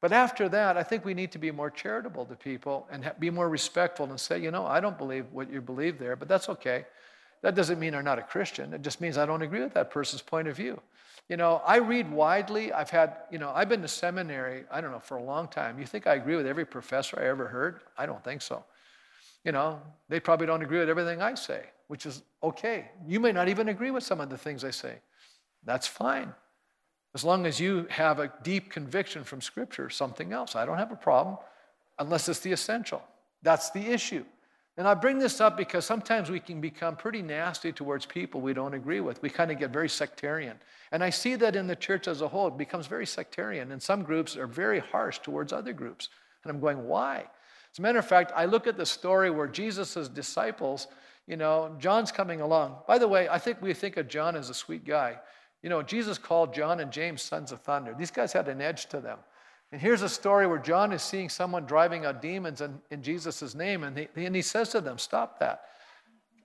But 0.00 0.12
after 0.12 0.48
that, 0.50 0.76
I 0.76 0.82
think 0.82 1.04
we 1.04 1.14
need 1.14 1.32
to 1.32 1.38
be 1.38 1.50
more 1.50 1.70
charitable 1.70 2.24
to 2.26 2.36
people 2.36 2.86
and 2.90 3.10
be 3.18 3.30
more 3.30 3.48
respectful 3.48 4.06
and 4.06 4.20
say, 4.20 4.38
you 4.38 4.50
know, 4.50 4.64
I 4.64 4.78
don't 4.80 4.96
believe 4.96 5.26
what 5.32 5.50
you 5.52 5.60
believe 5.60 5.98
there, 5.98 6.14
but 6.14 6.28
that's 6.28 6.48
okay. 6.48 6.86
That 7.42 7.54
doesn't 7.54 7.78
mean 7.78 7.94
I'm 7.94 8.04
not 8.04 8.18
a 8.18 8.22
Christian. 8.22 8.72
It 8.74 8.82
just 8.82 9.00
means 9.00 9.18
I 9.18 9.26
don't 9.26 9.42
agree 9.42 9.60
with 9.60 9.74
that 9.74 9.90
person's 9.90 10.22
point 10.22 10.48
of 10.48 10.56
view. 10.56 10.80
You 11.28 11.36
know, 11.36 11.62
I 11.66 11.76
read 11.76 12.10
widely. 12.10 12.72
I've 12.72 12.90
had, 12.90 13.16
you 13.30 13.38
know, 13.38 13.52
I've 13.54 13.68
been 13.68 13.82
to 13.82 13.88
seminary, 13.88 14.64
I 14.70 14.80
don't 14.80 14.92
know, 14.92 14.98
for 14.98 15.18
a 15.18 15.22
long 15.22 15.48
time. 15.48 15.78
You 15.78 15.86
think 15.86 16.06
I 16.06 16.14
agree 16.14 16.36
with 16.36 16.46
every 16.46 16.64
professor 16.64 17.18
I 17.20 17.26
ever 17.26 17.46
heard? 17.46 17.80
I 17.96 18.06
don't 18.06 18.22
think 18.24 18.40
so. 18.40 18.64
You 19.44 19.52
know, 19.52 19.80
they 20.08 20.20
probably 20.20 20.46
don't 20.46 20.62
agree 20.62 20.78
with 20.78 20.88
everything 20.88 21.20
I 21.20 21.34
say, 21.34 21.66
which 21.88 22.06
is 22.06 22.22
okay. 22.42 22.90
You 23.06 23.20
may 23.20 23.32
not 23.32 23.48
even 23.48 23.68
agree 23.68 23.90
with 23.90 24.04
some 24.04 24.20
of 24.20 24.30
the 24.30 24.38
things 24.38 24.64
I 24.64 24.70
say. 24.70 24.98
That's 25.64 25.86
fine. 25.86 26.32
As 27.14 27.24
long 27.24 27.46
as 27.46 27.58
you 27.58 27.86
have 27.90 28.18
a 28.18 28.32
deep 28.42 28.70
conviction 28.70 29.24
from 29.24 29.40
Scripture, 29.40 29.90
something 29.90 30.32
else. 30.32 30.54
I 30.54 30.66
don't 30.66 30.78
have 30.78 30.92
a 30.92 30.96
problem 30.96 31.38
unless 31.98 32.28
it's 32.28 32.40
the 32.40 32.52
essential. 32.52 33.02
That's 33.42 33.70
the 33.70 33.86
issue. 33.86 34.24
And 34.76 34.86
I 34.86 34.94
bring 34.94 35.18
this 35.18 35.40
up 35.40 35.56
because 35.56 35.84
sometimes 35.84 36.30
we 36.30 36.38
can 36.38 36.60
become 36.60 36.94
pretty 36.94 37.20
nasty 37.20 37.72
towards 37.72 38.06
people 38.06 38.40
we 38.40 38.54
don't 38.54 38.74
agree 38.74 39.00
with. 39.00 39.20
We 39.20 39.28
kind 39.28 39.50
of 39.50 39.58
get 39.58 39.70
very 39.70 39.88
sectarian. 39.88 40.56
And 40.92 41.02
I 41.02 41.10
see 41.10 41.34
that 41.34 41.56
in 41.56 41.66
the 41.66 41.74
church 41.74 42.06
as 42.06 42.20
a 42.20 42.28
whole, 42.28 42.46
it 42.46 42.56
becomes 42.56 42.86
very 42.86 43.06
sectarian. 43.06 43.72
And 43.72 43.82
some 43.82 44.04
groups 44.04 44.36
are 44.36 44.46
very 44.46 44.78
harsh 44.78 45.18
towards 45.18 45.52
other 45.52 45.72
groups. 45.72 46.10
And 46.44 46.50
I'm 46.52 46.60
going, 46.60 46.86
why? 46.86 47.24
As 47.72 47.80
a 47.80 47.82
matter 47.82 47.98
of 47.98 48.06
fact, 48.06 48.30
I 48.36 48.44
look 48.44 48.68
at 48.68 48.76
the 48.76 48.86
story 48.86 49.30
where 49.30 49.48
Jesus' 49.48 50.08
disciples, 50.08 50.86
you 51.26 51.36
know, 51.36 51.74
John's 51.80 52.12
coming 52.12 52.40
along. 52.40 52.76
By 52.86 52.98
the 52.98 53.08
way, 53.08 53.28
I 53.28 53.38
think 53.38 53.60
we 53.60 53.74
think 53.74 53.96
of 53.96 54.06
John 54.06 54.36
as 54.36 54.48
a 54.48 54.54
sweet 54.54 54.84
guy. 54.84 55.18
You 55.68 55.74
know, 55.74 55.82
Jesus 55.82 56.16
called 56.16 56.54
John 56.54 56.80
and 56.80 56.90
James 56.90 57.20
sons 57.20 57.52
of 57.52 57.60
thunder. 57.60 57.94
These 57.94 58.10
guys 58.10 58.32
had 58.32 58.48
an 58.48 58.62
edge 58.62 58.86
to 58.86 59.00
them. 59.00 59.18
And 59.70 59.78
here's 59.78 60.00
a 60.00 60.08
story 60.08 60.46
where 60.46 60.56
John 60.56 60.94
is 60.94 61.02
seeing 61.02 61.28
someone 61.28 61.66
driving 61.66 62.06
out 62.06 62.22
demons 62.22 62.62
in, 62.62 62.80
in 62.90 63.02
Jesus' 63.02 63.54
name, 63.54 63.84
and 63.84 63.98
he, 63.98 64.08
and 64.16 64.34
he 64.34 64.40
says 64.40 64.70
to 64.70 64.80
them, 64.80 64.96
Stop 64.96 65.38
that. 65.40 65.64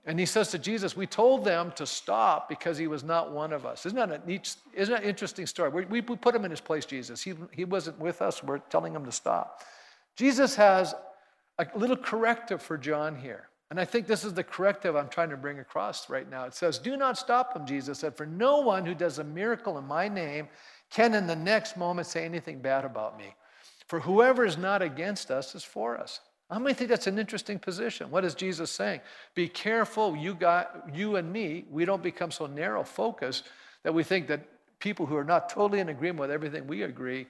And 0.04 0.20
he 0.20 0.26
says 0.26 0.50
to 0.50 0.58
Jesus, 0.58 0.94
We 0.94 1.06
told 1.06 1.42
them 1.42 1.72
to 1.76 1.86
stop 1.86 2.50
because 2.50 2.76
he 2.76 2.86
was 2.86 3.02
not 3.02 3.32
one 3.32 3.54
of 3.54 3.64
us. 3.64 3.86
Isn't 3.86 3.96
that 3.96 4.10
a 4.10 4.26
neat, 4.28 4.56
isn't 4.74 4.92
that 4.92 5.04
an 5.04 5.08
interesting 5.08 5.46
story? 5.46 5.70
We, 5.70 6.02
we 6.02 6.16
put 6.16 6.34
him 6.34 6.44
in 6.44 6.50
his 6.50 6.60
place, 6.60 6.84
Jesus. 6.84 7.22
He, 7.22 7.32
he 7.50 7.64
wasn't 7.64 7.98
with 7.98 8.20
us. 8.20 8.42
We're 8.42 8.58
telling 8.58 8.94
him 8.94 9.06
to 9.06 9.12
stop. 9.12 9.62
Jesus 10.16 10.54
has 10.56 10.94
a 11.58 11.66
little 11.74 11.96
corrective 11.96 12.60
for 12.60 12.76
John 12.76 13.16
here. 13.16 13.48
And 13.74 13.80
I 13.80 13.84
think 13.84 14.06
this 14.06 14.24
is 14.24 14.32
the 14.32 14.44
corrective 14.44 14.94
I'm 14.94 15.08
trying 15.08 15.30
to 15.30 15.36
bring 15.36 15.58
across 15.58 16.08
right 16.08 16.30
now. 16.30 16.44
It 16.44 16.54
says, 16.54 16.78
Do 16.78 16.96
not 16.96 17.18
stop 17.18 17.56
him, 17.56 17.66
Jesus 17.66 17.98
said, 17.98 18.16
for 18.16 18.24
no 18.24 18.60
one 18.60 18.86
who 18.86 18.94
does 18.94 19.18
a 19.18 19.24
miracle 19.24 19.78
in 19.78 19.84
my 19.84 20.06
name 20.06 20.46
can 20.90 21.12
in 21.12 21.26
the 21.26 21.34
next 21.34 21.76
moment 21.76 22.06
say 22.06 22.24
anything 22.24 22.60
bad 22.60 22.84
about 22.84 23.18
me. 23.18 23.34
For 23.88 23.98
whoever 23.98 24.44
is 24.44 24.56
not 24.56 24.80
against 24.80 25.32
us 25.32 25.56
is 25.56 25.64
for 25.64 25.98
us. 25.98 26.20
How 26.48 26.60
many 26.60 26.72
think 26.72 26.88
that's 26.88 27.08
an 27.08 27.18
interesting 27.18 27.58
position? 27.58 28.12
What 28.12 28.24
is 28.24 28.36
Jesus 28.36 28.70
saying? 28.70 29.00
Be 29.34 29.48
careful, 29.48 30.14
you 30.14 30.34
got 30.34 30.88
you 30.94 31.16
and 31.16 31.32
me, 31.32 31.64
we 31.68 31.84
don't 31.84 32.00
become 32.00 32.30
so 32.30 32.46
narrow 32.46 32.84
focused 32.84 33.42
that 33.82 33.92
we 33.92 34.04
think 34.04 34.28
that 34.28 34.46
people 34.78 35.04
who 35.04 35.16
are 35.16 35.24
not 35.24 35.48
totally 35.48 35.80
in 35.80 35.88
agreement 35.88 36.20
with 36.20 36.30
everything 36.30 36.68
we 36.68 36.82
agree, 36.82 37.26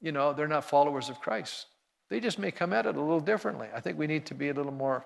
you 0.00 0.12
know, 0.12 0.32
they're 0.32 0.48
not 0.48 0.64
followers 0.64 1.10
of 1.10 1.20
Christ. 1.20 1.66
They 2.08 2.20
just 2.20 2.38
may 2.38 2.50
come 2.50 2.72
at 2.72 2.86
it 2.86 2.96
a 2.96 3.00
little 3.00 3.20
differently. 3.20 3.68
I 3.74 3.80
think 3.80 3.98
we 3.98 4.06
need 4.06 4.24
to 4.26 4.34
be 4.34 4.48
a 4.48 4.54
little 4.54 4.72
more, 4.72 5.04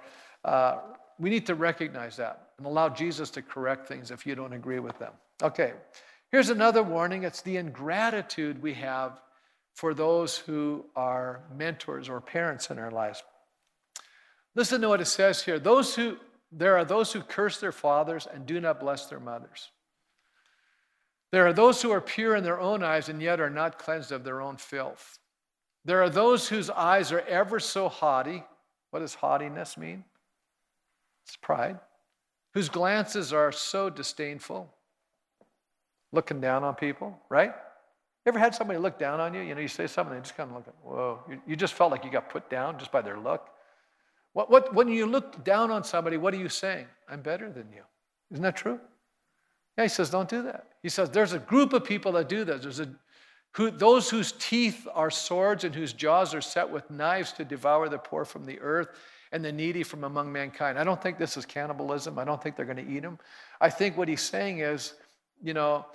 uh, 0.49 0.81
we 1.19 1.31
need 1.31 1.47
to 1.47 1.55
recognize 1.55 2.17
that 2.17 2.49
and 2.57 2.67
allow 2.67 2.89
Jesus 2.89 3.31
to 3.31 3.43
correct 3.43 3.87
things 3.87 4.11
if 4.11 4.27
you 4.27 4.35
don't 4.35 4.53
agree 4.53 4.79
with 4.79 4.99
them. 4.99 5.13
Okay, 5.43 5.75
here's 6.31 6.51
another 6.51 6.83
warning 6.83 7.25
it's 7.25 7.43
the 7.43 7.57
ingratitude 7.57 8.63
we 8.63 8.75
have 8.75 9.21
for 9.75 9.95
those 9.95 10.37
who 10.37 10.85
are 10.97 11.43
mentors 11.55 12.09
or 12.09 12.21
parents 12.21 12.71
in 12.71 12.79
our 12.79 12.91
lives. 12.91 13.23
Listen 14.55 14.81
to 14.81 14.89
what 14.89 15.01
it 15.01 15.07
says 15.07 15.43
here. 15.43 15.59
Those 15.59 15.95
who 15.95 16.17
there 16.51 16.79
are 16.79 16.85
those 16.85 17.13
who 17.13 17.21
curse 17.21 17.61
their 17.61 17.73
fathers 17.73 18.27
and 18.33 18.47
do 18.47 18.59
not 18.59 18.81
bless 18.81 19.07
their 19.07 19.21
mothers. 19.21 19.71
There 21.31 21.47
are 21.47 21.53
those 21.53 21.83
who 21.83 21.91
are 21.91 22.01
pure 22.01 22.35
in 22.35 22.43
their 22.43 22.59
own 22.59 22.83
eyes 22.83 23.11
and 23.11 23.21
yet 23.21 23.39
are 23.39 23.51
not 23.51 23.79
cleansed 23.79 24.13
of 24.13 24.25
their 24.25 24.41
own 24.41 24.57
filth. 24.57 25.19
There 25.85 26.03
are 26.03 26.09
those 26.09 26.49
whose 26.49 26.71
eyes 26.71 27.13
are 27.13 27.21
ever 27.21 27.61
so 27.61 27.91
haughty. 27.91 28.45
What 28.91 29.01
does 29.01 29.15
haughtiness 29.15 29.77
mean? 29.77 30.05
It's 31.29 31.37
pride. 31.37 31.79
Whose 32.55 32.71
glances 32.71 33.35
are 33.35 33.53
so 33.53 33.91
disdainful, 33.91 34.73
looking 36.11 36.41
down 36.41 36.65
on 36.65 36.75
people, 36.75 37.21
right? 37.29 37.53
Ever 38.25 38.39
had 38.39 38.55
somebody 38.55 38.79
look 38.79 38.99
down 38.99 39.21
on 39.21 39.35
you? 39.35 39.43
You 39.43 39.55
know, 39.55 39.61
you 39.61 39.69
say 39.69 39.87
something, 39.87 40.15
they 40.15 40.23
just 40.23 40.37
kind 40.39 40.49
of 40.49 40.57
look, 40.57 40.67
at, 40.67 40.75
whoa. 40.83 41.21
You, 41.29 41.41
you 41.47 41.55
just 41.55 41.75
felt 41.75 41.91
like 41.91 42.03
you 42.03 42.11
got 42.11 42.31
put 42.31 42.49
down 42.49 42.79
just 42.79 42.91
by 42.91 43.03
their 43.03 43.19
look. 43.19 43.51
What, 44.33 44.51
what, 44.51 44.75
when 44.75 44.89
you 44.89 45.05
look 45.05 45.45
down 45.45 45.71
on 45.71 45.85
somebody, 45.85 46.17
what 46.17 46.33
are 46.33 46.39
you 46.39 46.49
saying? 46.49 46.87
I'm 47.11 47.21
better 47.21 47.51
than 47.51 47.67
you. 47.75 47.83
Isn't 48.31 48.43
that 48.43 48.57
true? 48.57 48.81
Yeah, 49.77 49.85
he 49.85 49.89
says, 49.89 50.09
don't 50.09 50.31
do 50.31 50.43
that. 50.45 50.69
He 50.83 50.89
says, 50.89 51.11
there's 51.11 51.35
a 51.35 51.39
group 51.39 51.75
of 51.75 51.85
people 51.85 52.13
that 52.13 52.31
do 52.31 52.43
that. 52.45 52.63
There's 52.63 52.81
a, 52.81 52.89
who, 53.53 53.71
those 53.71 54.09
whose 54.09 54.33
teeth 54.33 54.89
are 54.95 55.11
swords 55.11 55.65
and 55.65 55.75
whose 55.75 55.93
jaws 55.93 56.35
are 56.35 56.41
set 56.41 56.71
with 56.71 56.91
knives 56.91 57.33
to 57.35 57.45
devour 57.45 57.91
the 57.91 57.99
poor 57.99 58.25
from 58.25 58.47
the 58.47 58.59
earth 58.61 58.89
and 59.33 59.45
the 59.45 59.53
needy 59.53 59.83
from 59.83 60.05
among 60.05 60.33
mankind. 60.33 60.79
I 60.79 60.85
don't 60.85 61.01
think 61.01 61.19
this 61.19 61.37
is 61.37 61.45
cannibalism. 61.45 62.19
I 62.19 62.25
don't 62.25 62.43
think 62.43 62.57
they're 62.57 62.65
going 62.65 62.85
to 62.85 62.91
eat 62.91 63.03
them. 63.03 63.19
I 63.61 63.71
think 63.71 63.97
what 63.97 64.09
he's 64.09 64.23
saying 64.23 64.61
is, 64.61 64.95
you 65.43 65.55
know, 65.55 65.87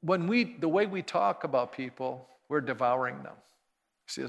when 0.00 0.28
we, 0.28 0.56
the 0.60 0.68
way 0.68 0.86
we 0.86 1.02
talk 1.02 1.44
about 1.44 1.72
people, 1.72 2.28
we're 2.48 2.60
devouring 2.60 3.22
them. 3.22 3.34
See, 4.06 4.24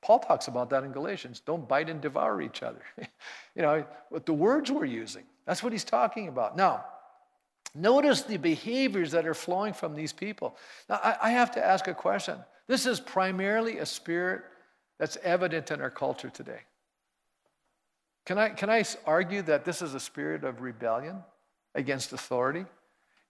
Paul 0.00 0.18
talks 0.18 0.48
about 0.48 0.70
that 0.70 0.84
in 0.84 0.92
Galatians. 0.92 1.40
Don't 1.40 1.68
bite 1.68 1.88
and 1.88 2.00
devour 2.00 2.42
each 2.42 2.62
other. 2.62 2.82
you 3.54 3.62
know, 3.62 3.84
what 4.10 4.26
the 4.26 4.32
words 4.32 4.70
we're 4.70 4.84
using. 4.84 5.24
That's 5.46 5.62
what 5.62 5.72
he's 5.72 5.84
talking 5.84 6.28
about. 6.28 6.56
Now, 6.56 6.84
notice 7.74 8.22
the 8.22 8.36
behaviors 8.36 9.12
that 9.12 9.26
are 9.26 9.34
flowing 9.34 9.72
from 9.72 9.94
these 9.94 10.12
people. 10.12 10.56
Now, 10.88 11.00
I, 11.02 11.16
I 11.22 11.30
have 11.30 11.52
to 11.52 11.64
ask 11.64 11.88
a 11.88 11.94
question. 11.94 12.38
This 12.68 12.86
is 12.86 13.00
primarily 13.00 13.78
a 13.78 13.86
spirit 13.86 14.42
that's 14.98 15.18
evident 15.22 15.70
in 15.70 15.80
our 15.80 15.90
culture 15.90 16.30
today. 16.30 16.60
Can 18.24 18.38
I, 18.38 18.50
can 18.50 18.70
I 18.70 18.84
argue 19.04 19.42
that 19.42 19.64
this 19.64 19.82
is 19.82 19.94
a 19.94 20.00
spirit 20.00 20.44
of 20.44 20.60
rebellion 20.60 21.22
against 21.74 22.12
authority? 22.12 22.64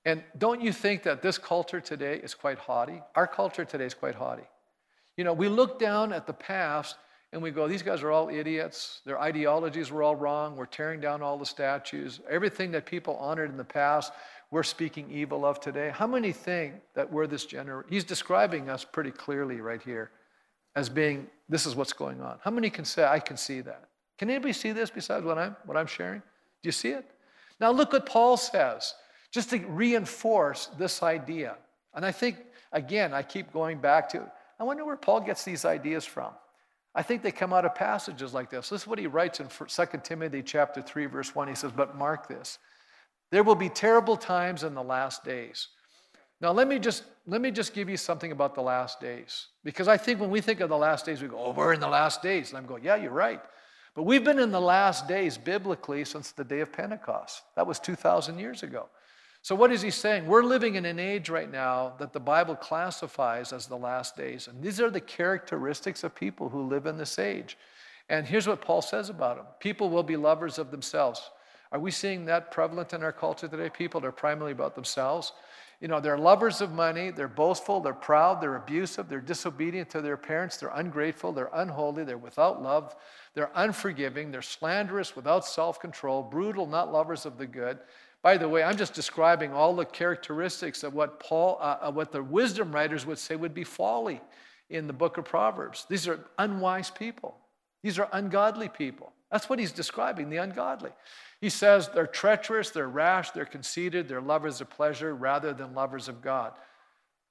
And 0.05 0.23
don't 0.37 0.61
you 0.61 0.73
think 0.73 1.05
that 1.05 1.23
this 1.23 1.39
culture 1.39 1.81
today 1.81 2.21
is 2.23 2.35
quite 2.35 2.59
haughty? 2.59 3.01
Our 3.15 3.27
culture 3.27 3.65
today 3.65 3.87
is 3.87 3.95
quite 3.95 4.15
haughty. 4.15 4.43
You 5.17 5.25
know, 5.25 5.33
we 5.33 5.49
look 5.49 5.79
down 5.79 6.13
at 6.13 6.27
the 6.27 6.33
past 6.33 6.97
and 7.33 7.41
we 7.43 7.51
go, 7.51 7.67
these 7.67 7.83
guys 7.83 8.03
are 8.03 8.11
all 8.11 8.29
idiots. 8.29 9.01
Their 9.07 9.19
ideologies 9.19 9.91
were 9.91 10.03
all 10.03 10.17
wrong. 10.17 10.57
We're 10.57 10.67
tearing 10.67 11.01
down 11.01 11.23
all 11.23 11.39
the 11.39 11.47
statues. 11.47 12.21
Everything 12.29 12.71
that 12.73 12.85
people 12.85 13.17
honored 13.17 13.51
in 13.51 13.57
the 13.57 13.65
past, 13.65 14.13
we're 14.51 14.63
speaking 14.63 15.11
evil 15.11 15.47
of 15.47 15.59
today. 15.61 15.91
How 15.95 16.07
many 16.07 16.33
think 16.33 16.75
that 16.95 17.11
we're 17.11 17.27
this 17.27 17.47
generation? 17.47 17.89
He's 17.91 18.05
describing 18.05 18.69
us 18.69 18.85
pretty 18.85 19.11
clearly 19.11 19.61
right 19.63 19.81
here 19.81 20.11
as 20.77 20.91
being, 20.91 21.27
this 21.49 21.65
is 21.65 21.75
what's 21.75 21.95
going 21.95 22.21
on. 22.21 22.39
How 22.43 22.51
many 22.51 22.69
can 22.69 22.85
say, 22.85 23.05
I 23.05 23.19
can 23.19 23.39
see 23.39 23.63
that? 23.63 23.89
Can 24.23 24.31
anybody 24.31 24.53
see 24.53 24.71
this 24.71 24.89
besides 24.89 25.27
what 25.27 25.37
I'm, 25.37 25.57
what 25.67 25.77
I'm 25.77 25.89
sharing? 25.89 26.21
Do 26.21 26.69
you 26.69 26.71
see 26.71 26.91
it? 26.91 27.05
Now 27.59 27.73
look 27.73 27.93
what 27.93 28.07
Paul 28.07 28.37
says, 28.37 28.95
just 29.33 29.51
to 29.51 29.59
reinforce 29.59 30.67
this 30.79 31.03
idea. 31.03 31.57
And 31.93 32.07
I 32.07 32.13
think, 32.13 32.37
again, 32.71 33.13
I 33.13 33.25
keep 33.25 33.53
going 33.53 33.81
back 33.81 34.09
to 34.11 34.31
I 34.61 34.63
wonder 34.63 34.85
where 34.85 34.97
Paul 34.97 35.23
gets 35.23 35.43
these 35.43 35.65
ideas 35.65 36.05
from. 36.05 36.31
I 36.95 37.03
think 37.03 37.25
they 37.25 37.33
come 37.33 37.53
out 37.53 37.65
of 37.65 37.75
passages 37.75 38.33
like 38.33 38.49
this. 38.49 38.69
This 38.69 38.83
is 38.83 38.87
what 38.87 39.01
he 39.01 39.09
writes 39.09 39.41
in 39.41 39.49
2 39.49 39.87
Timothy 40.05 40.41
chapter 40.41 40.81
3, 40.81 41.07
verse 41.07 41.35
1. 41.35 41.49
He 41.49 41.57
says, 41.57 41.73
But 41.75 41.99
mark 41.99 42.29
this. 42.29 42.61
There 43.33 43.43
will 43.43 43.57
be 43.57 43.71
terrible 43.71 44.17
times 44.17 44.63
in 44.63 44.73
the 44.75 44.85
last 44.85 45.25
days. 45.25 45.67
Now 46.41 46.53
let 46.53 46.69
me 46.69 46.79
just 46.79 47.03
let 47.27 47.41
me 47.41 47.51
just 47.51 47.75
give 47.75 47.89
you 47.89 47.97
something 47.97 48.31
about 48.31 48.55
the 48.55 48.63
last 48.63 49.01
days. 49.01 49.49
Because 49.65 49.89
I 49.89 49.97
think 49.97 50.21
when 50.21 50.31
we 50.31 50.41
think 50.41 50.61
of 50.61 50.69
the 50.69 50.79
last 50.79 51.07
days, 51.07 51.21
we 51.21 51.27
go, 51.27 51.43
Oh, 51.45 51.51
we're 51.51 51.73
in 51.73 51.81
the 51.81 51.89
last 51.89 52.23
days. 52.23 52.51
And 52.51 52.59
I'm 52.59 52.67
going, 52.67 52.85
Yeah, 52.85 52.95
you're 52.95 53.11
right. 53.11 53.41
But 53.95 54.05
we've 54.05 54.25
been 54.25 54.39
in 54.39 54.51
the 54.51 54.61
last 54.61 55.07
days 55.07 55.37
biblically 55.37 56.05
since 56.05 56.33
the 56.33 56.45
day 56.45 56.61
of 56.61 56.73
Pentecost. 56.73 57.43
That 57.57 57.67
was 57.67 57.79
2,000 57.79 58.39
years 58.39 58.63
ago. 58.63 58.89
So, 59.43 59.57
what 59.57 59.73
is 59.73 59.83
he 59.83 59.91
saying? 59.91 60.27
We're 60.27 60.45
living 60.45 60.77
in 60.77 60.85
an 60.85 61.01
age 61.01 61.29
right 61.29 61.51
now 61.51 61.95
that 61.99 62.13
the 62.13 62.21
Bible 62.21 62.55
classifies 62.55 63.53
as 63.53 63.67
the 63.67 63.77
last 63.77 64.17
days. 64.17 64.47
And 64.47 64.63
these 64.63 64.81
are 64.81 64.89
the 64.89 65.01
characteristics 65.01 66.05
of 66.05 66.15
people 66.15 66.49
who 66.49 66.69
live 66.69 66.87
in 66.87 66.97
this 66.97 67.19
age. 67.19 67.59
And 68.09 68.27
here's 68.27 68.47
what 68.47 68.61
Paul 68.61 68.83
says 68.83 69.11
about 69.11 69.37
them 69.37 69.47
people 69.59 69.91
will 69.91 70.05
be 70.05 70.17
lovers 70.17 70.59
of 70.59 70.71
themselves. 70.71 71.31
Are 71.73 71.81
we 71.81 71.91
seeing 71.91 72.27
that 72.27 72.51
prevalent 72.51 72.93
in 72.93 73.03
our 73.03 73.13
culture 73.13 73.49
today? 73.49 73.71
People 73.71 74.05
are 74.05 74.13
primarily 74.13 74.53
about 74.53 74.75
themselves. 74.75 75.33
You 75.81 75.89
know, 75.89 75.99
they're 75.99 76.19
lovers 76.19 76.61
of 76.61 76.71
money, 76.71 77.11
they're 77.11 77.27
boastful, 77.27 77.81
they're 77.81 77.93
proud, 77.93 78.41
they're 78.41 78.55
abusive, 78.55 79.09
they're 79.09 79.21
disobedient 79.21 79.91
to 79.91 80.01
their 80.01 80.17
parents, 80.17 80.59
they're 80.59 80.71
ungrateful, 80.75 81.33
they're 81.33 81.51
unholy, 81.55 82.05
they're 82.05 82.19
without 82.19 82.63
love, 82.63 82.95
they're 83.35 83.51
unforgiving, 83.57 84.31
they're 84.31 84.43
slanderous, 84.43 85.17
without 85.17 85.45
self 85.45 85.81
control, 85.81 86.23
brutal, 86.23 86.67
not 86.67 86.93
lovers 86.93 87.27
of 87.27 87.37
the 87.37 87.47
good. 87.47 87.79
By 88.23 88.37
the 88.37 88.49
way, 88.49 88.63
I'm 88.63 88.77
just 88.77 88.95
describing 88.95 89.53
all 89.53 89.75
the 89.75 89.85
characteristics 89.85 90.85
of 90.85 90.95
what 90.95 91.19
Paul, 91.19 91.59
uh, 91.61 91.79
of 91.81 91.97
what 91.97 92.13
the 92.13 92.23
wisdom 92.23 92.71
writers 92.73 93.05
would 93.05 93.19
say 93.19 93.35
would 93.35 93.55
be 93.55 93.65
folly 93.65 94.21
in 94.71 94.87
the 94.87 94.93
book 94.93 95.19
of 95.19 95.25
Proverbs. 95.25 95.87
These 95.89 96.07
are 96.07 96.21
unwise 96.39 96.91
people. 96.91 97.39
These 97.83 97.99
are 97.99 98.09
ungodly 98.13 98.69
people. 98.69 99.13
That's 99.33 99.49
what 99.49 99.59
he's 99.59 99.73
describing, 99.73 100.31
the 100.31 100.37
ungodly. 100.37 100.91
He 101.43 101.51
says 101.51 101.89
they're 101.89 102.07
treacherous, 102.07 102.71
they're 102.71 102.89
rash, 102.89 103.33
they're 103.33 103.45
conceited, 103.45 104.07
they're 104.07 104.21
lovers 104.21 104.61
of 104.61 104.71
pleasure 104.71 105.13
rather 105.13 105.53
than 105.53 105.75
lovers 105.75 106.07
of 106.07 106.23
God. 106.23 106.53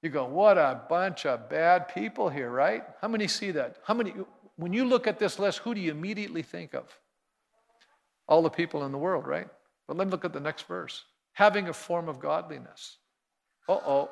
You 0.02 0.10
go, 0.10 0.26
what 0.26 0.58
a 0.58 0.82
bunch 0.86 1.24
of 1.24 1.48
bad 1.48 1.88
people 1.88 2.28
here, 2.28 2.50
right? 2.50 2.84
How 3.00 3.08
many 3.08 3.26
see 3.26 3.52
that? 3.52 3.78
How 3.86 3.94
many, 3.94 4.12
when 4.56 4.74
you 4.74 4.84
look 4.84 5.06
at 5.06 5.18
this 5.18 5.38
list, 5.38 5.60
who 5.60 5.74
do 5.74 5.80
you 5.80 5.90
immediately 5.90 6.42
think 6.42 6.74
of? 6.74 6.84
All 8.28 8.42
the 8.42 8.50
people 8.50 8.84
in 8.84 8.92
the 8.92 8.98
world, 8.98 9.26
right? 9.26 9.48
But 9.88 9.96
let 9.96 10.06
me 10.06 10.10
look 10.10 10.26
at 10.26 10.34
the 10.34 10.40
next 10.40 10.66
verse. 10.66 11.04
Having 11.32 11.68
a 11.68 11.72
form 11.72 12.10
of 12.10 12.20
godliness. 12.20 12.98
Uh 13.66 13.78
oh. 13.86 14.10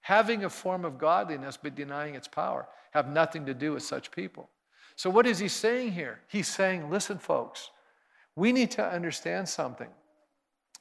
Having 0.00 0.42
a 0.42 0.50
form 0.50 0.84
of 0.84 0.98
godliness 0.98 1.56
but 1.56 1.76
denying 1.76 2.16
its 2.16 2.26
power 2.26 2.66
have 2.90 3.08
nothing 3.08 3.46
to 3.46 3.54
do 3.54 3.74
with 3.74 3.84
such 3.84 4.10
people. 4.10 4.50
So, 4.96 5.08
what 5.08 5.24
is 5.24 5.38
he 5.38 5.46
saying 5.46 5.92
here? 5.92 6.18
He's 6.26 6.48
saying, 6.48 6.90
listen, 6.90 7.18
folks, 7.18 7.70
we 8.36 8.52
need 8.52 8.70
to 8.72 8.84
understand 8.86 9.48
something. 9.48 9.88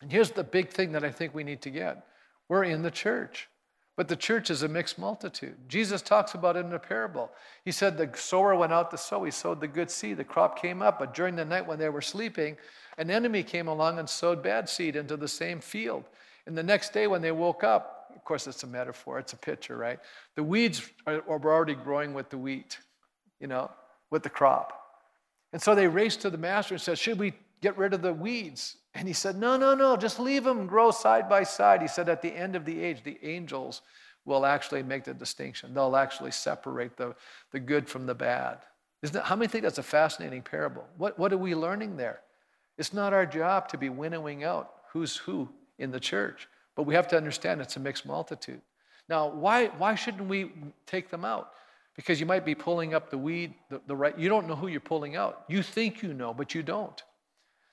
And 0.01 0.11
here's 0.11 0.31
the 0.31 0.43
big 0.43 0.69
thing 0.69 0.91
that 0.91 1.03
I 1.03 1.09
think 1.09 1.33
we 1.33 1.43
need 1.43 1.61
to 1.61 1.69
get 1.69 2.05
we're 2.47 2.63
in 2.63 2.83
the 2.83 2.91
church. 2.91 3.47
But 3.97 4.09
the 4.09 4.15
church 4.15 4.49
is 4.49 4.61
a 4.61 4.67
mixed 4.67 4.99
multitude. 4.99 5.55
Jesus 5.69 6.01
talks 6.01 6.33
about 6.33 6.57
it 6.57 6.65
in 6.65 6.73
a 6.73 6.79
parable. 6.79 7.31
He 7.63 7.71
said 7.71 7.97
the 7.97 8.09
sower 8.13 8.53
went 8.55 8.73
out 8.73 8.91
to 8.91 8.97
sow. 8.97 9.23
He 9.23 9.31
sowed 9.31 9.61
the 9.61 9.69
good 9.69 9.89
seed. 9.89 10.17
The 10.17 10.25
crop 10.25 10.61
came 10.61 10.81
up, 10.81 10.99
but 10.99 11.13
during 11.13 11.37
the 11.37 11.45
night 11.45 11.65
when 11.65 11.79
they 11.79 11.87
were 11.87 12.01
sleeping, 12.01 12.57
an 12.97 13.09
enemy 13.09 13.41
came 13.41 13.69
along 13.69 13.97
and 13.97 14.09
sowed 14.09 14.43
bad 14.43 14.67
seed 14.67 14.97
into 14.97 15.15
the 15.15 15.29
same 15.29 15.61
field. 15.61 16.03
And 16.45 16.57
the 16.57 16.63
next 16.63 16.91
day 16.91 17.07
when 17.07 17.21
they 17.21 17.31
woke 17.31 17.63
up, 17.63 18.11
of 18.13 18.23
course, 18.25 18.47
it's 18.47 18.63
a 18.63 18.67
metaphor, 18.67 19.17
it's 19.17 19.33
a 19.33 19.37
picture, 19.37 19.77
right? 19.77 19.99
The 20.35 20.43
weeds 20.43 20.89
are, 21.07 21.21
were 21.21 21.53
already 21.53 21.75
growing 21.75 22.13
with 22.13 22.29
the 22.29 22.37
wheat, 22.37 22.77
you 23.39 23.47
know, 23.47 23.71
with 24.11 24.23
the 24.23 24.29
crop. 24.29 24.73
And 25.53 25.61
so 25.61 25.73
they 25.73 25.87
raced 25.87 26.21
to 26.21 26.29
the 26.29 26.37
master 26.37 26.73
and 26.73 26.81
said, 26.81 26.99
Should 26.99 27.17
we 27.17 27.33
get 27.65 27.77
rid 27.79 27.95
of 27.95 28.03
the 28.03 28.13
weeds? 28.13 28.77
And 28.93 29.07
he 29.07 29.13
said, 29.13 29.37
No, 29.37 29.57
no, 29.57 29.73
no, 29.73 29.97
just 29.97 30.19
leave 30.19 30.43
them 30.43 30.67
grow 30.67 30.91
side 30.91 31.27
by 31.27 31.43
side. 31.43 31.81
He 31.81 31.87
said, 31.87 32.09
At 32.09 32.21
the 32.21 32.31
end 32.31 32.55
of 32.55 32.63
the 32.63 32.79
age, 32.79 33.03
the 33.03 33.17
angels 33.23 33.81
will 34.23 34.45
actually 34.45 34.83
make 34.83 35.03
the 35.03 35.13
distinction. 35.13 35.73
They'll 35.73 35.95
actually 35.95 36.31
separate 36.31 36.95
the, 36.95 37.15
the 37.51 37.59
good 37.59 37.87
from 37.87 38.05
the 38.05 38.13
bad. 38.13 38.59
Isn't 39.01 39.13
that, 39.13 39.25
how 39.25 39.35
many 39.35 39.47
think 39.47 39.63
that's 39.63 39.79
a 39.79 39.83
fascinating 39.83 40.43
parable? 40.43 40.85
What, 40.97 41.17
what 41.17 41.33
are 41.33 41.37
we 41.37 41.55
learning 41.55 41.97
there? 41.97 42.21
It's 42.77 42.93
not 42.93 43.13
our 43.13 43.25
job 43.25 43.67
to 43.69 43.77
be 43.77 43.89
winnowing 43.89 44.43
out 44.43 44.71
who's 44.91 45.15
who 45.15 45.49
in 45.79 45.91
the 45.91 45.99
church, 45.99 46.47
but 46.75 46.83
we 46.83 46.93
have 46.93 47.07
to 47.09 47.17
understand 47.17 47.61
it's 47.61 47.77
a 47.77 47.79
mixed 47.79 48.05
multitude. 48.05 48.61
Now, 49.09 49.29
why, 49.29 49.67
why 49.67 49.95
shouldn't 49.95 50.27
we 50.27 50.51
take 50.85 51.09
them 51.09 51.25
out? 51.25 51.51
Because 51.95 52.19
you 52.19 52.25
might 52.25 52.45
be 52.45 52.55
pulling 52.55 52.93
up 52.93 53.09
the 53.09 53.17
weed, 53.17 53.53
the, 53.69 53.81
the 53.87 53.95
right, 53.95 54.17
you 54.17 54.29
don't 54.29 54.47
know 54.47 54.55
who 54.55 54.67
you're 54.67 54.79
pulling 54.79 55.15
out. 55.15 55.45
You 55.47 55.63
think 55.63 56.01
you 56.01 56.13
know, 56.13 56.33
but 56.33 56.53
you 56.55 56.63
don't. 56.63 57.01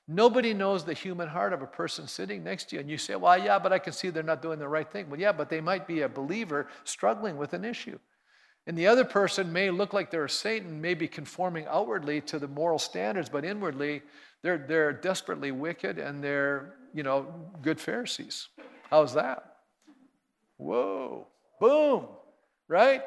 Nobody 0.09 0.53
knows 0.53 0.85
the 0.85 0.95
human 0.95 1.29
heart 1.29 1.53
of 1.53 1.63
a 1.63 1.67
person 1.67 2.09
sitting 2.09 2.43
next 2.43 2.71
to 2.71 2.77
you. 2.77 2.81
And 2.81 2.91
you 2.91 2.99
say, 2.99 3.15
well, 3.15 3.39
yeah, 3.39 3.59
but 3.59 3.73
I 3.73 3.79
can 3.79 3.93
see 3.93 4.11
they're 4.11 4.23
not 4.23 4.43
doing 4.43 4.59
the 4.59 4.69
right 4.69 4.91
thing. 4.91 5.09
Well, 5.09 5.21
yeah, 5.21 5.33
but 5.33 5.49
they 5.49 5.61
might 5.61 5.87
be 5.87 6.01
a 6.01 6.09
believer 6.09 6.67
struggling 6.85 7.37
with 7.37 7.53
an 7.53 7.65
issue. 7.65 7.99
And 8.67 8.77
the 8.77 8.87
other 8.87 9.05
person 9.05 9.53
may 9.53 9.71
look 9.71 9.93
like 9.93 10.11
they're 10.11 10.25
a 10.25 10.31
Satan, 10.31 10.81
may 10.81 10.95
be 10.95 11.09
conforming 11.09 11.67
outwardly 11.67 12.21
to 12.23 12.39
the 12.39 12.49
moral 12.49 12.79
standards, 12.79 13.29
but 13.29 13.45
inwardly 13.45 14.03
they're, 14.43 14.59
they're 14.59 14.93
desperately 14.93 15.51
wicked 15.51 15.99
and 15.99 16.23
they're, 16.23 16.75
you 16.95 17.03
know, 17.03 17.51
good 17.61 17.81
Pharisees. 17.81 18.49
How's 18.91 19.15
that? 19.15 19.57
Whoa, 20.59 21.27
boom, 21.61 22.07
right? 22.69 23.03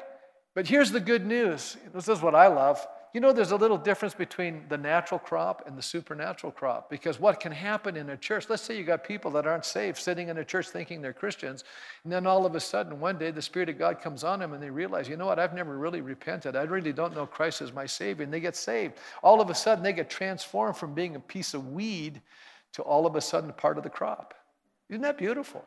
But 0.54 0.66
here's 0.66 0.90
the 0.90 1.00
good 1.00 1.24
news. 1.24 1.76
This 1.94 2.08
is 2.08 2.20
what 2.20 2.34
I 2.34 2.48
love. 2.48 2.86
You 3.16 3.20
know, 3.20 3.32
there's 3.32 3.52
a 3.52 3.56
little 3.56 3.78
difference 3.78 4.12
between 4.12 4.66
the 4.68 4.76
natural 4.76 5.18
crop 5.18 5.66
and 5.66 5.74
the 5.74 5.80
supernatural 5.80 6.52
crop 6.52 6.90
because 6.90 7.18
what 7.18 7.40
can 7.40 7.50
happen 7.50 7.96
in 7.96 8.10
a 8.10 8.16
church, 8.18 8.50
let's 8.50 8.62
say 8.62 8.76
you 8.76 8.84
got 8.84 9.04
people 9.04 9.30
that 9.30 9.46
aren't 9.46 9.64
saved 9.64 9.96
sitting 9.96 10.28
in 10.28 10.36
a 10.36 10.44
church 10.44 10.68
thinking 10.68 11.00
they're 11.00 11.14
Christians, 11.14 11.64
and 12.04 12.12
then 12.12 12.26
all 12.26 12.44
of 12.44 12.54
a 12.54 12.60
sudden 12.60 13.00
one 13.00 13.16
day 13.16 13.30
the 13.30 13.40
Spirit 13.40 13.70
of 13.70 13.78
God 13.78 14.02
comes 14.02 14.22
on 14.22 14.40
them 14.40 14.52
and 14.52 14.62
they 14.62 14.68
realize, 14.68 15.08
you 15.08 15.16
know 15.16 15.24
what, 15.24 15.38
I've 15.38 15.54
never 15.54 15.78
really 15.78 16.02
repented. 16.02 16.56
I 16.56 16.64
really 16.64 16.92
don't 16.92 17.14
know 17.14 17.24
Christ 17.24 17.62
as 17.62 17.72
my 17.72 17.86
Savior, 17.86 18.22
and 18.22 18.30
they 18.30 18.38
get 18.38 18.54
saved. 18.54 18.98
All 19.22 19.40
of 19.40 19.48
a 19.48 19.54
sudden 19.54 19.82
they 19.82 19.94
get 19.94 20.10
transformed 20.10 20.76
from 20.76 20.92
being 20.92 21.16
a 21.16 21.20
piece 21.20 21.54
of 21.54 21.68
weed 21.68 22.20
to 22.74 22.82
all 22.82 23.06
of 23.06 23.16
a 23.16 23.22
sudden 23.22 23.50
part 23.54 23.78
of 23.78 23.82
the 23.82 23.88
crop. 23.88 24.34
Isn't 24.90 25.00
that 25.00 25.16
beautiful? 25.16 25.64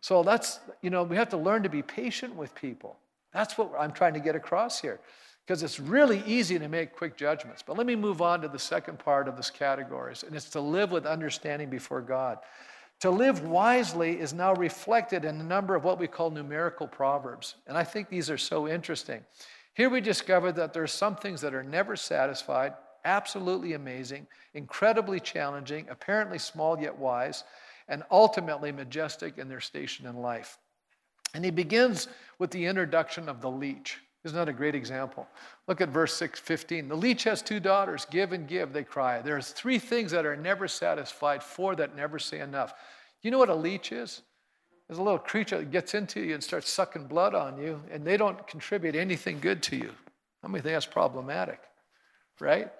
So 0.00 0.22
that's, 0.22 0.60
you 0.80 0.88
know, 0.88 1.02
we 1.02 1.16
have 1.16 1.28
to 1.28 1.36
learn 1.36 1.62
to 1.62 1.68
be 1.68 1.82
patient 1.82 2.34
with 2.34 2.54
people. 2.54 2.96
That's 3.34 3.58
what 3.58 3.70
I'm 3.78 3.92
trying 3.92 4.14
to 4.14 4.20
get 4.20 4.34
across 4.34 4.80
here 4.80 4.98
because 5.46 5.62
it's 5.62 5.78
really 5.78 6.24
easy 6.26 6.58
to 6.58 6.68
make 6.68 6.96
quick 6.96 7.16
judgments. 7.16 7.62
But 7.64 7.78
let 7.78 7.86
me 7.86 7.94
move 7.94 8.20
on 8.20 8.40
to 8.40 8.48
the 8.48 8.58
second 8.58 8.98
part 8.98 9.28
of 9.28 9.36
this 9.36 9.48
categories, 9.48 10.24
and 10.24 10.34
it's 10.34 10.50
to 10.50 10.60
live 10.60 10.90
with 10.90 11.06
understanding 11.06 11.70
before 11.70 12.00
God. 12.00 12.38
To 13.00 13.10
live 13.10 13.42
wisely 13.42 14.18
is 14.18 14.32
now 14.32 14.54
reflected 14.54 15.24
in 15.24 15.40
a 15.40 15.44
number 15.44 15.76
of 15.76 15.84
what 15.84 16.00
we 16.00 16.08
call 16.08 16.30
numerical 16.30 16.88
proverbs. 16.88 17.54
And 17.66 17.76
I 17.76 17.84
think 17.84 18.08
these 18.08 18.30
are 18.30 18.38
so 18.38 18.66
interesting. 18.66 19.22
Here 19.74 19.90
we 19.90 20.00
discover 20.00 20.50
that 20.52 20.72
there 20.72 20.82
are 20.82 20.88
some 20.88 21.14
things 21.14 21.42
that 21.42 21.54
are 21.54 21.62
never 21.62 21.94
satisfied, 21.94 22.72
absolutely 23.04 23.74
amazing, 23.74 24.26
incredibly 24.54 25.20
challenging, 25.20 25.86
apparently 25.90 26.38
small 26.38 26.80
yet 26.80 26.96
wise, 26.96 27.44
and 27.86 28.02
ultimately 28.10 28.72
majestic 28.72 29.38
in 29.38 29.48
their 29.48 29.60
station 29.60 30.06
in 30.06 30.16
life. 30.16 30.58
And 31.34 31.44
he 31.44 31.50
begins 31.50 32.08
with 32.38 32.50
the 32.50 32.64
introduction 32.64 33.28
of 33.28 33.40
the 33.42 33.50
leech. 33.50 33.98
Isn't 34.26 34.36
that 34.36 34.48
a 34.48 34.52
great 34.52 34.74
example? 34.74 35.28
Look 35.68 35.80
at 35.80 35.90
verse 35.90 36.12
6, 36.14 36.40
15. 36.40 36.88
The 36.88 36.96
leech 36.96 37.22
has 37.24 37.42
two 37.42 37.60
daughters. 37.60 38.06
Give 38.10 38.32
and 38.32 38.48
give, 38.48 38.72
they 38.72 38.82
cry. 38.82 39.22
There's 39.22 39.50
three 39.52 39.78
things 39.78 40.10
that 40.10 40.26
are 40.26 40.36
never 40.36 40.66
satisfied, 40.66 41.44
four 41.44 41.76
that 41.76 41.94
never 41.94 42.18
say 42.18 42.40
enough. 42.40 42.74
You 43.22 43.30
know 43.30 43.38
what 43.38 43.50
a 43.50 43.54
leech 43.54 43.92
is? 43.92 44.22
There's 44.88 44.98
a 44.98 45.02
little 45.02 45.20
creature 45.20 45.58
that 45.58 45.70
gets 45.70 45.94
into 45.94 46.20
you 46.20 46.34
and 46.34 46.42
starts 46.42 46.68
sucking 46.68 47.06
blood 47.06 47.36
on 47.36 47.56
you, 47.56 47.80
and 47.88 48.04
they 48.04 48.16
don't 48.16 48.44
contribute 48.48 48.96
anything 48.96 49.38
good 49.38 49.62
to 49.64 49.76
you. 49.76 49.92
Many 50.42 50.60
think 50.60 50.74
that's 50.74 50.86
problematic? 50.86 51.60
Right? 52.40 52.72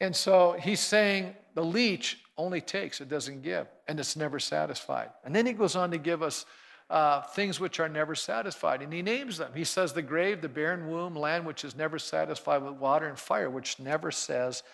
And 0.00 0.16
so 0.16 0.56
he's 0.58 0.80
saying 0.80 1.34
the 1.54 1.64
leech 1.64 2.20
only 2.38 2.62
takes, 2.62 3.02
it 3.02 3.10
doesn't 3.10 3.42
give, 3.42 3.66
and 3.86 4.00
it's 4.00 4.16
never 4.16 4.38
satisfied. 4.38 5.10
And 5.24 5.36
then 5.36 5.44
he 5.44 5.52
goes 5.52 5.76
on 5.76 5.90
to 5.90 5.98
give 5.98 6.22
us 6.22 6.46
uh, 6.90 7.22
things 7.22 7.60
which 7.60 7.78
are 7.78 7.88
never 7.88 8.16
satisfied. 8.16 8.82
And 8.82 8.92
he 8.92 9.00
names 9.00 9.38
them. 9.38 9.52
He 9.54 9.64
says 9.64 9.92
the 9.92 10.02
grave, 10.02 10.42
the 10.42 10.48
barren 10.48 10.90
womb, 10.90 11.14
land 11.14 11.46
which 11.46 11.64
is 11.64 11.76
never 11.76 11.98
satisfied 11.98 12.62
with 12.62 12.74
water, 12.74 13.06
and 13.06 13.18
fire 13.18 13.48
which 13.48 13.78
never 13.78 14.10
says 14.10 14.64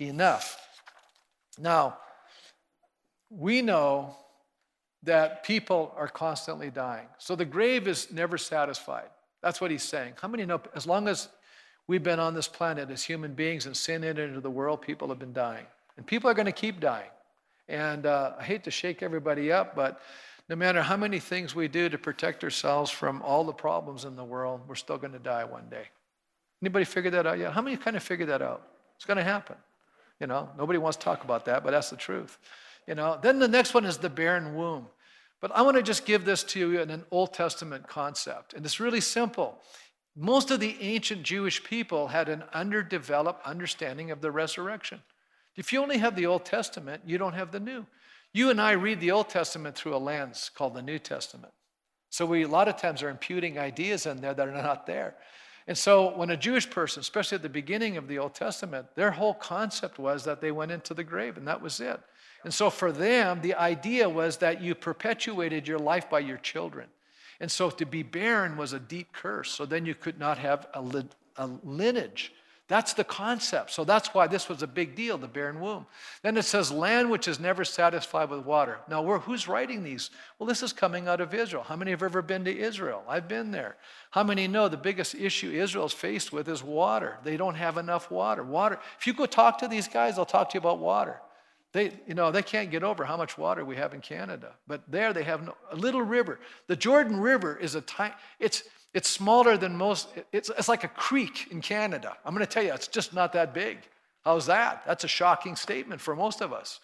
enough. 0.00 0.58
Now, 1.58 1.98
we 3.28 3.60
know 3.60 4.16
that 5.02 5.44
people 5.44 5.92
are 5.96 6.08
constantly 6.08 6.70
dying. 6.70 7.06
So 7.18 7.36
the 7.36 7.44
grave 7.44 7.86
is 7.86 8.10
never 8.10 8.38
satisfied. 8.38 9.08
That's 9.42 9.60
what 9.60 9.70
he's 9.70 9.82
saying. 9.82 10.14
How 10.20 10.28
many 10.28 10.46
know 10.46 10.60
as 10.74 10.86
long 10.86 11.06
as 11.08 11.28
we've 11.86 12.02
been 12.02 12.18
on 12.18 12.34
this 12.34 12.48
planet 12.48 12.90
as 12.90 13.04
human 13.04 13.34
beings 13.34 13.66
and 13.66 13.76
sin 13.76 14.02
entered 14.02 14.30
into 14.30 14.40
the 14.40 14.50
world, 14.50 14.80
people 14.80 15.08
have 15.08 15.18
been 15.18 15.34
dying. 15.34 15.66
And 15.98 16.06
people 16.06 16.30
are 16.30 16.34
going 16.34 16.46
to 16.46 16.52
keep 16.52 16.80
dying. 16.80 17.10
And 17.68 18.06
uh, 18.06 18.32
I 18.38 18.44
hate 18.44 18.64
to 18.64 18.70
shake 18.70 19.02
everybody 19.02 19.52
up, 19.52 19.76
but 19.76 20.00
no 20.48 20.56
matter 20.56 20.82
how 20.82 20.96
many 20.96 21.18
things 21.18 21.54
we 21.54 21.68
do 21.68 21.88
to 21.88 21.98
protect 21.98 22.44
ourselves 22.44 22.90
from 22.90 23.20
all 23.22 23.44
the 23.44 23.52
problems 23.52 24.04
in 24.04 24.16
the 24.16 24.24
world, 24.24 24.60
we're 24.68 24.76
still 24.76 24.98
going 24.98 25.12
to 25.12 25.18
die 25.18 25.44
one 25.44 25.68
day. 25.68 25.88
Anybody 26.62 26.84
figure 26.84 27.10
that 27.10 27.26
out 27.26 27.38
yet? 27.38 27.52
How 27.52 27.62
many 27.62 27.76
kind 27.76 27.96
of 27.96 28.02
figure 28.02 28.26
that 28.26 28.42
out? 28.42 28.66
It's 28.96 29.04
going 29.04 29.18
to 29.18 29.24
happen. 29.24 29.56
You 30.20 30.26
know, 30.26 30.48
nobody 30.56 30.78
wants 30.78 30.96
to 30.98 31.04
talk 31.04 31.24
about 31.24 31.44
that, 31.46 31.64
but 31.64 31.72
that's 31.72 31.90
the 31.90 31.96
truth. 31.96 32.38
You 32.86 32.94
know, 32.94 33.18
then 33.20 33.38
the 33.38 33.48
next 33.48 33.74
one 33.74 33.84
is 33.84 33.98
the 33.98 34.08
barren 34.08 34.54
womb. 34.54 34.86
But 35.40 35.52
I 35.54 35.62
want 35.62 35.76
to 35.76 35.82
just 35.82 36.06
give 36.06 36.24
this 36.24 36.42
to 36.44 36.58
you 36.58 36.80
in 36.80 36.90
an 36.90 37.04
Old 37.10 37.34
Testament 37.34 37.86
concept. 37.86 38.54
And 38.54 38.64
it's 38.64 38.80
really 38.80 39.02
simple. 39.02 39.58
Most 40.16 40.50
of 40.50 40.60
the 40.60 40.76
ancient 40.80 41.24
Jewish 41.24 41.62
people 41.62 42.08
had 42.08 42.30
an 42.30 42.44
underdeveloped 42.54 43.46
understanding 43.46 44.10
of 44.10 44.22
the 44.22 44.30
resurrection. 44.30 45.02
If 45.56 45.72
you 45.72 45.82
only 45.82 45.98
have 45.98 46.16
the 46.16 46.26
Old 46.26 46.46
Testament, 46.46 47.02
you 47.04 47.18
don't 47.18 47.34
have 47.34 47.50
the 47.50 47.60
New. 47.60 47.86
You 48.36 48.50
and 48.50 48.60
I 48.60 48.72
read 48.72 49.00
the 49.00 49.12
Old 49.12 49.30
Testament 49.30 49.76
through 49.76 49.96
a 49.96 49.96
lens 49.96 50.50
called 50.54 50.74
the 50.74 50.82
New 50.82 50.98
Testament. 50.98 51.54
So 52.10 52.26
we 52.26 52.42
a 52.42 52.48
lot 52.48 52.68
of 52.68 52.76
times 52.76 53.02
are 53.02 53.08
imputing 53.08 53.58
ideas 53.58 54.04
in 54.04 54.20
there 54.20 54.34
that 54.34 54.46
are 54.46 54.62
not 54.62 54.86
there. 54.86 55.14
And 55.66 55.76
so 55.76 56.14
when 56.14 56.28
a 56.28 56.36
Jewish 56.36 56.68
person, 56.68 57.00
especially 57.00 57.36
at 57.36 57.42
the 57.42 57.48
beginning 57.48 57.96
of 57.96 58.08
the 58.08 58.18
Old 58.18 58.34
Testament, 58.34 58.88
their 58.94 59.10
whole 59.10 59.32
concept 59.32 59.98
was 59.98 60.22
that 60.24 60.42
they 60.42 60.52
went 60.52 60.70
into 60.70 60.92
the 60.92 61.02
grave 61.02 61.38
and 61.38 61.48
that 61.48 61.62
was 61.62 61.80
it. 61.80 61.98
And 62.44 62.52
so 62.52 62.68
for 62.68 62.92
them, 62.92 63.40
the 63.40 63.54
idea 63.54 64.06
was 64.06 64.36
that 64.36 64.60
you 64.60 64.74
perpetuated 64.74 65.66
your 65.66 65.78
life 65.78 66.10
by 66.10 66.18
your 66.18 66.36
children. 66.36 66.88
And 67.40 67.50
so 67.50 67.70
to 67.70 67.86
be 67.86 68.02
barren 68.02 68.58
was 68.58 68.74
a 68.74 68.78
deep 68.78 69.14
curse. 69.14 69.50
So 69.50 69.64
then 69.64 69.86
you 69.86 69.94
could 69.94 70.18
not 70.18 70.36
have 70.36 70.66
a, 70.74 71.06
a 71.36 71.46
lineage. 71.64 72.34
That's 72.68 72.94
the 72.94 73.04
concept. 73.04 73.70
So 73.70 73.84
that's 73.84 74.12
why 74.12 74.26
this 74.26 74.48
was 74.48 74.60
a 74.60 74.66
big 74.66 74.96
deal, 74.96 75.18
the 75.18 75.28
barren 75.28 75.60
womb. 75.60 75.86
Then 76.22 76.36
it 76.36 76.42
says, 76.42 76.72
land 76.72 77.10
which 77.10 77.28
is 77.28 77.38
never 77.38 77.64
satisfied 77.64 78.28
with 78.28 78.44
water. 78.44 78.78
Now, 78.88 79.18
who's 79.20 79.46
writing 79.46 79.84
these? 79.84 80.10
Well, 80.38 80.48
this 80.48 80.64
is 80.64 80.72
coming 80.72 81.06
out 81.06 81.20
of 81.20 81.32
Israel. 81.32 81.62
How 81.62 81.76
many 81.76 81.92
have 81.92 82.02
ever 82.02 82.22
been 82.22 82.44
to 82.44 82.58
Israel? 82.58 83.04
I've 83.08 83.28
been 83.28 83.52
there. 83.52 83.76
How 84.10 84.24
many 84.24 84.48
know 84.48 84.68
the 84.68 84.76
biggest 84.76 85.14
issue 85.14 85.52
Israel's 85.52 85.92
faced 85.92 86.32
with 86.32 86.48
is 86.48 86.64
water? 86.64 87.18
They 87.22 87.36
don't 87.36 87.54
have 87.54 87.76
enough 87.76 88.10
water. 88.10 88.42
Water. 88.42 88.80
If 88.98 89.06
you 89.06 89.14
go 89.14 89.26
talk 89.26 89.58
to 89.58 89.68
these 89.68 89.86
guys, 89.86 90.16
they'll 90.16 90.24
talk 90.24 90.50
to 90.50 90.54
you 90.54 90.60
about 90.60 90.80
water. 90.80 91.20
They, 91.72 91.92
you 92.08 92.14
know, 92.14 92.32
they 92.32 92.42
can't 92.42 92.70
get 92.70 92.82
over 92.82 93.04
how 93.04 93.16
much 93.16 93.38
water 93.38 93.64
we 93.64 93.76
have 93.76 93.94
in 93.94 94.00
Canada. 94.00 94.54
But 94.66 94.82
there 94.90 95.12
they 95.12 95.22
have 95.22 95.44
no, 95.44 95.54
a 95.70 95.76
little 95.76 96.02
river. 96.02 96.40
The 96.66 96.76
Jordan 96.76 97.20
River 97.20 97.56
is 97.56 97.76
a 97.76 97.80
tiny, 97.82 98.14
it's, 98.40 98.64
it's 98.96 99.10
smaller 99.10 99.58
than 99.58 99.76
most, 99.76 100.08
it's, 100.32 100.50
it's 100.58 100.70
like 100.70 100.82
a 100.82 100.88
creek 100.88 101.48
in 101.50 101.60
Canada. 101.60 102.16
I'm 102.24 102.32
going 102.32 102.46
to 102.46 102.50
tell 102.50 102.62
you, 102.62 102.72
it's 102.72 102.88
just 102.88 103.12
not 103.12 103.34
that 103.34 103.52
big. 103.52 103.76
How's 104.24 104.46
that? 104.46 104.84
That's 104.86 105.04
a 105.04 105.08
shocking 105.08 105.54
statement 105.54 106.00
for 106.00 106.16
most 106.16 106.40
of 106.40 106.50
us. 106.50 106.80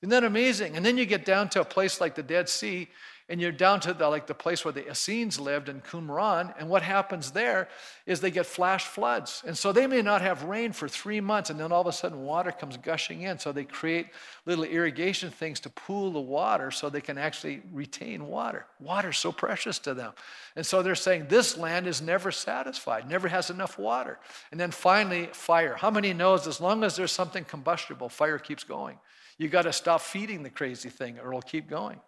Isn't 0.00 0.10
that 0.10 0.22
amazing? 0.22 0.76
And 0.76 0.86
then 0.86 0.96
you 0.96 1.04
get 1.04 1.24
down 1.24 1.48
to 1.48 1.60
a 1.60 1.64
place 1.64 2.00
like 2.00 2.14
the 2.14 2.22
Dead 2.22 2.48
Sea, 2.48 2.86
and 3.30 3.40
you're 3.40 3.52
down 3.52 3.78
to 3.80 3.92
the, 3.92 4.08
like 4.08 4.26
the 4.26 4.34
place 4.34 4.64
where 4.64 4.72
the 4.72 4.90
Essenes 4.90 5.38
lived 5.38 5.68
in 5.68 5.82
Qumran, 5.82 6.54
and 6.58 6.68
what 6.68 6.82
happens 6.82 7.30
there 7.30 7.68
is 8.06 8.20
they 8.20 8.30
get 8.30 8.46
flash 8.46 8.86
floods. 8.86 9.42
And 9.46 9.56
so 9.56 9.70
they 9.70 9.86
may 9.86 10.00
not 10.00 10.22
have 10.22 10.44
rain 10.44 10.72
for 10.72 10.88
three 10.88 11.20
months, 11.20 11.50
and 11.50 11.60
then 11.60 11.70
all 11.70 11.82
of 11.82 11.86
a 11.86 11.92
sudden 11.92 12.24
water 12.24 12.50
comes 12.50 12.78
gushing 12.78 13.22
in. 13.22 13.38
So 13.38 13.52
they 13.52 13.64
create 13.64 14.06
little 14.46 14.64
irrigation 14.64 15.30
things 15.30 15.60
to 15.60 15.70
pool 15.70 16.10
the 16.10 16.20
water 16.20 16.70
so 16.70 16.88
they 16.88 17.02
can 17.02 17.18
actually 17.18 17.60
retain 17.70 18.26
water. 18.26 18.64
Water's 18.80 19.18
so 19.18 19.30
precious 19.30 19.78
to 19.80 19.92
them. 19.92 20.12
And 20.56 20.64
so 20.64 20.82
they're 20.82 20.94
saying 20.94 21.26
this 21.28 21.58
land 21.58 21.86
is 21.86 22.00
never 22.00 22.32
satisfied, 22.32 23.08
never 23.08 23.28
has 23.28 23.50
enough 23.50 23.78
water. 23.78 24.18
And 24.52 24.58
then 24.58 24.70
finally, 24.70 25.28
fire. 25.32 25.74
How 25.76 25.90
many 25.90 26.14
knows 26.14 26.46
as 26.46 26.62
long 26.62 26.82
as 26.82 26.96
there's 26.96 27.12
something 27.12 27.44
combustible, 27.44 28.08
fire 28.08 28.38
keeps 28.38 28.64
going? 28.64 28.98
You 29.36 29.48
got 29.48 29.62
to 29.62 29.72
stop 29.72 30.00
feeding 30.00 30.42
the 30.42 30.50
crazy 30.50 30.88
thing 30.88 31.18
or 31.18 31.28
it'll 31.28 31.42
keep 31.42 31.68
going. 31.68 32.00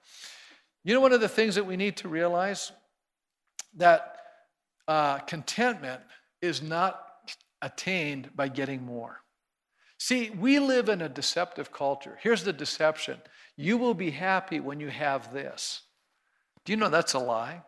You 0.84 0.94
know, 0.94 1.00
one 1.00 1.12
of 1.12 1.20
the 1.20 1.28
things 1.28 1.54
that 1.56 1.66
we 1.66 1.76
need 1.76 1.96
to 1.98 2.08
realize 2.08 2.72
that 3.76 4.16
uh, 4.88 5.18
contentment 5.18 6.00
is 6.40 6.62
not 6.62 7.06
attained 7.62 8.30
by 8.34 8.48
getting 8.48 8.82
more. 8.82 9.20
See, 9.98 10.30
we 10.30 10.58
live 10.58 10.88
in 10.88 11.02
a 11.02 11.08
deceptive 11.08 11.70
culture. 11.70 12.18
Here's 12.22 12.42
the 12.42 12.52
deception 12.52 13.18
you 13.56 13.76
will 13.76 13.92
be 13.92 14.10
happy 14.10 14.58
when 14.58 14.80
you 14.80 14.88
have 14.88 15.34
this. 15.34 15.82
Do 16.64 16.72
you 16.72 16.78
know 16.78 16.88
that's 16.88 17.12
a 17.12 17.18
lie? 17.18 17.62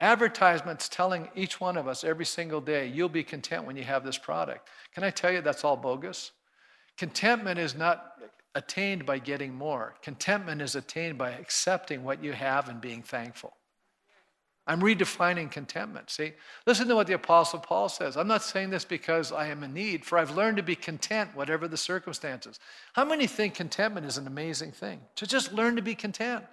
Advertisements 0.00 0.88
telling 0.88 1.28
each 1.36 1.60
one 1.60 1.76
of 1.76 1.86
us 1.86 2.04
every 2.04 2.24
single 2.26 2.60
day, 2.60 2.88
you'll 2.88 3.08
be 3.08 3.22
content 3.22 3.64
when 3.64 3.76
you 3.76 3.84
have 3.84 4.04
this 4.04 4.18
product. 4.18 4.68
Can 4.92 5.04
I 5.04 5.10
tell 5.10 5.32
you 5.32 5.40
that's 5.40 5.64
all 5.64 5.76
bogus? 5.76 6.32
Contentment 6.98 7.58
is 7.58 7.74
not 7.74 8.14
attained 8.56 9.04
by 9.04 9.18
getting 9.18 9.54
more. 9.54 9.94
Contentment 10.02 10.62
is 10.62 10.74
attained 10.74 11.18
by 11.18 11.30
accepting 11.30 12.02
what 12.02 12.24
you 12.24 12.32
have 12.32 12.70
and 12.70 12.80
being 12.80 13.02
thankful. 13.02 13.52
I'm 14.66 14.80
redefining 14.80 15.50
contentment. 15.50 16.10
See, 16.10 16.32
listen 16.66 16.88
to 16.88 16.96
what 16.96 17.06
the 17.06 17.12
Apostle 17.12 17.60
Paul 17.60 17.88
says. 17.88 18.16
I'm 18.16 18.26
not 18.26 18.42
saying 18.42 18.70
this 18.70 18.84
because 18.84 19.30
I 19.30 19.46
am 19.48 19.62
in 19.62 19.74
need, 19.74 20.04
for 20.04 20.18
I've 20.18 20.34
learned 20.34 20.56
to 20.56 20.62
be 20.62 20.74
content, 20.74 21.36
whatever 21.36 21.68
the 21.68 21.76
circumstances. 21.76 22.58
How 22.94 23.04
many 23.04 23.26
think 23.26 23.54
contentment 23.54 24.06
is 24.06 24.16
an 24.16 24.26
amazing 24.26 24.72
thing? 24.72 25.00
To 25.16 25.26
just 25.26 25.52
learn 25.52 25.76
to 25.76 25.82
be 25.82 25.94
content. 25.94 26.44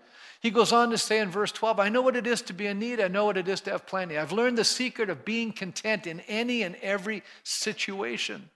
He 0.41 0.51
goes 0.51 0.73
on 0.73 0.89
to 0.89 0.97
say 0.97 1.19
in 1.19 1.31
verse 1.31 1.53
12, 1.53 1.79
I 1.79 1.87
know 1.87 2.01
what 2.01 2.17
it 2.17 2.27
is 2.27 2.41
to 2.43 2.53
be 2.53 2.67
in 2.67 2.77
need. 2.77 2.99
I 2.99 3.07
know 3.07 3.23
what 3.25 3.37
it 3.37 3.47
is 3.47 3.61
to 3.61 3.71
have 3.71 3.87
plenty. 3.87 4.17
I've 4.17 4.33
learned 4.33 4.57
the 4.57 4.65
secret 4.65 5.09
of 5.09 5.23
being 5.23 5.53
content 5.53 6.05
in 6.05 6.19
any 6.21 6.63
and 6.63 6.75
every 6.81 7.23
situation. 7.43 8.49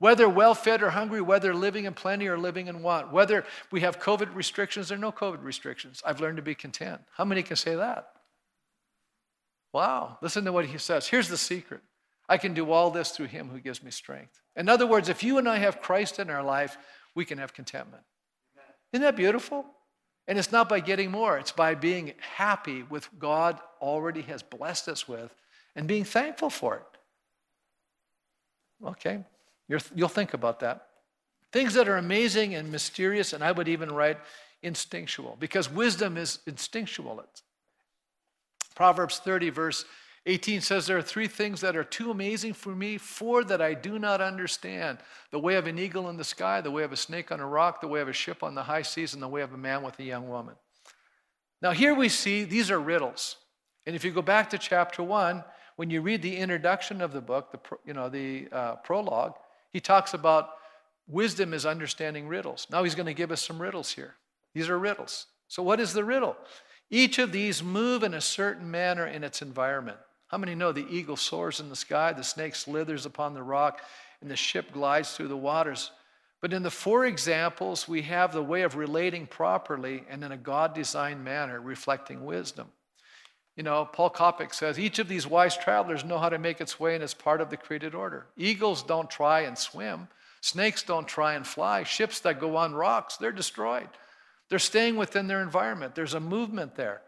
Whether 0.00 0.30
well 0.30 0.54
fed 0.54 0.82
or 0.82 0.90
hungry, 0.90 1.20
whether 1.20 1.54
living 1.54 1.84
in 1.84 1.92
plenty 1.92 2.26
or 2.26 2.38
living 2.38 2.68
in 2.68 2.82
want, 2.82 3.12
whether 3.12 3.44
we 3.70 3.82
have 3.82 4.00
COVID 4.00 4.34
restrictions 4.34 4.90
or 4.90 4.96
no 4.96 5.12
COVID 5.12 5.44
restrictions, 5.44 6.02
I've 6.06 6.22
learned 6.22 6.38
to 6.38 6.42
be 6.42 6.54
content. 6.54 7.02
How 7.14 7.26
many 7.26 7.42
can 7.42 7.56
say 7.56 7.76
that? 7.76 8.08
Wow, 9.74 10.16
listen 10.22 10.46
to 10.46 10.52
what 10.52 10.64
he 10.64 10.78
says. 10.78 11.06
Here's 11.06 11.28
the 11.28 11.36
secret 11.36 11.82
I 12.30 12.38
can 12.38 12.54
do 12.54 12.72
all 12.72 12.90
this 12.90 13.10
through 13.10 13.26
him 13.26 13.50
who 13.50 13.60
gives 13.60 13.82
me 13.82 13.90
strength. 13.90 14.40
In 14.56 14.70
other 14.70 14.86
words, 14.86 15.10
if 15.10 15.22
you 15.22 15.36
and 15.36 15.46
I 15.46 15.58
have 15.58 15.82
Christ 15.82 16.18
in 16.18 16.30
our 16.30 16.42
life, 16.42 16.78
we 17.14 17.26
can 17.26 17.36
have 17.36 17.52
contentment. 17.52 18.02
Isn't 18.94 19.02
that 19.02 19.16
beautiful? 19.16 19.66
And 20.26 20.38
it's 20.38 20.50
not 20.50 20.66
by 20.66 20.80
getting 20.80 21.10
more, 21.10 21.36
it's 21.36 21.52
by 21.52 21.74
being 21.74 22.14
happy 22.36 22.84
with 22.84 23.06
God 23.18 23.60
already 23.82 24.22
has 24.22 24.42
blessed 24.42 24.88
us 24.88 25.06
with 25.06 25.34
and 25.76 25.86
being 25.86 26.04
thankful 26.04 26.48
for 26.48 26.76
it. 26.76 26.82
Okay, 28.86 29.24
you 29.70 30.02
will 30.02 30.08
think 30.08 30.34
about 30.34 30.60
that. 30.60 30.86
Things 31.52 31.74
that 31.74 31.88
are 31.88 31.96
amazing 31.96 32.54
and 32.54 32.70
mysterious, 32.70 33.32
and 33.32 33.42
I 33.42 33.52
would 33.52 33.68
even 33.68 33.90
write 33.90 34.18
instinctual, 34.62 35.36
because 35.40 35.70
wisdom 35.70 36.16
is 36.16 36.40
instinctual. 36.46 37.20
It's, 37.20 37.42
Proverbs 38.74 39.18
30, 39.18 39.50
verse 39.50 39.84
18 40.26 40.60
says, 40.60 40.86
There 40.86 40.98
are 40.98 41.02
three 41.02 41.26
things 41.26 41.60
that 41.60 41.76
are 41.76 41.84
too 41.84 42.10
amazing 42.10 42.52
for 42.52 42.74
me, 42.74 42.98
four 42.98 43.42
that 43.44 43.60
I 43.60 43.74
do 43.74 43.98
not 43.98 44.20
understand 44.20 44.98
the 45.30 45.38
way 45.38 45.56
of 45.56 45.66
an 45.66 45.78
eagle 45.78 46.08
in 46.08 46.16
the 46.16 46.24
sky, 46.24 46.60
the 46.60 46.70
way 46.70 46.82
of 46.82 46.92
a 46.92 46.96
snake 46.96 47.32
on 47.32 47.40
a 47.40 47.46
rock, 47.46 47.80
the 47.80 47.88
way 47.88 48.00
of 48.00 48.08
a 48.08 48.12
ship 48.12 48.42
on 48.42 48.54
the 48.54 48.62
high 48.62 48.82
seas, 48.82 49.14
and 49.14 49.22
the 49.22 49.28
way 49.28 49.42
of 49.42 49.52
a 49.52 49.58
man 49.58 49.82
with 49.82 49.98
a 49.98 50.04
young 50.04 50.28
woman. 50.28 50.54
Now, 51.62 51.72
here 51.72 51.94
we 51.94 52.08
see 52.08 52.44
these 52.44 52.70
are 52.70 52.80
riddles. 52.80 53.36
And 53.86 53.96
if 53.96 54.04
you 54.04 54.12
go 54.12 54.22
back 54.22 54.50
to 54.50 54.58
chapter 54.58 55.02
1, 55.02 55.42
when 55.76 55.90
you 55.90 56.02
read 56.02 56.22
the 56.22 56.36
introduction 56.36 57.00
of 57.00 57.12
the 57.12 57.20
book, 57.20 57.52
the, 57.52 57.76
you 57.86 57.94
know, 57.94 58.08
the 58.08 58.48
uh, 58.52 58.76
prologue, 58.76 59.34
he 59.72 59.80
talks 59.80 60.14
about 60.14 60.50
wisdom 61.06 61.54
is 61.54 61.66
understanding 61.66 62.28
riddles. 62.28 62.66
Now 62.70 62.82
he's 62.82 62.94
going 62.94 63.06
to 63.06 63.14
give 63.14 63.30
us 63.30 63.42
some 63.42 63.60
riddles 63.60 63.92
here. 63.92 64.14
These 64.54 64.68
are 64.68 64.78
riddles. 64.78 65.26
So, 65.48 65.62
what 65.62 65.80
is 65.80 65.92
the 65.92 66.04
riddle? 66.04 66.36
Each 66.90 67.18
of 67.18 67.32
these 67.32 67.62
move 67.62 68.02
in 68.02 68.14
a 68.14 68.20
certain 68.20 68.70
manner 68.70 69.06
in 69.06 69.22
its 69.22 69.42
environment. 69.42 69.98
How 70.28 70.38
many 70.38 70.54
know 70.54 70.72
the 70.72 70.86
eagle 70.88 71.16
soars 71.16 71.60
in 71.60 71.68
the 71.68 71.76
sky, 71.76 72.12
the 72.12 72.22
snake 72.22 72.54
slithers 72.54 73.06
upon 73.06 73.34
the 73.34 73.42
rock, 73.42 73.80
and 74.20 74.30
the 74.30 74.36
ship 74.36 74.72
glides 74.72 75.12
through 75.12 75.28
the 75.28 75.36
waters? 75.36 75.90
But 76.40 76.52
in 76.52 76.62
the 76.62 76.70
four 76.70 77.06
examples, 77.06 77.86
we 77.86 78.02
have 78.02 78.32
the 78.32 78.42
way 78.42 78.62
of 78.62 78.76
relating 78.76 79.26
properly 79.26 80.04
and 80.08 80.24
in 80.24 80.32
a 80.32 80.36
God 80.36 80.74
designed 80.74 81.22
manner, 81.22 81.60
reflecting 81.60 82.24
wisdom. 82.24 82.68
You 83.60 83.64
know, 83.64 83.84
Paul 83.84 84.08
Koptak 84.08 84.54
says 84.54 84.78
each 84.78 84.98
of 85.00 85.06
these 85.06 85.26
wise 85.26 85.54
travelers 85.54 86.02
know 86.02 86.16
how 86.16 86.30
to 86.30 86.38
make 86.38 86.62
its 86.62 86.80
way 86.80 86.94
and 86.94 87.04
is 87.04 87.12
part 87.12 87.42
of 87.42 87.50
the 87.50 87.58
created 87.58 87.94
order. 87.94 88.24
Eagles 88.34 88.82
don't 88.82 89.10
try 89.10 89.40
and 89.40 89.58
swim. 89.58 90.08
Snakes 90.40 90.82
don't 90.82 91.06
try 91.06 91.34
and 91.34 91.46
fly. 91.46 91.82
Ships 91.82 92.20
that 92.20 92.40
go 92.40 92.56
on 92.56 92.72
rocks, 92.72 93.18
they're 93.18 93.32
destroyed. 93.32 93.90
They're 94.48 94.58
staying 94.58 94.96
within 94.96 95.26
their 95.26 95.42
environment. 95.42 95.94
There's 95.94 96.14
a 96.14 96.20
movement 96.20 96.74
there. 96.74 97.02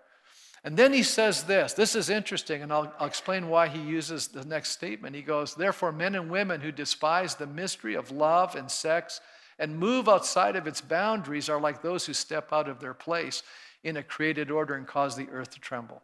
And 0.62 0.76
then 0.76 0.92
he 0.92 1.02
says 1.02 1.44
this. 1.44 1.72
This 1.72 1.96
is 1.96 2.10
interesting, 2.10 2.60
and 2.60 2.70
I'll, 2.70 2.92
I'll, 2.98 3.06
explain 3.06 3.48
why 3.48 3.68
he 3.68 3.80
uses 3.80 4.28
the 4.28 4.44
next 4.44 4.72
statement. 4.72 5.16
He 5.16 5.22
goes, 5.22 5.54
Therefore, 5.54 5.90
men 5.90 6.14
and 6.14 6.30
women 6.30 6.60
who 6.60 6.70
despise 6.70 7.34
the 7.34 7.46
mystery 7.46 7.94
of 7.94 8.10
love 8.10 8.56
and 8.56 8.70
sex 8.70 9.22
and 9.58 9.78
move 9.78 10.06
outside 10.06 10.56
of 10.56 10.66
its 10.66 10.82
boundaries 10.82 11.48
are 11.48 11.58
like 11.58 11.80
those 11.80 12.04
who 12.04 12.12
step 12.12 12.52
out 12.52 12.68
of 12.68 12.78
their 12.78 12.92
place 12.92 13.42
in 13.82 13.96
a 13.96 14.02
created 14.02 14.50
order 14.50 14.74
and 14.74 14.86
cause 14.86 15.16
the 15.16 15.30
earth 15.30 15.48
to 15.52 15.58
tremble. 15.58 16.02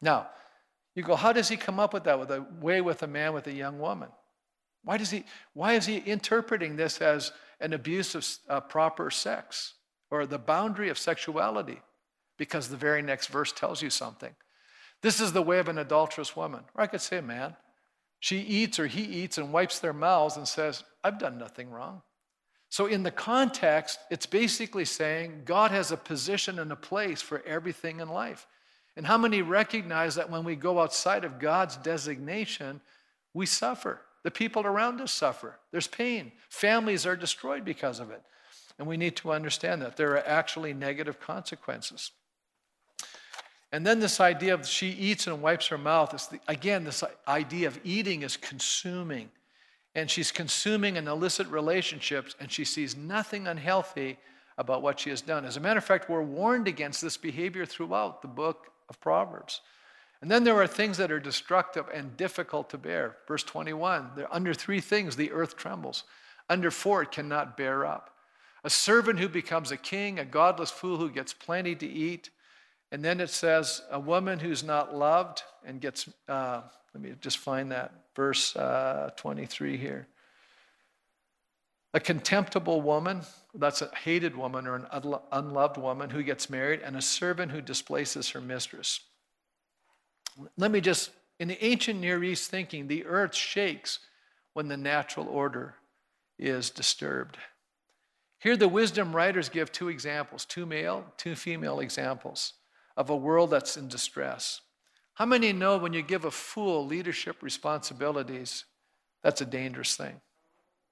Now, 0.00 0.28
you 0.94 1.02
go, 1.02 1.16
how 1.16 1.32
does 1.32 1.48
he 1.48 1.56
come 1.56 1.78
up 1.78 1.92
with 1.92 2.04
that 2.04 2.18
with 2.18 2.30
a 2.30 2.44
way 2.60 2.80
with 2.80 3.02
a 3.02 3.06
man 3.06 3.32
with 3.32 3.46
a 3.46 3.52
young 3.52 3.78
woman? 3.78 4.08
Why 4.82 4.96
does 4.96 5.10
he 5.10 5.24
why 5.52 5.74
is 5.74 5.86
he 5.86 5.98
interpreting 5.98 6.76
this 6.76 7.00
as 7.00 7.32
an 7.60 7.72
abuse 7.72 8.14
of 8.14 8.26
uh, 8.48 8.60
proper 8.60 9.10
sex 9.10 9.74
or 10.10 10.26
the 10.26 10.38
boundary 10.38 10.88
of 10.88 10.98
sexuality? 10.98 11.80
Because 12.38 12.68
the 12.68 12.76
very 12.76 13.02
next 13.02 13.26
verse 13.26 13.52
tells 13.52 13.82
you 13.82 13.90
something. 13.90 14.34
This 15.02 15.20
is 15.20 15.32
the 15.32 15.42
way 15.42 15.58
of 15.58 15.68
an 15.68 15.78
adulterous 15.78 16.34
woman. 16.34 16.62
Or 16.74 16.82
I 16.82 16.86
could 16.86 17.00
say, 17.00 17.20
man, 17.20 17.56
she 18.18 18.40
eats 18.40 18.78
or 18.78 18.86
he 18.86 19.02
eats 19.02 19.38
and 19.38 19.52
wipes 19.52 19.78
their 19.78 19.92
mouths 19.92 20.36
and 20.36 20.46
says, 20.46 20.84
I've 21.02 21.18
done 21.18 21.38
nothing 21.38 21.70
wrong. 21.70 22.02
So, 22.68 22.86
in 22.86 23.02
the 23.02 23.10
context, 23.10 23.98
it's 24.10 24.26
basically 24.26 24.84
saying 24.84 25.42
God 25.44 25.70
has 25.72 25.90
a 25.90 25.96
position 25.96 26.58
and 26.58 26.70
a 26.70 26.76
place 26.76 27.20
for 27.20 27.42
everything 27.44 28.00
in 28.00 28.08
life. 28.08 28.46
And 28.96 29.06
how 29.06 29.18
many 29.18 29.42
recognize 29.42 30.14
that 30.16 30.30
when 30.30 30.44
we 30.44 30.56
go 30.56 30.80
outside 30.80 31.24
of 31.24 31.38
God's 31.38 31.76
designation, 31.76 32.80
we 33.34 33.46
suffer? 33.46 34.00
The 34.22 34.30
people 34.30 34.66
around 34.66 35.00
us 35.00 35.12
suffer. 35.12 35.58
There's 35.70 35.86
pain. 35.86 36.32
Families 36.48 37.06
are 37.06 37.16
destroyed 37.16 37.64
because 37.64 38.00
of 38.00 38.10
it. 38.10 38.22
And 38.78 38.86
we 38.86 38.96
need 38.96 39.16
to 39.16 39.32
understand 39.32 39.82
that 39.82 39.96
there 39.96 40.12
are 40.12 40.26
actually 40.26 40.74
negative 40.74 41.20
consequences. 41.20 42.12
And 43.72 43.86
then 43.86 44.00
this 44.00 44.20
idea 44.20 44.54
of 44.54 44.66
she 44.66 44.88
eats 44.88 45.26
and 45.26 45.40
wipes 45.40 45.68
her 45.68 45.78
mouth 45.78 46.12
is 46.14 46.26
the, 46.26 46.40
again, 46.48 46.84
this 46.84 47.04
idea 47.28 47.68
of 47.68 47.78
eating 47.84 48.22
is 48.22 48.36
consuming. 48.36 49.30
And 49.94 50.10
she's 50.10 50.32
consuming 50.32 50.96
in 50.96 51.08
illicit 51.08 51.46
relationships, 51.48 52.34
and 52.40 52.50
she 52.50 52.64
sees 52.64 52.96
nothing 52.96 53.46
unhealthy 53.46 54.18
about 54.58 54.82
what 54.82 55.00
she 55.00 55.10
has 55.10 55.20
done. 55.20 55.44
As 55.44 55.56
a 55.56 55.60
matter 55.60 55.78
of 55.78 55.84
fact, 55.84 56.08
we're 56.08 56.22
warned 56.22 56.68
against 56.68 57.00
this 57.00 57.16
behavior 57.16 57.64
throughout 57.64 58.22
the 58.22 58.28
book 58.28 58.68
of 58.90 59.00
Proverbs. 59.00 59.62
And 60.20 60.30
then 60.30 60.44
there 60.44 60.60
are 60.60 60.66
things 60.66 60.98
that 60.98 61.10
are 61.10 61.20
destructive 61.20 61.86
and 61.94 62.16
difficult 62.16 62.68
to 62.70 62.78
bear. 62.78 63.16
Verse 63.26 63.42
21 63.42 64.10
there 64.16 64.32
under 64.34 64.52
three 64.52 64.80
things 64.80 65.16
the 65.16 65.32
earth 65.32 65.56
trembles, 65.56 66.04
under 66.50 66.70
four 66.70 67.02
it 67.02 67.10
cannot 67.10 67.56
bear 67.56 67.86
up. 67.86 68.10
A 68.62 68.70
servant 68.70 69.18
who 69.18 69.28
becomes 69.28 69.70
a 69.70 69.78
king, 69.78 70.18
a 70.18 70.24
godless 70.24 70.70
fool 70.70 70.98
who 70.98 71.10
gets 71.10 71.32
plenty 71.32 71.74
to 71.76 71.86
eat. 71.86 72.28
And 72.92 73.02
then 73.02 73.20
it 73.20 73.30
says, 73.30 73.82
a 73.90 74.00
woman 74.00 74.38
who's 74.38 74.62
not 74.62 74.94
loved 74.94 75.42
and 75.64 75.80
gets, 75.80 76.08
uh, 76.28 76.62
let 76.92 77.02
me 77.02 77.14
just 77.20 77.38
find 77.38 77.72
that, 77.72 77.92
verse 78.14 78.54
uh, 78.56 79.10
23 79.16 79.76
here. 79.78 80.08
A 81.92 82.00
contemptible 82.00 82.82
woman, 82.82 83.22
that's 83.54 83.82
a 83.82 83.90
hated 84.04 84.36
woman 84.36 84.66
or 84.66 84.76
an 84.76 84.86
unloved 85.32 85.76
woman 85.76 86.10
who 86.10 86.22
gets 86.22 86.48
married, 86.48 86.80
and 86.80 86.96
a 86.96 87.02
servant 87.02 87.50
who 87.50 87.60
displaces 87.60 88.30
her 88.30 88.40
mistress. 88.40 89.00
Let 90.56 90.70
me 90.70 90.80
just, 90.80 91.10
in 91.40 91.48
the 91.48 91.64
ancient 91.64 92.00
Near 92.00 92.22
East 92.22 92.50
thinking, 92.50 92.86
the 92.86 93.04
earth 93.06 93.34
shakes 93.34 93.98
when 94.52 94.68
the 94.68 94.76
natural 94.76 95.26
order 95.26 95.74
is 96.38 96.70
disturbed. 96.70 97.38
Here, 98.38 98.56
the 98.56 98.68
wisdom 98.68 99.14
writers 99.14 99.48
give 99.48 99.72
two 99.72 99.88
examples 99.88 100.44
two 100.44 100.66
male, 100.66 101.04
two 101.16 101.34
female 101.34 101.80
examples 101.80 102.54
of 102.96 103.10
a 103.10 103.16
world 103.16 103.50
that's 103.50 103.76
in 103.76 103.88
distress. 103.88 104.60
How 105.14 105.26
many 105.26 105.52
know 105.52 105.76
when 105.76 105.92
you 105.92 106.02
give 106.02 106.24
a 106.24 106.30
fool 106.30 106.86
leadership 106.86 107.42
responsibilities, 107.42 108.64
that's 109.22 109.40
a 109.40 109.46
dangerous 109.46 109.96
thing? 109.96 110.20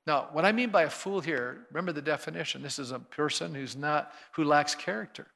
Now, 0.09 0.31
what 0.33 0.47
I 0.47 0.53
mean 0.53 0.71
by 0.71 0.85
a 0.85 0.91
fool 0.91 1.21
here, 1.21 1.67
remember 1.71 1.93
the 1.93 2.01
definition. 2.01 2.63
This 2.63 2.79
is 2.79 2.93
a 2.93 2.99
person 2.99 3.55
who's 3.55 3.77
not 3.77 4.11
who 4.33 4.43
lacks 4.43 4.75
character. 4.75 5.27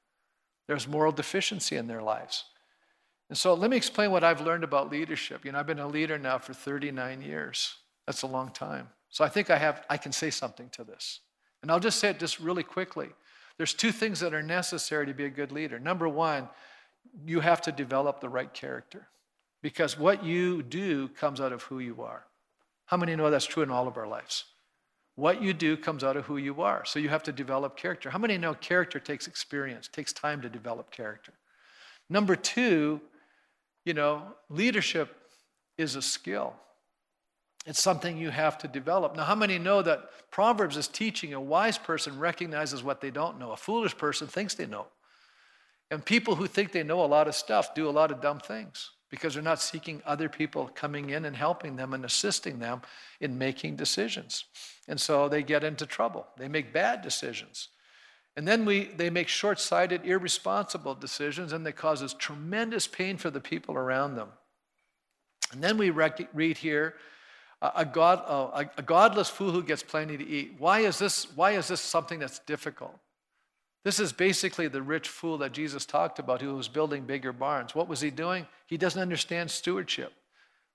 There's 0.66 0.88
moral 0.88 1.12
deficiency 1.12 1.76
in 1.76 1.88
their 1.88 2.00
lives. 2.00 2.44
And 3.28 3.36
so 3.36 3.52
let 3.52 3.68
me 3.68 3.76
explain 3.76 4.10
what 4.12 4.24
I've 4.24 4.40
learned 4.40 4.64
about 4.64 4.90
leadership. 4.90 5.44
You 5.44 5.52
know, 5.52 5.58
I've 5.58 5.66
been 5.66 5.78
a 5.78 5.86
leader 5.86 6.16
now 6.16 6.38
for 6.38 6.54
39 6.54 7.20
years. 7.20 7.76
That's 8.06 8.22
a 8.22 8.26
long 8.26 8.50
time. 8.50 8.88
So 9.10 9.22
I 9.22 9.28
think 9.28 9.50
I 9.50 9.58
have 9.58 9.84
I 9.90 9.98
can 9.98 10.10
say 10.10 10.30
something 10.30 10.70
to 10.70 10.84
this. 10.84 11.20
And 11.60 11.70
I'll 11.70 11.78
just 11.78 11.98
say 11.98 12.08
it 12.08 12.18
just 12.18 12.40
really 12.40 12.62
quickly. 12.62 13.10
There's 13.58 13.74
two 13.74 13.92
things 13.92 14.20
that 14.20 14.32
are 14.32 14.42
necessary 14.42 15.04
to 15.04 15.12
be 15.12 15.26
a 15.26 15.30
good 15.30 15.52
leader. 15.52 15.78
Number 15.78 16.08
one, 16.08 16.48
you 17.26 17.40
have 17.40 17.60
to 17.62 17.72
develop 17.72 18.22
the 18.22 18.30
right 18.30 18.54
character 18.54 19.08
because 19.60 19.98
what 19.98 20.24
you 20.24 20.62
do 20.62 21.08
comes 21.08 21.42
out 21.42 21.52
of 21.52 21.64
who 21.64 21.78
you 21.78 22.00
are. 22.00 22.24
How 22.86 22.96
many 22.96 23.14
know 23.16 23.30
that's 23.30 23.44
true 23.44 23.62
in 23.62 23.70
all 23.70 23.86
of 23.86 23.98
our 23.98 24.06
lives? 24.06 24.46
What 25.14 25.42
you 25.42 25.52
do 25.52 25.76
comes 25.76 26.02
out 26.02 26.16
of 26.16 26.24
who 26.24 26.38
you 26.38 26.62
are. 26.62 26.84
So 26.84 26.98
you 26.98 27.10
have 27.10 27.22
to 27.24 27.32
develop 27.32 27.76
character. 27.76 28.10
How 28.10 28.18
many 28.18 28.38
know 28.38 28.54
character 28.54 28.98
takes 28.98 29.26
experience, 29.26 29.88
takes 29.88 30.12
time 30.12 30.40
to 30.42 30.48
develop 30.48 30.90
character? 30.90 31.32
Number 32.08 32.34
two, 32.34 33.00
you 33.84 33.94
know, 33.94 34.22
leadership 34.48 35.14
is 35.76 35.96
a 35.96 36.02
skill. 36.02 36.54
It's 37.66 37.80
something 37.80 38.16
you 38.16 38.30
have 38.30 38.58
to 38.58 38.68
develop. 38.68 39.16
Now, 39.16 39.24
how 39.24 39.34
many 39.34 39.58
know 39.58 39.82
that 39.82 40.30
Proverbs 40.30 40.76
is 40.76 40.88
teaching 40.88 41.34
a 41.34 41.40
wise 41.40 41.78
person 41.78 42.18
recognizes 42.18 42.82
what 42.82 43.00
they 43.00 43.10
don't 43.10 43.38
know? 43.38 43.52
A 43.52 43.56
foolish 43.56 43.96
person 43.96 44.26
thinks 44.26 44.54
they 44.54 44.66
know. 44.66 44.86
And 45.90 46.04
people 46.04 46.34
who 46.34 46.46
think 46.46 46.72
they 46.72 46.82
know 46.82 47.04
a 47.04 47.06
lot 47.06 47.28
of 47.28 47.34
stuff 47.34 47.74
do 47.74 47.88
a 47.88 47.90
lot 47.90 48.10
of 48.10 48.20
dumb 48.20 48.40
things 48.40 48.90
because 49.12 49.34
they're 49.34 49.42
not 49.42 49.60
seeking 49.60 50.00
other 50.06 50.26
people 50.26 50.70
coming 50.74 51.10
in 51.10 51.26
and 51.26 51.36
helping 51.36 51.76
them 51.76 51.92
and 51.92 52.02
assisting 52.02 52.58
them 52.58 52.80
in 53.20 53.36
making 53.36 53.76
decisions. 53.76 54.46
And 54.88 54.98
so 54.98 55.28
they 55.28 55.42
get 55.42 55.62
into 55.62 55.84
trouble. 55.84 56.26
They 56.38 56.48
make 56.48 56.72
bad 56.72 57.02
decisions. 57.02 57.68
And 58.38 58.48
then 58.48 58.64
we, 58.64 58.84
they 58.86 59.10
make 59.10 59.28
short 59.28 59.60
sighted, 59.60 60.06
irresponsible 60.06 60.94
decisions, 60.94 61.52
and 61.52 61.66
they 61.66 61.72
causes 61.72 62.14
tremendous 62.14 62.86
pain 62.86 63.18
for 63.18 63.28
the 63.28 63.38
people 63.38 63.74
around 63.74 64.16
them. 64.16 64.28
And 65.52 65.62
then 65.62 65.76
we 65.76 65.90
rec- 65.90 66.30
read 66.32 66.56
here 66.56 66.94
a, 67.60 67.84
God, 67.84 68.24
oh, 68.26 68.50
a, 68.54 68.70
a 68.78 68.82
godless 68.82 69.28
fool 69.28 69.50
who 69.50 69.62
gets 69.62 69.82
plenty 69.82 70.16
to 70.16 70.26
eat. 70.26 70.54
Why 70.58 70.80
is, 70.80 70.98
this, 70.98 71.26
why 71.36 71.50
is 71.50 71.68
this 71.68 71.82
something 71.82 72.18
that's 72.18 72.38
difficult? 72.38 72.98
This 73.84 73.98
is 73.98 74.12
basically 74.12 74.68
the 74.68 74.82
rich 74.82 75.08
fool 75.08 75.38
that 75.38 75.52
Jesus 75.52 75.84
talked 75.84 76.18
about 76.18 76.40
who 76.40 76.54
was 76.54 76.68
building 76.68 77.04
bigger 77.04 77.32
barns. 77.32 77.74
What 77.74 77.88
was 77.88 78.00
he 78.00 78.10
doing? 78.10 78.46
He 78.66 78.76
doesn't 78.76 79.00
understand 79.00 79.50
stewardship. 79.50 80.12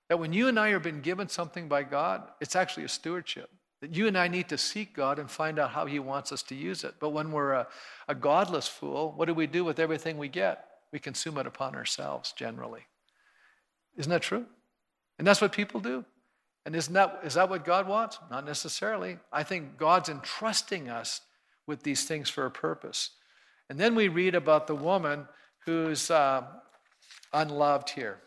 That 0.08 0.18
when 0.18 0.32
you 0.32 0.48
and 0.48 0.58
I 0.58 0.70
are 0.70 0.80
been 0.80 1.00
given 1.00 1.28
something 1.28 1.68
by 1.68 1.82
God, 1.84 2.22
it's 2.40 2.56
actually 2.56 2.84
a 2.84 2.88
stewardship. 2.88 3.50
That 3.80 3.94
you 3.94 4.08
and 4.08 4.18
I 4.18 4.28
need 4.28 4.48
to 4.48 4.58
seek 4.58 4.94
God 4.94 5.18
and 5.18 5.30
find 5.30 5.58
out 5.58 5.70
how 5.70 5.86
He 5.86 5.98
wants 5.98 6.32
us 6.32 6.42
to 6.44 6.54
use 6.54 6.84
it. 6.84 6.94
But 6.98 7.10
when 7.10 7.30
we're 7.30 7.52
a, 7.52 7.68
a 8.08 8.14
godless 8.14 8.68
fool, 8.68 9.12
what 9.16 9.26
do 9.26 9.34
we 9.34 9.46
do 9.46 9.64
with 9.64 9.78
everything 9.78 10.18
we 10.18 10.28
get? 10.28 10.64
We 10.92 10.98
consume 10.98 11.38
it 11.38 11.46
upon 11.46 11.74
ourselves 11.74 12.32
generally. 12.32 12.82
Isn't 13.96 14.10
that 14.10 14.22
true? 14.22 14.46
And 15.18 15.26
that's 15.26 15.40
what 15.40 15.52
people 15.52 15.80
do. 15.80 16.04
And 16.66 16.74
isn't 16.74 16.92
that, 16.94 17.20
is 17.24 17.34
that 17.34 17.48
what 17.48 17.64
God 17.64 17.86
wants? 17.86 18.18
Not 18.30 18.44
necessarily. 18.44 19.18
I 19.32 19.42
think 19.42 19.78
God's 19.78 20.08
entrusting 20.08 20.88
us 20.88 21.20
with 21.68 21.84
these 21.84 22.04
things 22.04 22.28
for 22.28 22.46
a 22.46 22.50
purpose. 22.50 23.10
And 23.70 23.78
then 23.78 23.94
we 23.94 24.08
read 24.08 24.34
about 24.34 24.66
the 24.66 24.74
woman 24.74 25.28
who's 25.60 26.10
uh, 26.10 26.42
unloved 27.32 27.90
here. 27.90 28.18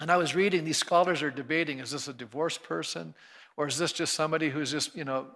And 0.00 0.10
I 0.10 0.16
was 0.16 0.34
reading, 0.34 0.64
these 0.64 0.78
scholars 0.78 1.22
are 1.22 1.30
debating 1.30 1.80
is 1.80 1.90
this 1.90 2.08
a 2.08 2.12
divorced 2.12 2.62
person 2.62 3.14
or 3.56 3.66
is 3.66 3.76
this 3.76 3.92
just 3.92 4.14
somebody 4.14 4.48
who's 4.48 4.70
just, 4.70 4.96
you 4.96 5.04
know, 5.04 5.26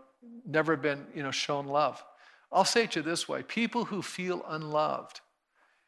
never 0.47 0.77
been, 0.77 1.05
you 1.15 1.23
know, 1.23 1.31
shown 1.31 1.67
love? 1.67 2.03
I'll 2.51 2.65
say 2.65 2.85
it 2.85 2.93
to 2.93 3.01
you 3.01 3.05
this 3.05 3.29
way 3.29 3.43
people 3.43 3.85
who 3.85 4.01
feel 4.01 4.45
unloved 4.49 5.21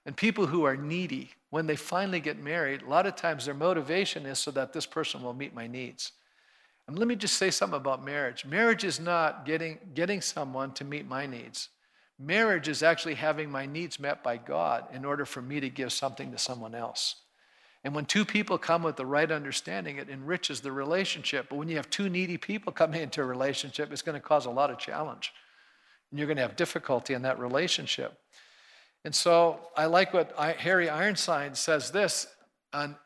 and 0.04 0.16
people 0.16 0.46
who 0.46 0.64
are 0.64 0.76
needy, 0.76 1.30
when 1.50 1.66
they 1.66 1.76
finally 1.76 2.20
get 2.20 2.38
married, 2.38 2.82
a 2.82 2.88
lot 2.88 3.06
of 3.06 3.14
times 3.14 3.44
their 3.44 3.54
motivation 3.54 4.26
is 4.26 4.38
so 4.38 4.50
that 4.50 4.72
this 4.72 4.86
person 4.86 5.22
will 5.22 5.34
meet 5.34 5.54
my 5.54 5.66
needs. 5.66 6.12
And 6.88 6.98
let 6.98 7.06
me 7.06 7.16
just 7.16 7.36
say 7.36 7.50
something 7.50 7.76
about 7.76 8.02
marriage. 8.02 8.46
Marriage 8.46 8.82
is 8.82 8.98
not 8.98 9.44
getting, 9.44 9.78
getting 9.94 10.22
someone 10.22 10.72
to 10.72 10.84
meet 10.84 11.06
my 11.06 11.26
needs. 11.26 11.68
Marriage 12.18 12.66
is 12.66 12.82
actually 12.82 13.14
having 13.14 13.50
my 13.50 13.66
needs 13.66 14.00
met 14.00 14.24
by 14.24 14.38
God 14.38 14.86
in 14.92 15.04
order 15.04 15.26
for 15.26 15.42
me 15.42 15.60
to 15.60 15.68
give 15.68 15.92
something 15.92 16.32
to 16.32 16.38
someone 16.38 16.74
else. 16.74 17.16
And 17.84 17.94
when 17.94 18.06
two 18.06 18.24
people 18.24 18.56
come 18.56 18.82
with 18.82 18.96
the 18.96 19.04
right 19.04 19.30
understanding, 19.30 19.98
it 19.98 20.08
enriches 20.08 20.60
the 20.60 20.72
relationship. 20.72 21.48
But 21.50 21.56
when 21.56 21.68
you 21.68 21.76
have 21.76 21.90
two 21.90 22.08
needy 22.08 22.38
people 22.38 22.72
coming 22.72 23.02
into 23.02 23.20
a 23.20 23.24
relationship, 23.24 23.92
it's 23.92 24.02
going 24.02 24.20
to 24.20 24.26
cause 24.26 24.46
a 24.46 24.50
lot 24.50 24.70
of 24.70 24.78
challenge. 24.78 25.32
And 26.10 26.18
you're 26.18 26.26
going 26.26 26.38
to 26.38 26.42
have 26.42 26.56
difficulty 26.56 27.12
in 27.12 27.20
that 27.22 27.38
relationship. 27.38 28.18
And 29.04 29.14
so 29.14 29.60
I 29.76 29.84
like 29.86 30.14
what 30.14 30.32
Harry 30.38 30.88
Ironside 30.88 31.56
says 31.56 31.90
this 31.90 32.28
an 32.72 32.96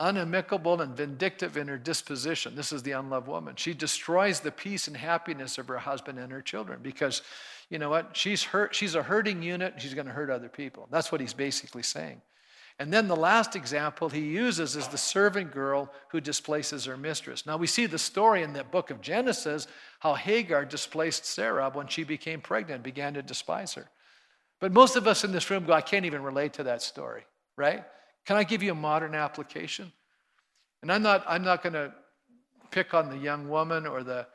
unamicable 0.00 0.80
and 0.80 0.96
vindictive 0.96 1.56
in 1.56 1.68
her 1.68 1.78
disposition. 1.78 2.56
This 2.56 2.72
is 2.72 2.82
the 2.82 2.92
unloved 2.92 3.28
woman. 3.28 3.54
She 3.56 3.74
destroys 3.74 4.40
the 4.40 4.50
peace 4.50 4.88
and 4.88 4.96
happiness 4.96 5.58
of 5.58 5.68
her 5.68 5.78
husband 5.78 6.18
and 6.18 6.32
her 6.32 6.42
children 6.42 6.80
because, 6.82 7.22
you 7.68 7.78
know 7.78 7.90
what? 7.90 8.16
She's 8.16 8.42
hurt. 8.42 8.74
She's 8.74 8.94
a 8.94 9.02
hurting 9.02 9.42
unit. 9.42 9.74
She's 9.76 9.94
going 9.94 10.06
to 10.06 10.12
hurt 10.12 10.30
other 10.30 10.48
people. 10.48 10.88
That's 10.90 11.12
what 11.12 11.20
he's 11.20 11.34
basically 11.34 11.82
saying. 11.82 12.22
And 12.80 12.90
then 12.90 13.08
the 13.08 13.16
last 13.16 13.56
example 13.56 14.08
he 14.08 14.20
uses 14.20 14.74
is 14.74 14.88
the 14.88 14.96
servant 14.96 15.52
girl 15.52 15.92
who 16.08 16.20
displaces 16.20 16.86
her 16.86 16.96
mistress. 16.96 17.44
Now 17.44 17.58
we 17.58 17.66
see 17.66 17.84
the 17.84 17.98
story 17.98 18.42
in 18.42 18.54
the 18.54 18.64
book 18.64 18.90
of 18.90 19.02
Genesis 19.02 19.66
how 19.98 20.14
Hagar 20.14 20.64
displaced 20.64 21.26
Sarah 21.26 21.68
when 21.70 21.88
she 21.88 22.04
became 22.04 22.40
pregnant, 22.40 22.82
began 22.82 23.12
to 23.14 23.22
despise 23.22 23.74
her. 23.74 23.90
But 24.60 24.72
most 24.72 24.96
of 24.96 25.06
us 25.06 25.24
in 25.24 25.32
this 25.32 25.50
room 25.50 25.66
go, 25.66 25.74
I 25.74 25.82
can't 25.82 26.06
even 26.06 26.22
relate 26.22 26.54
to 26.54 26.62
that 26.64 26.80
story, 26.80 27.24
right? 27.56 27.84
Can 28.26 28.36
I 28.36 28.44
give 28.44 28.62
you 28.62 28.72
a 28.72 28.76
modern 28.76 29.14
application? 29.14 29.92
And 30.82 30.90
I'm 30.90 31.02
not, 31.02 31.24
I'm 31.26 31.42
not 31.42 31.62
going 31.62 31.72
to 31.74 31.92
pick 32.70 32.94
on 32.94 33.10
the 33.10 33.16
young 33.16 33.48
woman 33.48 33.86
or 33.86 34.02
the, 34.02 34.26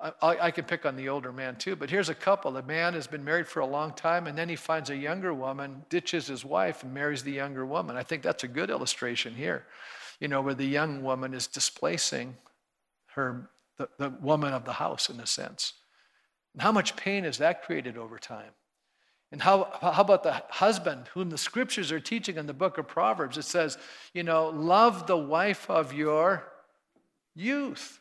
I, 0.00 0.46
I 0.46 0.50
can 0.50 0.64
pick 0.64 0.84
on 0.84 0.96
the 0.96 1.08
older 1.08 1.32
man 1.32 1.56
too, 1.56 1.76
but 1.76 1.88
here's 1.88 2.08
a 2.08 2.14
couple. 2.14 2.50
The 2.50 2.62
man 2.62 2.94
has 2.94 3.06
been 3.06 3.24
married 3.24 3.46
for 3.46 3.60
a 3.60 3.66
long 3.66 3.92
time 3.92 4.26
and 4.26 4.36
then 4.36 4.48
he 4.48 4.56
finds 4.56 4.90
a 4.90 4.96
younger 4.96 5.32
woman, 5.32 5.84
ditches 5.90 6.26
his 6.26 6.44
wife, 6.44 6.82
and 6.82 6.92
marries 6.92 7.22
the 7.22 7.32
younger 7.32 7.64
woman. 7.64 7.96
I 7.96 8.02
think 8.02 8.22
that's 8.22 8.42
a 8.42 8.48
good 8.48 8.70
illustration 8.70 9.34
here, 9.34 9.66
you 10.18 10.28
know, 10.28 10.40
where 10.40 10.54
the 10.54 10.66
young 10.66 11.02
woman 11.04 11.34
is 11.34 11.46
displacing 11.46 12.36
her, 13.14 13.48
the, 13.76 13.88
the 13.98 14.10
woman 14.20 14.52
of 14.52 14.64
the 14.64 14.72
house 14.72 15.08
in 15.08 15.20
a 15.20 15.26
sense. 15.26 15.74
And 16.54 16.62
how 16.62 16.72
much 16.72 16.96
pain 16.96 17.24
has 17.24 17.38
that 17.38 17.62
created 17.62 17.96
over 17.96 18.18
time? 18.18 18.52
And 19.32 19.40
how, 19.40 19.72
how 19.80 20.02
about 20.02 20.22
the 20.22 20.42
husband 20.50 21.08
whom 21.14 21.30
the 21.30 21.38
scriptures 21.38 21.90
are 21.90 21.98
teaching 21.98 22.36
in 22.36 22.46
the 22.46 22.52
book 22.52 22.76
of 22.76 22.86
Proverbs? 22.86 23.38
It 23.38 23.44
says, 23.44 23.78
you 24.12 24.22
know, 24.22 24.50
love 24.50 25.06
the 25.06 25.16
wife 25.16 25.70
of 25.70 25.94
your 25.94 26.44
youth 27.34 27.98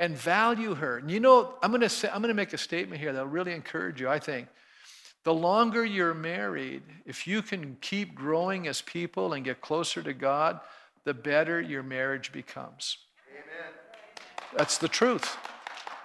and 0.00 0.16
value 0.16 0.74
her. 0.74 0.98
And 0.98 1.12
you 1.12 1.20
know, 1.20 1.54
I'm 1.62 1.70
going 1.70 1.80
to 1.82 1.88
say, 1.88 2.08
I'm 2.08 2.20
going 2.20 2.28
to 2.28 2.34
make 2.34 2.52
a 2.52 2.58
statement 2.58 3.00
here 3.00 3.12
that'll 3.12 3.28
really 3.28 3.52
encourage 3.52 4.00
you, 4.00 4.08
I 4.08 4.18
think. 4.18 4.48
The 5.22 5.32
longer 5.32 5.84
you're 5.84 6.12
married, 6.12 6.82
if 7.06 7.26
you 7.26 7.40
can 7.40 7.76
keep 7.80 8.14
growing 8.14 8.66
as 8.66 8.82
people 8.82 9.32
and 9.32 9.44
get 9.44 9.60
closer 9.60 10.02
to 10.02 10.12
God, 10.12 10.58
the 11.04 11.14
better 11.14 11.60
your 11.60 11.84
marriage 11.84 12.32
becomes. 12.32 12.98
Amen. 13.30 13.72
That's 14.56 14.76
the 14.76 14.88
truth. 14.88 15.38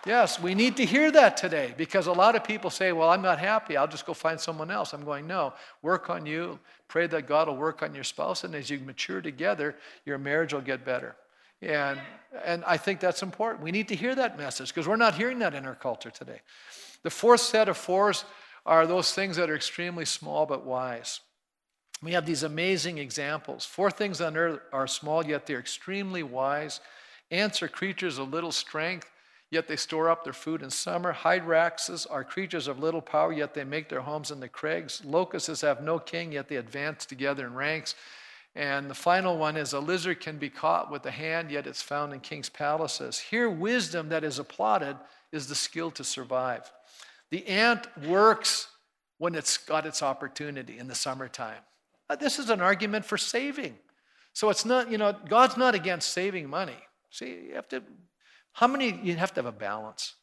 Yes, 0.06 0.39
we 0.39 0.56
need 0.56 0.78
to 0.78 0.86
hear 0.86 1.12
that 1.12 1.36
today 1.36 1.74
because 1.78 2.08
a 2.08 2.14
lot 2.14 2.36
of 2.36 2.43
people 2.43 2.70
say, 2.70 2.91
Well, 2.93 3.10
I'm 3.10 3.22
not 3.22 3.38
happy. 3.38 3.76
I'll 3.76 3.88
just 3.88 4.06
go 4.06 4.14
find 4.14 4.39
someone 4.39 4.72
else. 4.72 4.93
I'm 4.93 5.04
going, 5.04 5.28
No, 5.28 5.54
work 5.82 6.10
on 6.10 6.26
you. 6.26 6.60
Pray 6.88 7.08
that 7.08 7.28
God 7.28 7.47
will 7.47 7.58
work 7.58 7.84
on 7.84 7.93
your 7.93 8.06
spouse. 8.06 8.43
And 8.43 8.56
as 8.56 8.70
you 8.70 8.80
mature 8.80 9.22
together, 9.22 9.76
your 10.06 10.18
marriage 10.18 10.54
will 10.54 10.62
get 10.62 10.86
better. 10.86 11.16
And, 11.62 12.00
and 12.45 12.64
I 12.66 12.78
think 12.78 13.02
that's 13.02 13.22
important. 13.22 13.64
We 13.64 13.72
need 13.72 13.89
to 13.89 13.95
hear 13.95 14.16
that 14.16 14.38
message 14.38 14.70
because 14.70 14.88
we're 14.88 14.95
not 14.95 15.16
hearing 15.16 15.39
that 15.39 15.54
in 15.54 15.66
our 15.66 15.76
culture 15.76 16.12
today. 16.12 16.39
The 17.04 17.10
fourth 17.10 17.41
set 17.41 17.68
of 17.68 17.78
fours 17.78 18.24
are 18.66 18.88
those 18.88 19.14
things 19.14 19.36
that 19.36 19.50
are 19.50 19.56
extremely 19.56 20.06
small 20.06 20.45
but 20.45 20.66
wise. 20.66 21.20
We 22.02 22.14
have 22.14 22.26
these 22.26 22.43
amazing 22.43 22.97
examples. 22.97 23.66
Four 23.66 23.91
things 23.91 24.22
on 24.22 24.38
earth 24.38 24.62
are 24.72 24.88
small, 24.88 25.26
yet 25.26 25.45
they're 25.45 25.60
extremely 25.60 26.24
wise. 26.24 26.80
Ants 27.30 27.62
are 27.62 27.68
creatures 27.68 28.18
of 28.18 28.32
little 28.32 28.54
strength 28.54 29.12
yet 29.52 29.68
they 29.68 29.76
store 29.76 30.10
up 30.10 30.24
their 30.24 30.34
food 30.34 30.62
in 30.62 30.70
summer. 30.70 31.14
Hyraxes 31.14 32.06
are 32.10 32.24
creatures 32.24 32.68
of 32.68 32.80
little 32.80 33.02
power, 33.02 33.34
yet 33.34 33.54
they 33.54 33.64
make 33.64 33.89
their 33.89 34.02
homes 34.02 34.32
in 34.32 34.39
the 34.39 34.50
crags. 34.50 35.02
Locusts 35.04 35.62
have 35.62 35.82
no 35.82 36.00
king, 36.00 36.32
yet 36.32 36.47
they 36.47 36.58
advance 36.58 37.06
together 37.06 37.45
in 37.47 37.54
ranks. 37.54 37.95
And 38.56 38.89
the 38.89 38.95
final 38.95 39.38
one 39.38 39.58
is 39.58 39.74
a 39.74 39.80
lizard 39.80 40.20
can 40.20 40.38
be 40.38 40.50
caught 40.50 40.91
with 40.91 41.04
the 41.04 41.12
hand, 41.12 41.52
yet 41.52 41.68
it's 41.68 41.82
found 41.82 42.14
in 42.14 42.20
king's 42.20 42.50
palaces. 42.50 43.20
Here, 43.20 43.50
wisdom 43.50 44.10
that 44.10 44.24
is 44.24 44.39
applauded 44.39 44.97
is 45.32 45.47
the 45.47 45.56
skill 45.56 45.91
to 45.91 46.04
survive. 46.04 46.72
The 47.30 47.45
ant 47.47 47.88
works 48.06 48.68
when 49.20 49.36
it's 49.36 49.58
got 49.58 49.86
its 49.86 50.02
opportunity 50.02 50.80
in 50.80 50.88
the 50.88 50.95
summertime. 50.95 51.62
Uh, 52.10 52.16
this 52.16 52.39
is 52.39 52.50
an 52.50 52.62
argument 52.62 53.06
for 53.06 53.18
saving. 53.18 53.78
So 54.34 54.50
it's 54.50 54.66
not, 54.66 54.89
you 54.89 54.97
know, 54.97 55.16
God's 55.28 55.58
not 55.58 55.76
against 55.76 56.12
saving 56.12 56.50
money. 56.50 56.78
See, 57.12 57.47
you 57.50 57.56
have 57.56 57.68
to, 57.70 57.84
how 58.54 58.68
many, 58.68 59.00
you 59.04 59.16
have 59.16 59.34
to 59.34 59.39
have 59.39 59.45
a 59.45 59.52
balance. 59.52 60.16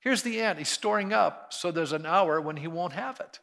Here's 0.00 0.22
the 0.22 0.40
end 0.40 0.58
He's 0.58 0.68
storing 0.68 1.12
up, 1.12 1.52
so 1.52 1.70
there's 1.70 1.92
an 1.92 2.06
hour 2.06 2.40
when 2.40 2.56
He 2.56 2.68
won't 2.68 2.92
have 2.92 3.20
it. 3.20 3.40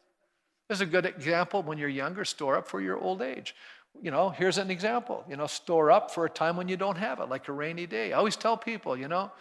This 0.70 0.78
is 0.78 0.82
a 0.82 0.86
good 0.86 1.06
example 1.06 1.64
when 1.64 1.78
you're 1.78 1.90
younger, 1.90 2.24
store 2.24 2.56
up 2.56 2.68
for 2.68 2.80
your 2.80 2.98
old 2.98 3.22
age. 3.22 3.56
You 4.02 4.10
know, 4.10 4.30
here's 4.30 4.58
an 4.58 4.72
example. 4.72 5.26
You 5.30 5.36
know, 5.36 5.48
store 5.48 5.92
up 5.92 6.12
for 6.12 6.26
a 6.26 6.30
time 6.30 6.56
when 6.56 6.70
you 6.70 6.78
don't 6.78 6.98
have 6.98 7.20
it, 7.20 7.30
like 7.30 7.48
a 7.48 7.52
rainy 7.52 7.88
day. 7.88 8.14
I 8.14 8.18
always 8.18 8.38
tell 8.38 8.56
people, 8.56 8.96
you 8.96 9.08
know, 9.08 9.32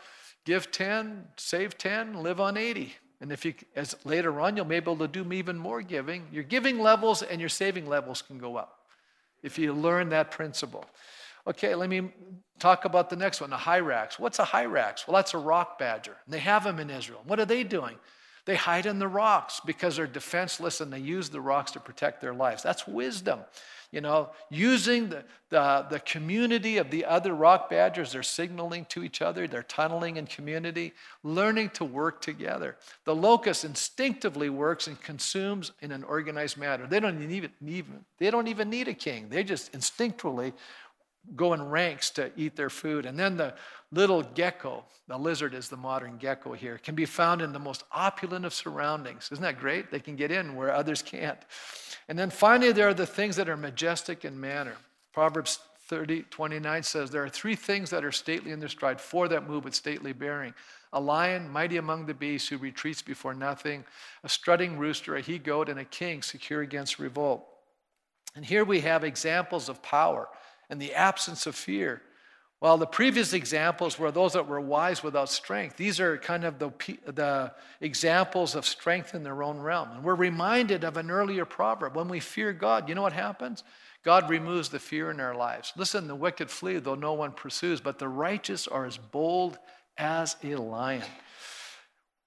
give 0.44 0.72
10, 0.72 1.26
save 1.36 1.78
10, 1.78 2.22
live 2.22 2.40
on 2.40 2.56
80. 2.56 2.94
And 3.20 3.30
if 3.30 3.44
you, 3.44 3.54
as 3.76 3.94
later 4.04 4.40
on, 4.40 4.56
you'll 4.56 4.64
be 4.64 4.76
able 4.76 4.96
to 4.96 5.06
do 5.06 5.30
even 5.32 5.58
more 5.58 5.82
giving. 5.82 6.26
Your 6.32 6.42
giving 6.42 6.78
levels 6.78 7.22
and 7.22 7.38
your 7.38 7.50
saving 7.50 7.86
levels 7.86 8.22
can 8.22 8.38
go 8.38 8.56
up 8.56 8.78
if 9.42 9.58
you 9.58 9.72
learn 9.72 10.08
that 10.08 10.30
principle. 10.30 10.84
Okay, 11.46 11.74
let 11.74 11.88
me 11.88 12.12
talk 12.58 12.84
about 12.84 13.10
the 13.10 13.16
next 13.16 13.40
one, 13.40 13.50
the 13.50 13.56
hyrax. 13.56 14.18
What's 14.18 14.38
a 14.38 14.44
hyrax? 14.44 15.08
Well, 15.08 15.16
that's 15.16 15.34
a 15.34 15.38
rock 15.38 15.78
badger. 15.78 16.16
And 16.24 16.34
they 16.34 16.38
have 16.40 16.64
them 16.64 16.78
in 16.78 16.90
Israel. 16.90 17.22
What 17.24 17.40
are 17.40 17.46
they 17.46 17.64
doing? 17.64 17.96
They 18.44 18.56
hide 18.56 18.86
in 18.86 18.98
the 18.98 19.08
rocks 19.08 19.60
because 19.64 19.96
they're 19.96 20.06
defenseless 20.06 20.80
and 20.80 20.92
they 20.92 20.98
use 20.98 21.28
the 21.28 21.40
rocks 21.40 21.72
to 21.72 21.80
protect 21.80 22.20
their 22.20 22.34
lives. 22.34 22.62
That's 22.62 22.86
wisdom. 22.86 23.40
You 23.92 24.00
know, 24.00 24.30
using 24.50 25.08
the, 25.08 25.24
the, 25.48 25.86
the 25.90 25.98
community 26.00 26.76
of 26.76 26.92
the 26.92 27.04
other 27.04 27.34
rock 27.34 27.68
badgers, 27.68 28.12
they're 28.12 28.22
signaling 28.22 28.84
to 28.86 29.02
each 29.02 29.20
other, 29.20 29.48
they're 29.48 29.64
tunneling 29.64 30.16
in 30.16 30.26
community, 30.26 30.92
learning 31.24 31.70
to 31.70 31.84
work 31.84 32.22
together. 32.22 32.76
The 33.04 33.16
locust 33.16 33.64
instinctively 33.64 34.48
works 34.48 34.86
and 34.86 35.00
consumes 35.00 35.72
in 35.80 35.90
an 35.90 36.04
organized 36.04 36.56
manner. 36.56 36.86
They 36.86 37.00
don't 37.00 37.20
even, 37.20 37.50
even, 37.66 38.04
they 38.18 38.30
don't 38.30 38.46
even 38.46 38.70
need 38.70 38.86
a 38.86 38.94
king. 38.94 39.28
They 39.28 39.42
just 39.42 39.72
instinctually 39.72 40.52
go 41.36 41.52
in 41.52 41.62
ranks 41.62 42.10
to 42.10 42.30
eat 42.36 42.56
their 42.56 42.70
food. 42.70 43.06
And 43.06 43.18
then 43.18 43.36
the 43.36 43.54
little 43.92 44.22
gecko, 44.22 44.84
the 45.06 45.18
lizard 45.18 45.54
is 45.54 45.68
the 45.68 45.76
modern 45.76 46.16
gecko 46.16 46.52
here, 46.52 46.78
can 46.78 46.94
be 46.94 47.06
found 47.06 47.42
in 47.42 47.52
the 47.52 47.58
most 47.58 47.84
opulent 47.92 48.44
of 48.44 48.54
surroundings. 48.54 49.28
Isn't 49.30 49.42
that 49.42 49.60
great? 49.60 49.90
They 49.90 50.00
can 50.00 50.16
get 50.16 50.30
in 50.30 50.54
where 50.54 50.72
others 50.72 51.02
can't. 51.02 51.38
And 52.08 52.18
then 52.18 52.30
finally, 52.30 52.72
there 52.72 52.88
are 52.88 52.94
the 52.94 53.06
things 53.06 53.36
that 53.36 53.48
are 53.48 53.56
majestic 53.56 54.24
in 54.24 54.38
manner. 54.38 54.76
Proverbs 55.12 55.60
30, 55.88 56.22
29 56.30 56.82
says, 56.82 57.10
There 57.10 57.24
are 57.24 57.28
three 57.28 57.56
things 57.56 57.90
that 57.90 58.04
are 58.04 58.12
stately 58.12 58.52
in 58.52 58.60
their 58.60 58.68
stride, 58.68 59.00
four 59.00 59.28
that 59.28 59.48
move 59.48 59.64
with 59.64 59.74
stately 59.74 60.12
bearing. 60.12 60.54
A 60.92 61.00
lion, 61.00 61.48
mighty 61.48 61.76
among 61.76 62.06
the 62.06 62.14
beasts, 62.14 62.48
who 62.48 62.58
retreats 62.58 63.02
before 63.02 63.34
nothing, 63.34 63.84
a 64.24 64.28
strutting 64.28 64.78
rooster, 64.78 65.16
a 65.16 65.20
he 65.20 65.38
goat, 65.38 65.68
and 65.68 65.78
a 65.78 65.84
king 65.84 66.22
secure 66.22 66.62
against 66.62 66.98
revolt. 66.98 67.44
And 68.36 68.44
here 68.44 68.64
we 68.64 68.80
have 68.80 69.02
examples 69.02 69.68
of 69.68 69.82
power 69.82 70.28
and 70.70 70.80
the 70.80 70.94
absence 70.94 71.46
of 71.46 71.54
fear. 71.54 72.00
While 72.60 72.76
the 72.76 72.86
previous 72.86 73.32
examples 73.32 73.98
were 73.98 74.12
those 74.12 74.34
that 74.34 74.46
were 74.46 74.60
wise 74.60 75.02
without 75.02 75.30
strength, 75.30 75.76
these 75.78 75.98
are 75.98 76.18
kind 76.18 76.44
of 76.44 76.58
the, 76.58 76.70
the 77.06 77.52
examples 77.80 78.54
of 78.54 78.66
strength 78.66 79.14
in 79.14 79.22
their 79.22 79.42
own 79.42 79.58
realm. 79.58 79.90
And 79.92 80.04
we're 80.04 80.14
reminded 80.14 80.84
of 80.84 80.98
an 80.98 81.10
earlier 81.10 81.46
proverb 81.46 81.96
when 81.96 82.08
we 82.08 82.20
fear 82.20 82.52
God, 82.52 82.88
you 82.88 82.94
know 82.94 83.02
what 83.02 83.14
happens? 83.14 83.64
God 84.04 84.28
removes 84.28 84.68
the 84.68 84.78
fear 84.78 85.10
in 85.10 85.20
our 85.20 85.34
lives. 85.34 85.72
Listen, 85.74 86.06
the 86.06 86.14
wicked 86.14 86.50
flee, 86.50 86.78
though 86.78 86.94
no 86.94 87.14
one 87.14 87.32
pursues, 87.32 87.80
but 87.80 87.98
the 87.98 88.08
righteous 88.08 88.68
are 88.68 88.84
as 88.84 88.98
bold 88.98 89.58
as 89.96 90.36
a 90.42 90.56
lion. 90.56 91.02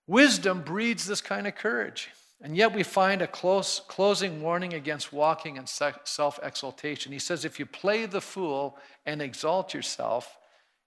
Wisdom 0.08 0.62
breeds 0.62 1.06
this 1.06 1.22
kind 1.22 1.48
of 1.48 1.56
courage. 1.56 2.10
And 2.44 2.58
yet 2.58 2.76
we 2.76 2.84
find 2.84 3.22
a 3.22 3.28
close, 3.28 3.80
closing 3.88 4.42
warning 4.42 4.74
against 4.74 5.14
walking 5.14 5.56
in 5.56 5.66
self 5.66 6.40
exaltation. 6.44 7.14
He 7.14 7.20
says, 7.20 7.46
if 7.46 7.58
you 7.58 7.66
play 7.66 8.06
the 8.06 8.20
fool 8.20 8.78
and 9.06 9.22
exalt 9.22 9.74
yourself, 9.74 10.38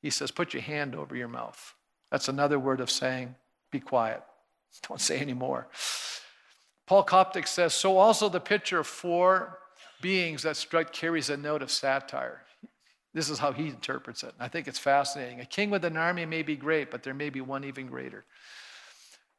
he 0.02 0.10
says, 0.10 0.30
put 0.30 0.52
your 0.52 0.62
hand 0.62 0.94
over 0.94 1.16
your 1.16 1.28
mouth. 1.28 1.74
That's 2.10 2.28
another 2.28 2.58
word 2.58 2.80
of 2.80 2.90
saying, 2.90 3.34
be 3.72 3.80
quiet. 3.80 4.22
Don't 4.88 5.00
say 5.00 5.18
anymore. 5.18 5.68
Paul 6.86 7.04
Koptak 7.04 7.48
says, 7.48 7.72
so 7.72 7.96
also 7.96 8.28
the 8.28 8.38
picture 8.38 8.78
of 8.78 8.86
four 8.86 9.58
beings 10.02 10.42
that 10.42 10.58
strut 10.58 10.92
carries 10.92 11.30
a 11.30 11.38
note 11.38 11.62
of 11.62 11.70
satire. 11.70 12.42
This 13.14 13.30
is 13.30 13.38
how 13.38 13.52
he 13.52 13.68
interprets 13.68 14.22
it. 14.22 14.34
I 14.38 14.48
think 14.48 14.68
it's 14.68 14.78
fascinating. 14.78 15.40
A 15.40 15.46
king 15.46 15.70
with 15.70 15.86
an 15.86 15.96
army 15.96 16.26
may 16.26 16.42
be 16.42 16.54
great, 16.54 16.90
but 16.90 17.02
there 17.02 17.14
may 17.14 17.30
be 17.30 17.40
one 17.40 17.64
even 17.64 17.86
greater. 17.86 18.26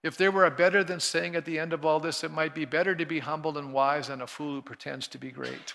If 0.04 0.16
there 0.16 0.32
were 0.32 0.46
a 0.46 0.52
better 0.52 0.84
than 0.84 1.00
saying 1.00 1.36
at 1.36 1.46
the 1.46 1.60
end 1.60 1.74
of 1.74 1.84
all 1.84 2.00
this, 2.00 2.24
it 2.24 2.32
might 2.32 2.54
be 2.54 2.66
better 2.66 2.96
to 2.96 3.06
be 3.06 3.20
humble 3.20 3.58
and 3.58 3.74
wise 3.74 4.08
than 4.08 4.22
a 4.22 4.28
fool 4.28 4.56
who 4.56 4.62
pretends 4.62 5.08
to 5.10 5.18
be 5.18 5.32
great. 5.32 5.74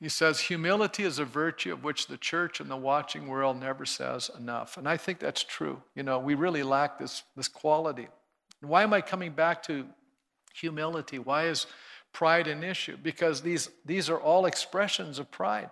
He 0.00 0.08
says, 0.08 0.40
humility 0.40 1.04
is 1.04 1.20
a 1.20 1.24
virtue 1.24 1.72
of 1.72 1.84
which 1.84 2.08
the 2.08 2.16
church 2.16 2.58
and 2.58 2.68
the 2.68 2.76
watching 2.76 3.28
world 3.28 3.60
never 3.60 3.86
says 3.86 4.32
enough. 4.36 4.76
And 4.76 4.88
I 4.88 4.96
think 4.96 5.20
that's 5.20 5.44
true. 5.44 5.80
You 5.94 6.02
know, 6.02 6.18
we 6.18 6.34
really 6.34 6.64
lack 6.64 6.98
this, 6.98 7.22
this 7.36 7.46
quality. 7.46 8.08
Why 8.60 8.82
am 8.82 8.92
I 8.92 9.00
coming 9.00 9.30
back 9.30 9.62
to 9.64 9.86
humility? 10.54 11.20
Why 11.20 11.46
is 11.46 11.68
pride 12.12 12.48
an 12.48 12.64
issue? 12.64 12.96
Because 13.00 13.42
these, 13.42 13.70
these 13.86 14.10
are 14.10 14.18
all 14.18 14.46
expressions 14.46 15.20
of 15.20 15.30
pride. 15.30 15.70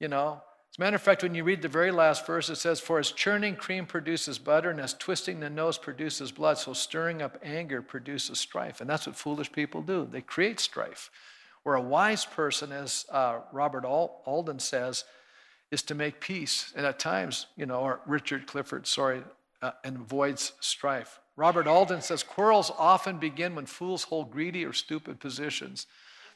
You 0.00 0.08
know, 0.08 0.42
as 0.70 0.78
a 0.78 0.80
matter 0.80 0.96
of 0.96 1.02
fact, 1.02 1.24
when 1.24 1.34
you 1.34 1.42
read 1.42 1.62
the 1.62 1.68
very 1.68 1.90
last 1.90 2.24
verse, 2.24 2.48
it 2.48 2.54
says, 2.56 2.78
For 2.78 3.00
as 3.00 3.10
churning 3.10 3.56
cream 3.56 3.86
produces 3.86 4.38
butter, 4.38 4.70
and 4.70 4.80
as 4.80 4.94
twisting 4.94 5.40
the 5.40 5.50
nose 5.50 5.78
produces 5.78 6.30
blood, 6.30 6.58
so 6.58 6.74
stirring 6.74 7.22
up 7.22 7.38
anger 7.42 7.82
produces 7.82 8.38
strife. 8.38 8.80
And 8.80 8.88
that's 8.88 9.08
what 9.08 9.16
foolish 9.16 9.50
people 9.50 9.82
do. 9.82 10.06
They 10.08 10.20
create 10.20 10.60
strife. 10.60 11.10
Where 11.64 11.74
a 11.74 11.80
wise 11.80 12.24
person, 12.24 12.70
as 12.70 13.04
uh, 13.10 13.40
Robert 13.52 13.84
Alden 13.84 14.60
says, 14.60 15.04
is 15.72 15.82
to 15.82 15.96
make 15.96 16.20
peace. 16.20 16.72
And 16.76 16.86
at 16.86 17.00
times, 17.00 17.46
you 17.56 17.66
know, 17.66 17.80
or 17.80 18.00
Richard 18.06 18.46
Clifford, 18.46 18.86
sorry, 18.86 19.22
uh, 19.60 19.72
and 19.82 19.96
avoids 19.96 20.52
strife. 20.60 21.18
Robert 21.34 21.66
Alden 21.66 22.00
says, 22.00 22.22
Quarrels 22.22 22.70
often 22.78 23.18
begin 23.18 23.56
when 23.56 23.66
fools 23.66 24.04
hold 24.04 24.30
greedy 24.30 24.64
or 24.64 24.72
stupid 24.72 25.18
positions. 25.18 25.88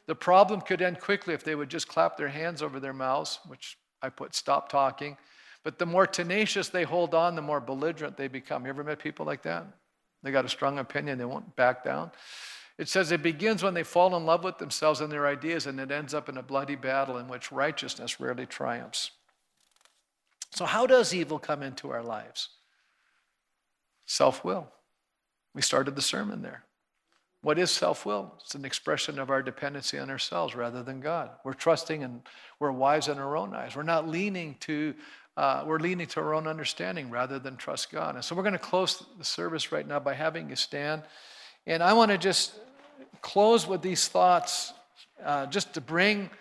The 0.07 0.15
problem 0.15 0.59
could 0.59 0.81
end 0.81 0.99
quickly 0.99 1.33
if 1.33 1.43
they 1.43 1.55
would 1.55 1.69
just 1.69 1.87
clap 1.87 2.17
their 2.17 2.27
hands 2.27 2.61
over 2.61 2.81
their 2.81 2.93
mouths, 2.93 3.39
which 3.47 3.77
I 4.05 4.09
put 4.09 4.35
stop 4.35 4.69
talking. 4.69 5.17
But 5.63 5.79
the 5.79 5.85
more 5.85 6.05
tenacious 6.05 6.69
they 6.69 6.83
hold 6.83 7.15
on, 7.15 7.35
the 7.35 7.41
more 7.41 7.59
belligerent 7.59 8.17
they 8.17 8.27
become. 8.27 8.63
You 8.63 8.69
ever 8.69 8.83
met 8.83 8.99
people 8.99 9.25
like 9.25 9.41
that? 9.41 9.65
They 10.21 10.31
got 10.31 10.45
a 10.45 10.49
strong 10.49 10.79
opinion, 10.79 11.17
they 11.17 11.25
won't 11.25 11.55
back 11.55 11.83
down. 11.83 12.11
It 12.77 12.89
says 12.89 13.11
it 13.11 13.23
begins 13.23 13.63
when 13.63 13.73
they 13.73 13.83
fall 13.83 14.15
in 14.15 14.25
love 14.25 14.43
with 14.43 14.57
themselves 14.57 15.01
and 15.01 15.11
their 15.11 15.27
ideas, 15.27 15.65
and 15.65 15.79
it 15.79 15.91
ends 15.91 16.13
up 16.13 16.29
in 16.29 16.37
a 16.37 16.43
bloody 16.43 16.75
battle 16.75 17.17
in 17.17 17.27
which 17.27 17.51
righteousness 17.51 18.19
rarely 18.19 18.45
triumphs. 18.45 19.11
So, 20.51 20.65
how 20.65 20.85
does 20.85 21.13
evil 21.13 21.39
come 21.39 21.63
into 21.63 21.89
our 21.91 22.03
lives? 22.03 22.49
Self 24.05 24.43
will. 24.43 24.67
We 25.53 25.61
started 25.61 25.95
the 25.95 26.01
sermon 26.01 26.41
there. 26.41 26.64
What 27.45 27.59
is 27.59 27.69
self 27.69 28.07
will? 28.07 28.33
It's 28.39 28.55
an 28.55 28.65
expression 28.65 29.19
of 29.19 29.29
our 29.29 29.43
dependency 29.43 29.99
on 29.99 30.09
ourselves 30.09 30.55
rather 30.55 30.81
than 30.81 30.99
God. 30.99 31.29
We're 31.43 31.53
trusting 31.53 32.03
and 32.03 32.23
we're 32.57 32.71
wise 32.71 33.07
in 33.07 33.19
our 33.19 33.37
own 33.37 33.53
eyes. 33.53 33.75
We're 33.75 33.83
not 33.83 34.07
leaning 34.07 34.55
to, 34.61 34.95
uh, 35.37 35.63
we're 35.63 35.77
leaning 35.77 36.07
to 36.07 36.21
our 36.21 36.33
own 36.33 36.47
understanding 36.47 37.11
rather 37.11 37.37
than 37.37 37.55
trust 37.55 37.91
God. 37.91 38.15
And 38.15 38.25
so 38.25 38.35
we're 38.35 38.41
going 38.41 38.53
to 38.53 38.57
close 38.57 39.05
the 39.19 39.23
service 39.23 39.71
right 39.71 39.87
now 39.87 39.99
by 39.99 40.15
having 40.15 40.49
you 40.49 40.55
stand. 40.55 41.03
And 41.67 41.83
I 41.83 41.93
want 41.93 42.09
to 42.09 42.17
just 42.17 42.55
close 43.21 43.67
with 43.67 43.83
these 43.83 44.07
thoughts 44.07 44.73
uh, 45.23 45.45
just 45.45 45.71
to 45.75 45.81
bring 45.81 46.31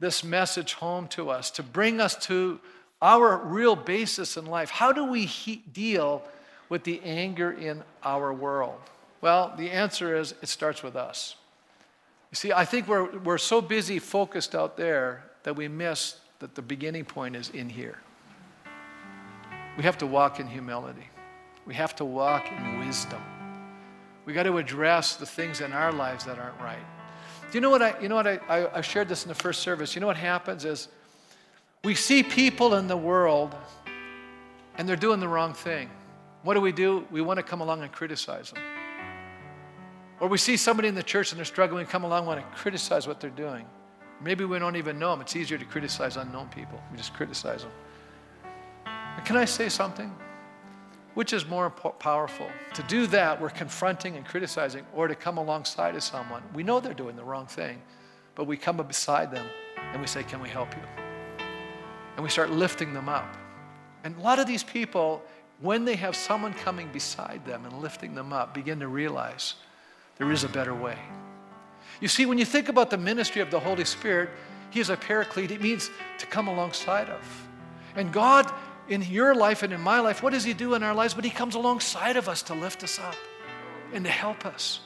this 0.00 0.24
message 0.24 0.72
home 0.72 1.08
to 1.08 1.28
us, 1.28 1.50
to 1.50 1.62
bring 1.62 2.00
us 2.00 2.16
to 2.24 2.58
our 3.02 3.36
real 3.36 3.76
basis 3.76 4.38
in 4.38 4.46
life. 4.46 4.70
How 4.70 4.92
do 4.92 5.04
we 5.04 5.26
he- 5.26 5.62
deal 5.74 6.22
with 6.70 6.84
the 6.84 7.02
anger 7.04 7.52
in 7.52 7.84
our 8.02 8.32
world? 8.32 8.80
Well, 9.24 9.54
the 9.56 9.70
answer 9.70 10.14
is 10.14 10.34
it 10.42 10.50
starts 10.50 10.82
with 10.82 10.96
us. 10.96 11.36
You 12.30 12.36
see, 12.36 12.52
I 12.52 12.66
think 12.66 12.86
we're, 12.86 13.10
we're 13.20 13.38
so 13.38 13.62
busy 13.62 13.98
focused 13.98 14.54
out 14.54 14.76
there 14.76 15.24
that 15.44 15.56
we 15.56 15.66
miss 15.66 16.16
that 16.40 16.54
the 16.54 16.60
beginning 16.60 17.06
point 17.06 17.34
is 17.34 17.48
in 17.48 17.70
here. 17.70 17.96
We 19.78 19.82
have 19.84 19.96
to 19.96 20.06
walk 20.06 20.40
in 20.40 20.46
humility. 20.46 21.08
We 21.64 21.72
have 21.72 21.96
to 21.96 22.04
walk 22.04 22.52
in 22.52 22.80
wisdom. 22.80 23.22
We 24.26 24.34
got 24.34 24.42
to 24.42 24.58
address 24.58 25.16
the 25.16 25.24
things 25.24 25.62
in 25.62 25.72
our 25.72 25.90
lives 25.90 26.26
that 26.26 26.38
aren't 26.38 26.60
right. 26.60 26.84
Do 27.50 27.56
you 27.56 27.62
know 27.62 27.70
what 27.70 27.80
I, 27.80 27.98
you 28.02 28.10
know 28.10 28.16
what 28.16 28.26
I, 28.26 28.38
I, 28.46 28.76
I 28.76 28.80
shared 28.82 29.08
this 29.08 29.22
in 29.22 29.30
the 29.30 29.34
first 29.34 29.62
service. 29.62 29.94
You 29.94 30.02
know 30.02 30.06
what 30.06 30.18
happens 30.18 30.66
is 30.66 30.88
we 31.82 31.94
see 31.94 32.22
people 32.22 32.74
in 32.74 32.88
the 32.88 32.96
world 32.98 33.56
and 34.76 34.86
they're 34.86 34.96
doing 34.96 35.18
the 35.18 35.28
wrong 35.28 35.54
thing. 35.54 35.88
What 36.42 36.52
do 36.52 36.60
we 36.60 36.72
do? 36.72 37.06
We 37.10 37.22
want 37.22 37.38
to 37.38 37.42
come 37.42 37.62
along 37.62 37.82
and 37.82 37.90
criticize 37.90 38.50
them. 38.50 38.62
Or 40.20 40.28
we 40.28 40.38
see 40.38 40.56
somebody 40.56 40.88
in 40.88 40.94
the 40.94 41.02
church 41.02 41.32
and 41.32 41.38
they're 41.38 41.44
struggling, 41.44 41.86
come 41.86 42.04
along 42.04 42.26
want 42.26 42.40
to 42.40 42.56
criticize 42.56 43.06
what 43.06 43.20
they're 43.20 43.30
doing. 43.30 43.66
Maybe 44.22 44.44
we 44.44 44.58
don't 44.58 44.76
even 44.76 44.98
know 44.98 45.10
them. 45.10 45.20
It's 45.20 45.36
easier 45.36 45.58
to 45.58 45.64
criticize 45.64 46.16
unknown 46.16 46.48
people. 46.48 46.80
We 46.90 46.96
just 46.96 47.14
criticize 47.14 47.62
them. 47.62 47.72
But 49.16 49.24
can 49.24 49.36
I 49.36 49.44
say 49.44 49.68
something? 49.68 50.14
Which 51.14 51.32
is 51.32 51.46
more 51.46 51.70
powerful? 51.70 52.48
To 52.74 52.82
do 52.84 53.06
that, 53.08 53.40
we're 53.40 53.50
confronting 53.50 54.16
and 54.16 54.26
criticizing, 54.26 54.84
or 54.94 55.06
to 55.06 55.14
come 55.14 55.38
alongside 55.38 55.94
of 55.94 56.02
someone. 56.02 56.42
We 56.52 56.64
know 56.64 56.80
they're 56.80 56.92
doing 56.94 57.14
the 57.14 57.22
wrong 57.22 57.46
thing, 57.46 57.80
but 58.34 58.46
we 58.46 58.56
come 58.56 58.76
beside 58.78 59.30
them 59.30 59.46
and 59.92 60.00
we 60.00 60.08
say, 60.08 60.24
Can 60.24 60.40
we 60.40 60.48
help 60.48 60.74
you? 60.74 60.82
And 62.16 62.22
we 62.22 62.28
start 62.28 62.50
lifting 62.50 62.92
them 62.94 63.08
up. 63.08 63.36
And 64.02 64.16
a 64.16 64.20
lot 64.20 64.38
of 64.38 64.46
these 64.46 64.64
people, 64.64 65.22
when 65.60 65.84
they 65.84 65.96
have 65.96 66.16
someone 66.16 66.52
coming 66.52 66.88
beside 66.92 67.44
them 67.44 67.64
and 67.64 67.80
lifting 67.80 68.14
them 68.14 68.32
up, 68.32 68.52
begin 68.52 68.80
to 68.80 68.88
realize 68.88 69.54
there 70.16 70.30
is 70.30 70.44
a 70.44 70.48
better 70.48 70.74
way. 70.74 70.98
You 72.00 72.08
see, 72.08 72.26
when 72.26 72.38
you 72.38 72.44
think 72.44 72.68
about 72.68 72.90
the 72.90 72.98
ministry 72.98 73.40
of 73.40 73.50
the 73.50 73.60
Holy 73.60 73.84
Spirit, 73.84 74.30
He 74.70 74.80
is 74.80 74.90
a 74.90 74.96
paraclete. 74.96 75.50
It 75.50 75.60
means 75.60 75.90
to 76.18 76.26
come 76.26 76.48
alongside 76.48 77.08
of. 77.08 77.48
And 77.96 78.12
God 78.12 78.52
in 78.88 79.02
your 79.02 79.34
life 79.34 79.62
and 79.62 79.72
in 79.72 79.80
my 79.80 80.00
life, 80.00 80.22
what 80.22 80.32
does 80.32 80.44
He 80.44 80.52
do 80.52 80.74
in 80.74 80.82
our 80.82 80.94
lives? 80.94 81.14
But 81.14 81.24
He 81.24 81.30
comes 81.30 81.54
alongside 81.54 82.16
of 82.16 82.28
us 82.28 82.42
to 82.44 82.54
lift 82.54 82.82
us 82.82 82.98
up 82.98 83.16
and 83.92 84.04
to 84.04 84.10
help 84.10 84.44
us. 84.44 84.80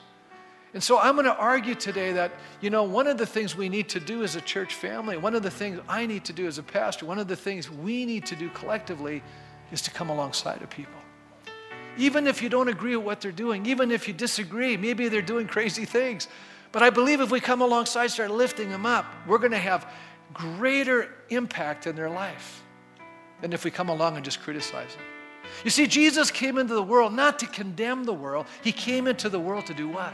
And 0.73 0.83
so 0.83 0.99
I'm 0.99 1.15
going 1.15 1.25
to 1.25 1.35
argue 1.35 1.73
today 1.73 2.13
that, 2.13 2.31
you 2.61 2.69
know, 2.69 2.83
one 2.83 3.07
of 3.07 3.17
the 3.17 3.25
things 3.25 3.55
we 3.55 3.69
need 3.69 3.89
to 3.89 3.99
do 3.99 4.23
as 4.23 4.35
a 4.35 4.41
church 4.41 4.75
family, 4.75 5.17
one 5.17 5.33
of 5.33 5.41
the 5.41 5.49
things 5.49 5.79
I 5.89 6.05
need 6.05 6.23
to 6.25 6.33
do 6.33 6.45
as 6.45 6.59
a 6.59 6.63
pastor, 6.63 7.07
one 7.07 7.17
of 7.17 7.27
the 7.27 7.35
things 7.35 7.71
we 7.71 8.05
need 8.05 8.25
to 8.27 8.35
do 8.35 8.49
collectively 8.49 9.23
is 9.71 9.81
to 9.81 9.91
come 9.91 10.09
alongside 10.09 10.61
of 10.61 10.69
people. 10.69 11.01
Even 11.97 12.27
if 12.27 12.41
you 12.41 12.49
don't 12.49 12.67
agree 12.67 12.95
with 12.95 13.05
what 13.05 13.21
they're 13.21 13.31
doing, 13.31 13.65
even 13.65 13.91
if 13.91 14.07
you 14.07 14.13
disagree, 14.13 14.77
maybe 14.77 15.09
they're 15.09 15.21
doing 15.21 15.47
crazy 15.47 15.85
things. 15.85 16.27
But 16.71 16.83
I 16.83 16.89
believe 16.89 17.19
if 17.19 17.31
we 17.31 17.39
come 17.39 17.61
alongside, 17.61 18.11
start 18.11 18.31
lifting 18.31 18.69
them 18.69 18.85
up, 18.85 19.05
we're 19.27 19.39
going 19.39 19.51
to 19.51 19.57
have 19.57 19.91
greater 20.33 21.09
impact 21.29 21.87
in 21.87 21.95
their 21.95 22.09
life 22.09 22.63
than 23.41 23.53
if 23.53 23.63
we 23.65 23.71
come 23.71 23.89
along 23.89 24.15
and 24.15 24.23
just 24.23 24.41
criticize 24.41 24.93
them. 24.93 25.03
You 25.63 25.71
see, 25.71 25.87
Jesus 25.87 26.29
came 26.29 26.57
into 26.57 26.73
the 26.73 26.83
world 26.83 27.13
not 27.13 27.39
to 27.39 27.47
condemn 27.47 28.03
the 28.03 28.13
world, 28.13 28.45
He 28.63 28.71
came 28.71 29.07
into 29.07 29.29
the 29.29 29.39
world 29.39 29.65
to 29.65 29.73
do 29.73 29.87
what? 29.87 30.13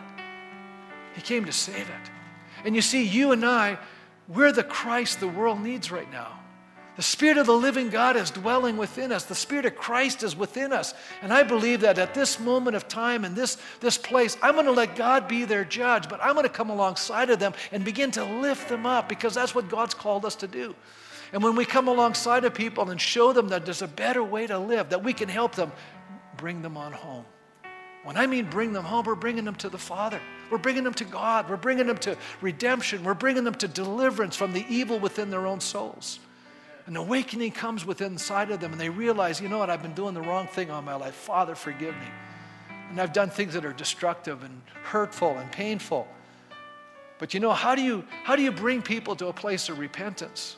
He 1.14 1.22
came 1.22 1.46
to 1.46 1.52
save 1.52 1.90
it. 1.90 2.12
And 2.64 2.76
you 2.76 2.82
see, 2.82 3.04
you 3.04 3.32
and 3.32 3.46
I, 3.46 3.78
we're 4.28 4.52
the 4.52 4.64
Christ 4.64 5.20
the 5.20 5.28
world 5.28 5.60
needs 5.60 5.92
right 5.92 6.12
now. 6.12 6.40
The 6.96 7.04
Spirit 7.04 7.38
of 7.38 7.46
the 7.46 7.54
living 7.54 7.89
God 7.89 8.16
is 8.16 8.32
dwelling 8.32 8.78
within 8.78 9.12
us. 9.12 9.26
The 9.26 9.36
Spirit 9.36 9.66
of 9.66 9.76
Christ 9.76 10.24
is 10.24 10.36
within 10.36 10.72
us. 10.72 10.93
And 11.22 11.34
I 11.34 11.43
believe 11.43 11.82
that 11.82 11.98
at 11.98 12.14
this 12.14 12.39
moment 12.39 12.76
of 12.76 12.88
time 12.88 13.26
in 13.26 13.36
this, 13.36 13.58
this 13.82 13.98
place, 13.98 14.38
I'm 14.41 14.54
going 14.54 14.66
to 14.66 14.72
let 14.72 14.96
God 14.96 15.28
be 15.28 15.43
their 15.43 15.66
judge, 15.66 16.08
but 16.08 16.24
I'm 16.24 16.36
going 16.36 16.43
to 16.43 16.50
come 16.50 16.70
alongside 16.70 17.30
of 17.30 17.39
them 17.39 17.54
and 17.74 17.84
begin 17.84 18.12
to 18.12 18.24
lift 18.24 18.70
them 18.70 18.86
up 18.86 19.10
because 19.10 19.34
that's 19.34 19.54
what 19.54 19.68
God's 19.68 19.93
called 19.93 20.24
us 20.24 20.36
to 20.38 20.48
do. 20.48 20.74
And 21.34 21.43
when 21.43 21.58
we 21.58 21.66
come 21.66 21.89
alongside 21.89 22.46
of 22.46 22.54
people 22.54 22.89
and 22.89 23.02
show 23.02 23.34
them 23.34 23.50
that 23.50 23.66
there's 23.66 23.82
a 23.82 23.88
better 23.88 24.24
way 24.24 24.48
to 24.48 24.58
live, 24.58 24.89
that 24.89 25.04
we 25.04 25.12
can 25.12 25.28
help 25.28 25.54
them, 25.54 25.74
bring 26.38 26.62
them 26.62 26.78
on 26.78 26.93
home. 26.93 27.26
When 28.06 28.16
I 28.16 28.28
mean 28.28 28.46
bring 28.46 28.72
them 28.72 28.86
home, 28.86 29.06
we're 29.06 29.16
bringing 29.16 29.43
them 29.43 29.56
to 29.56 29.68
the 29.68 29.78
Father. 29.78 30.22
We're 30.50 30.60
bringing 30.60 30.84
them 30.84 30.93
to 30.93 31.04
God. 31.04 31.50
We're 31.50 31.58
bringing 31.58 31.88
them 31.88 31.98
to 32.00 32.16
redemption. 32.39 33.04
We're 33.04 33.16
bringing 33.16 33.43
them 33.43 33.56
to 33.56 33.68
deliverance 33.68 34.38
from 34.38 34.54
the 34.54 34.64
evil 34.70 35.00
within 35.00 35.30
their 35.30 35.48
own 35.48 35.60
souls. 35.60 36.20
An 36.88 36.98
awakening 36.98 37.52
comes 37.52 37.86
within 37.86 38.14
inside 38.14 38.52
of 38.52 38.60
them, 38.60 38.72
and 38.72 38.80
they 38.80 38.90
realize, 38.90 39.42
you 39.42 39.50
know 39.50 39.58
what, 39.58 39.70
I've 39.72 39.82
been 39.82 39.96
doing 39.96 40.14
the 40.14 40.22
wrong 40.22 40.48
thing 40.48 40.70
all 40.70 40.82
my 40.84 40.96
life. 40.96 41.16
Father, 41.16 41.56
forgive 41.56 41.96
me. 41.96 42.08
And 42.92 43.02
I've 43.02 43.14
done 43.14 43.32
things 43.32 43.54
that 43.56 43.66
are 43.66 43.74
destructive 43.74 44.44
and 44.44 44.62
hurtful 44.84 45.38
and 45.38 45.52
painful. 45.52 46.08
But 47.18 47.34
you 47.34 47.40
know, 47.40 47.52
how 47.52 47.74
do 47.74 47.82
you, 47.82 48.06
how 48.24 48.36
do 48.36 48.44
you 48.44 48.52
bring 48.52 48.82
people 48.82 49.16
to 49.16 49.28
a 49.28 49.34
place 49.34 49.70
of 49.70 49.80
repentance? 49.80 50.58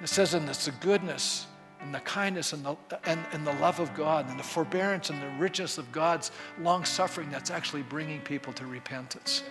It 0.00 0.08
says, 0.08 0.34
and 0.34 0.48
it's 0.48 0.66
the 0.66 0.70
goodness 0.72 1.46
and 1.80 1.92
the 1.92 2.00
kindness 2.00 2.52
and 2.52 2.64
the, 2.64 2.76
and, 3.04 3.20
and 3.32 3.46
the 3.46 3.52
love 3.54 3.80
of 3.80 3.94
God 3.94 4.28
and 4.28 4.38
the 4.38 4.44
forbearance 4.44 5.10
and 5.10 5.20
the 5.20 5.28
richness 5.40 5.78
of 5.78 5.90
God's 5.90 6.30
long 6.60 6.84
suffering 6.84 7.30
that's 7.30 7.50
actually 7.50 7.82
bringing 7.82 8.20
people 8.20 8.52
to 8.52 8.66
repentance. 8.66 9.42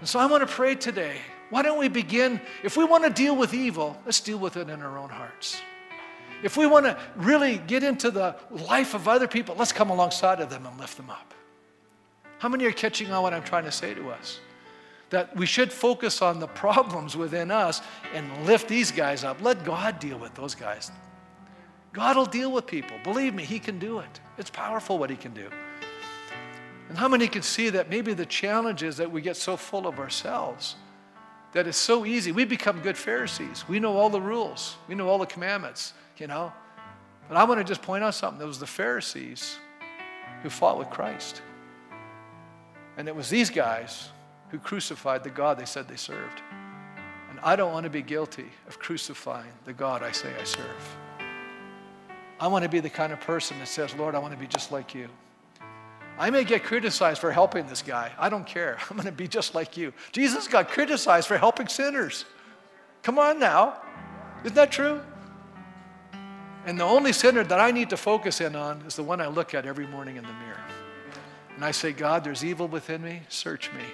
And 0.00 0.08
so 0.08 0.18
I 0.18 0.26
want 0.26 0.46
to 0.46 0.52
pray 0.52 0.74
today. 0.74 1.16
Why 1.50 1.62
don't 1.62 1.78
we 1.78 1.88
begin? 1.88 2.40
If 2.62 2.76
we 2.76 2.84
want 2.84 3.04
to 3.04 3.10
deal 3.10 3.36
with 3.36 3.52
evil, 3.52 4.00
let's 4.04 4.20
deal 4.20 4.38
with 4.38 4.56
it 4.56 4.68
in 4.68 4.82
our 4.82 4.98
own 4.98 5.10
hearts. 5.10 5.60
If 6.42 6.56
we 6.56 6.66
want 6.66 6.86
to 6.86 6.98
really 7.16 7.58
get 7.58 7.82
into 7.82 8.10
the 8.10 8.36
life 8.50 8.94
of 8.94 9.08
other 9.08 9.28
people, 9.28 9.54
let's 9.58 9.72
come 9.72 9.90
alongside 9.90 10.40
of 10.40 10.48
them 10.48 10.64
and 10.64 10.78
lift 10.78 10.96
them 10.96 11.10
up. 11.10 11.34
How 12.38 12.48
many 12.48 12.64
are 12.64 12.72
catching 12.72 13.10
on 13.12 13.22
what 13.22 13.34
I'm 13.34 13.44
trying 13.44 13.64
to 13.64 13.72
say 13.72 13.92
to 13.94 14.10
us? 14.10 14.40
that 15.10 15.36
we 15.36 15.44
should 15.44 15.72
focus 15.72 16.22
on 16.22 16.38
the 16.38 16.46
problems 16.46 17.16
within 17.16 17.50
us 17.50 17.82
and 18.14 18.46
lift 18.46 18.68
these 18.68 18.90
guys 18.90 19.24
up. 19.24 19.42
Let 19.42 19.64
God 19.64 19.98
deal 19.98 20.18
with 20.18 20.34
those 20.34 20.54
guys. 20.54 20.90
God 21.92 22.16
will 22.16 22.26
deal 22.26 22.52
with 22.52 22.66
people. 22.66 22.96
Believe 23.02 23.34
me, 23.34 23.44
He 23.44 23.58
can 23.58 23.78
do 23.78 23.98
it. 23.98 24.20
It's 24.38 24.50
powerful 24.50 24.98
what 24.98 25.10
He 25.10 25.16
can 25.16 25.34
do. 25.34 25.50
And 26.88 26.96
how 26.96 27.08
many 27.08 27.26
can 27.28 27.42
see 27.42 27.70
that 27.70 27.90
maybe 27.90 28.14
the 28.14 28.26
challenge 28.26 28.82
is 28.82 28.96
that 28.96 29.10
we 29.10 29.20
get 29.20 29.36
so 29.36 29.56
full 29.56 29.86
of 29.86 29.98
ourselves 29.98 30.76
that 31.52 31.66
it's 31.66 31.78
so 31.78 32.06
easy. 32.06 32.32
We 32.32 32.44
become 32.44 32.80
good 32.80 32.96
Pharisees. 32.96 33.64
We 33.68 33.80
know 33.80 33.96
all 33.96 34.10
the 34.10 34.20
rules, 34.20 34.76
we 34.88 34.94
know 34.94 35.08
all 35.08 35.18
the 35.18 35.26
commandments, 35.26 35.92
you 36.16 36.26
know. 36.26 36.52
But 37.28 37.36
I 37.36 37.44
want 37.44 37.60
to 37.60 37.64
just 37.64 37.82
point 37.82 38.02
out 38.02 38.14
something. 38.14 38.42
It 38.42 38.46
was 38.46 38.58
the 38.58 38.66
Pharisees 38.66 39.58
who 40.42 40.50
fought 40.50 40.78
with 40.78 40.90
Christ. 40.90 41.42
And 42.96 43.08
it 43.08 43.14
was 43.14 43.30
these 43.30 43.50
guys 43.50 44.08
who 44.50 44.58
crucified 44.58 45.22
the 45.22 45.30
God 45.30 45.58
they 45.58 45.64
said 45.64 45.86
they 45.86 45.96
served. 45.96 46.42
And 47.30 47.38
I 47.40 47.54
don't 47.54 47.72
want 47.72 47.84
to 47.84 47.90
be 47.90 48.02
guilty 48.02 48.46
of 48.66 48.78
crucifying 48.80 49.52
the 49.64 49.72
God 49.72 50.02
I 50.02 50.10
say 50.10 50.34
I 50.40 50.44
serve. 50.44 50.96
I 52.40 52.48
want 52.48 52.64
to 52.64 52.68
be 52.68 52.80
the 52.80 52.90
kind 52.90 53.12
of 53.12 53.20
person 53.20 53.58
that 53.60 53.68
says, 53.68 53.94
Lord, 53.94 54.14
I 54.14 54.18
want 54.18 54.34
to 54.34 54.40
be 54.40 54.46
just 54.46 54.72
like 54.72 54.94
you. 54.94 55.08
I 56.20 56.28
may 56.28 56.44
get 56.44 56.64
criticized 56.64 57.18
for 57.18 57.32
helping 57.32 57.66
this 57.66 57.80
guy. 57.80 58.12
I 58.18 58.28
don't 58.28 58.46
care. 58.46 58.76
I'm 58.90 58.96
going 58.98 59.06
to 59.06 59.12
be 59.12 59.26
just 59.26 59.54
like 59.54 59.78
you. 59.78 59.94
Jesus 60.12 60.46
got 60.46 60.68
criticized 60.68 61.26
for 61.26 61.38
helping 61.38 61.66
sinners. 61.66 62.26
Come 63.02 63.18
on 63.18 63.38
now. 63.38 63.80
Isn't 64.44 64.54
that 64.54 64.70
true? 64.70 65.00
And 66.66 66.78
the 66.78 66.84
only 66.84 67.14
sinner 67.14 67.42
that 67.42 67.58
I 67.58 67.70
need 67.70 67.88
to 67.88 67.96
focus 67.96 68.42
in 68.42 68.54
on 68.54 68.82
is 68.82 68.96
the 68.96 69.02
one 69.02 69.22
I 69.22 69.28
look 69.28 69.54
at 69.54 69.64
every 69.64 69.86
morning 69.86 70.16
in 70.16 70.22
the 70.22 70.32
mirror. 70.34 70.60
And 71.56 71.64
I 71.64 71.70
say, 71.70 71.90
God, 71.90 72.22
there's 72.22 72.44
evil 72.44 72.68
within 72.68 73.02
me. 73.02 73.22
Search 73.30 73.72
me. 73.72 73.84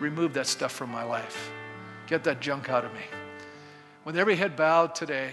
Remove 0.00 0.32
that 0.32 0.46
stuff 0.46 0.72
from 0.72 0.90
my 0.90 1.04
life. 1.04 1.50
Get 2.06 2.24
that 2.24 2.40
junk 2.40 2.70
out 2.70 2.86
of 2.86 2.94
me. 2.94 3.02
With 4.06 4.16
every 4.16 4.36
head 4.36 4.56
bowed 4.56 4.94
today, 4.94 5.30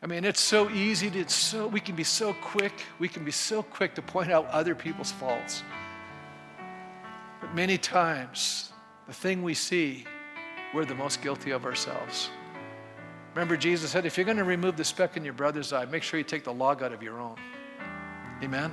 I 0.00 0.06
mean, 0.06 0.24
it's 0.24 0.40
so 0.40 0.70
easy 0.70 1.10
to, 1.10 1.18
it's 1.18 1.34
so, 1.34 1.66
we 1.66 1.80
can 1.80 1.96
be 1.96 2.04
so 2.04 2.32
quick, 2.34 2.72
we 2.98 3.08
can 3.08 3.24
be 3.24 3.32
so 3.32 3.62
quick 3.62 3.94
to 3.96 4.02
point 4.02 4.30
out 4.30 4.46
other 4.46 4.74
people's 4.74 5.10
faults. 5.10 5.62
But 7.40 7.54
many 7.54 7.78
times, 7.78 8.72
the 9.08 9.12
thing 9.12 9.42
we 9.42 9.54
see, 9.54 10.04
we're 10.72 10.84
the 10.84 10.94
most 10.94 11.20
guilty 11.20 11.50
of 11.50 11.64
ourselves. 11.64 12.30
Remember, 13.34 13.56
Jesus 13.56 13.90
said, 13.90 14.06
if 14.06 14.16
you're 14.16 14.24
going 14.24 14.36
to 14.36 14.44
remove 14.44 14.76
the 14.76 14.84
speck 14.84 15.16
in 15.16 15.24
your 15.24 15.32
brother's 15.32 15.72
eye, 15.72 15.84
make 15.86 16.02
sure 16.02 16.18
you 16.18 16.24
take 16.24 16.44
the 16.44 16.52
log 16.52 16.82
out 16.82 16.92
of 16.92 17.02
your 17.02 17.20
own. 17.20 17.36
Amen? 18.42 18.72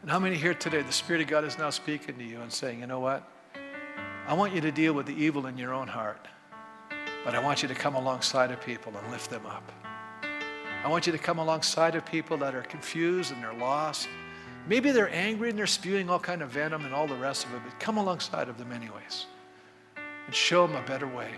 And 0.00 0.10
how 0.10 0.18
many 0.18 0.36
here 0.36 0.54
today, 0.54 0.82
the 0.82 0.92
Spirit 0.92 1.22
of 1.22 1.28
God 1.28 1.44
is 1.44 1.58
now 1.58 1.70
speaking 1.70 2.16
to 2.16 2.24
you 2.24 2.40
and 2.40 2.52
saying, 2.52 2.80
you 2.80 2.86
know 2.86 3.00
what? 3.00 3.28
I 4.26 4.34
want 4.34 4.54
you 4.54 4.60
to 4.62 4.72
deal 4.72 4.94
with 4.94 5.06
the 5.06 5.14
evil 5.14 5.46
in 5.46 5.58
your 5.58 5.74
own 5.74 5.88
heart, 5.88 6.26
but 7.24 7.34
I 7.34 7.38
want 7.38 7.62
you 7.62 7.68
to 7.68 7.74
come 7.74 7.94
alongside 7.94 8.50
of 8.50 8.60
people 8.60 8.92
and 8.96 9.10
lift 9.10 9.30
them 9.30 9.46
up. 9.46 9.70
I 10.84 10.88
want 10.88 11.06
you 11.06 11.12
to 11.12 11.18
come 11.18 11.38
alongside 11.38 11.94
of 11.94 12.04
people 12.04 12.36
that 12.38 12.54
are 12.54 12.62
confused 12.62 13.32
and 13.32 13.42
they're 13.42 13.54
lost. 13.54 14.08
Maybe 14.66 14.90
they're 14.90 15.12
angry 15.14 15.50
and 15.50 15.58
they're 15.58 15.66
spewing 15.66 16.10
all 16.10 16.18
kind 16.18 16.42
of 16.42 16.50
venom 16.50 16.84
and 16.84 16.92
all 16.92 17.06
the 17.06 17.14
rest 17.14 17.46
of 17.46 17.54
it, 17.54 17.62
but 17.64 17.78
come 17.78 17.98
alongside 17.98 18.48
of 18.48 18.58
them 18.58 18.72
anyways 18.72 19.26
and 19.96 20.34
show 20.34 20.66
them 20.66 20.76
a 20.76 20.86
better 20.86 21.06
way 21.06 21.30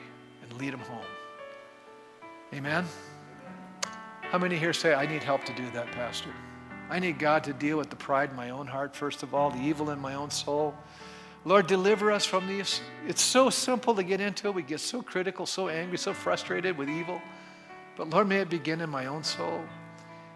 and 0.43 0.53
lead 0.55 0.73
them 0.73 0.81
home. 0.81 1.05
Amen? 2.53 2.85
How 4.23 4.39
many 4.39 4.57
here 4.57 4.73
say, 4.73 4.95
I 4.95 5.07
need 5.07 5.23
help 5.23 5.45
to 5.45 5.55
do 5.55 5.71
that, 5.71 5.91
Pastor? 5.93 6.31
I 6.91 6.99
need 6.99 7.19
God 7.19 7.45
to 7.45 7.53
deal 7.53 7.79
with 7.79 7.91
the 7.91 7.97
pride 7.97 8.31
in 8.31 8.37
my 8.37 8.51
own 8.51 8.67
heart, 8.67 8.95
first 8.95 9.23
of 9.23 9.35
all, 9.35 9.51
the 9.51 9.61
evil 9.61 9.91
in 9.91 9.99
my 9.99 10.15
own 10.15 10.31
soul. 10.31 10.75
Lord, 11.45 11.67
deliver 11.67 12.11
us 12.11 12.25
from 12.25 12.47
these. 12.47 12.81
It's 13.07 13.23
so 13.23 13.51
simple 13.51 13.95
to 13.95 14.03
get 14.03 14.21
into. 14.21 14.51
We 14.51 14.63
get 14.63 14.81
so 14.81 15.03
critical, 15.03 15.45
so 15.45 15.69
angry, 15.69 15.99
so 15.99 16.15
frustrated 16.15 16.79
with 16.79 16.89
evil. 16.89 17.21
But 17.97 18.11
Lord, 18.11 18.29
may 18.29 18.39
it 18.41 18.49
begin 18.49 18.81
in 18.81 18.89
my 18.89 19.07
own 19.07 19.23
soul. 19.23 19.61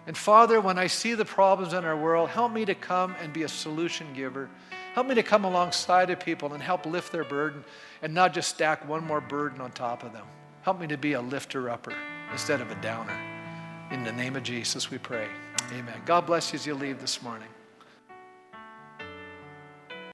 And 0.07 0.17
Father, 0.17 0.61
when 0.61 0.79
I 0.79 0.87
see 0.87 1.15
the 1.15 1.25
problems 1.25 1.73
in 1.73 1.85
our 1.85 1.97
world, 1.97 2.29
help 2.31 2.53
me 2.53 2.65
to 2.65 2.75
come 2.75 3.15
and 3.23 3.33
be 3.33 3.43
a 3.43 3.49
solution 3.49 4.07
giver. 4.15 4.49
Help 4.95 5.07
me 5.07 5.15
to 5.15 5.23
come 5.23 5.45
alongside 5.45 6.11
of 6.11 6.21
people 6.21 6.53
and 6.53 6.63
help 6.63 6.87
lift 6.87 7.13
their 7.13 7.25
burden 7.25 7.65
and 8.03 8.13
not 8.15 8.35
just 8.35 8.49
stack 8.51 8.87
one 8.89 9.05
more 9.05 9.21
burden 9.21 9.61
on 9.61 9.71
top 9.71 10.03
of 10.03 10.13
them. 10.13 10.27
Help 10.63 10.81
me 10.81 10.87
to 10.87 10.97
be 10.99 11.15
a 11.15 11.21
lifter 11.21 11.71
upper 11.71 11.95
instead 12.33 12.61
of 12.61 12.71
a 12.71 12.75
downer. 12.77 13.17
In 13.91 14.05
the 14.05 14.13
name 14.13 14.37
of 14.37 14.43
Jesus, 14.43 14.91
we 14.91 14.99
pray. 14.99 15.29
Amen. 15.73 16.01
God 16.05 16.27
bless 16.27 16.53
you 16.53 16.59
as 16.59 16.67
you 16.67 16.75
leave 16.75 17.01
this 17.01 17.23
morning. 17.23 17.49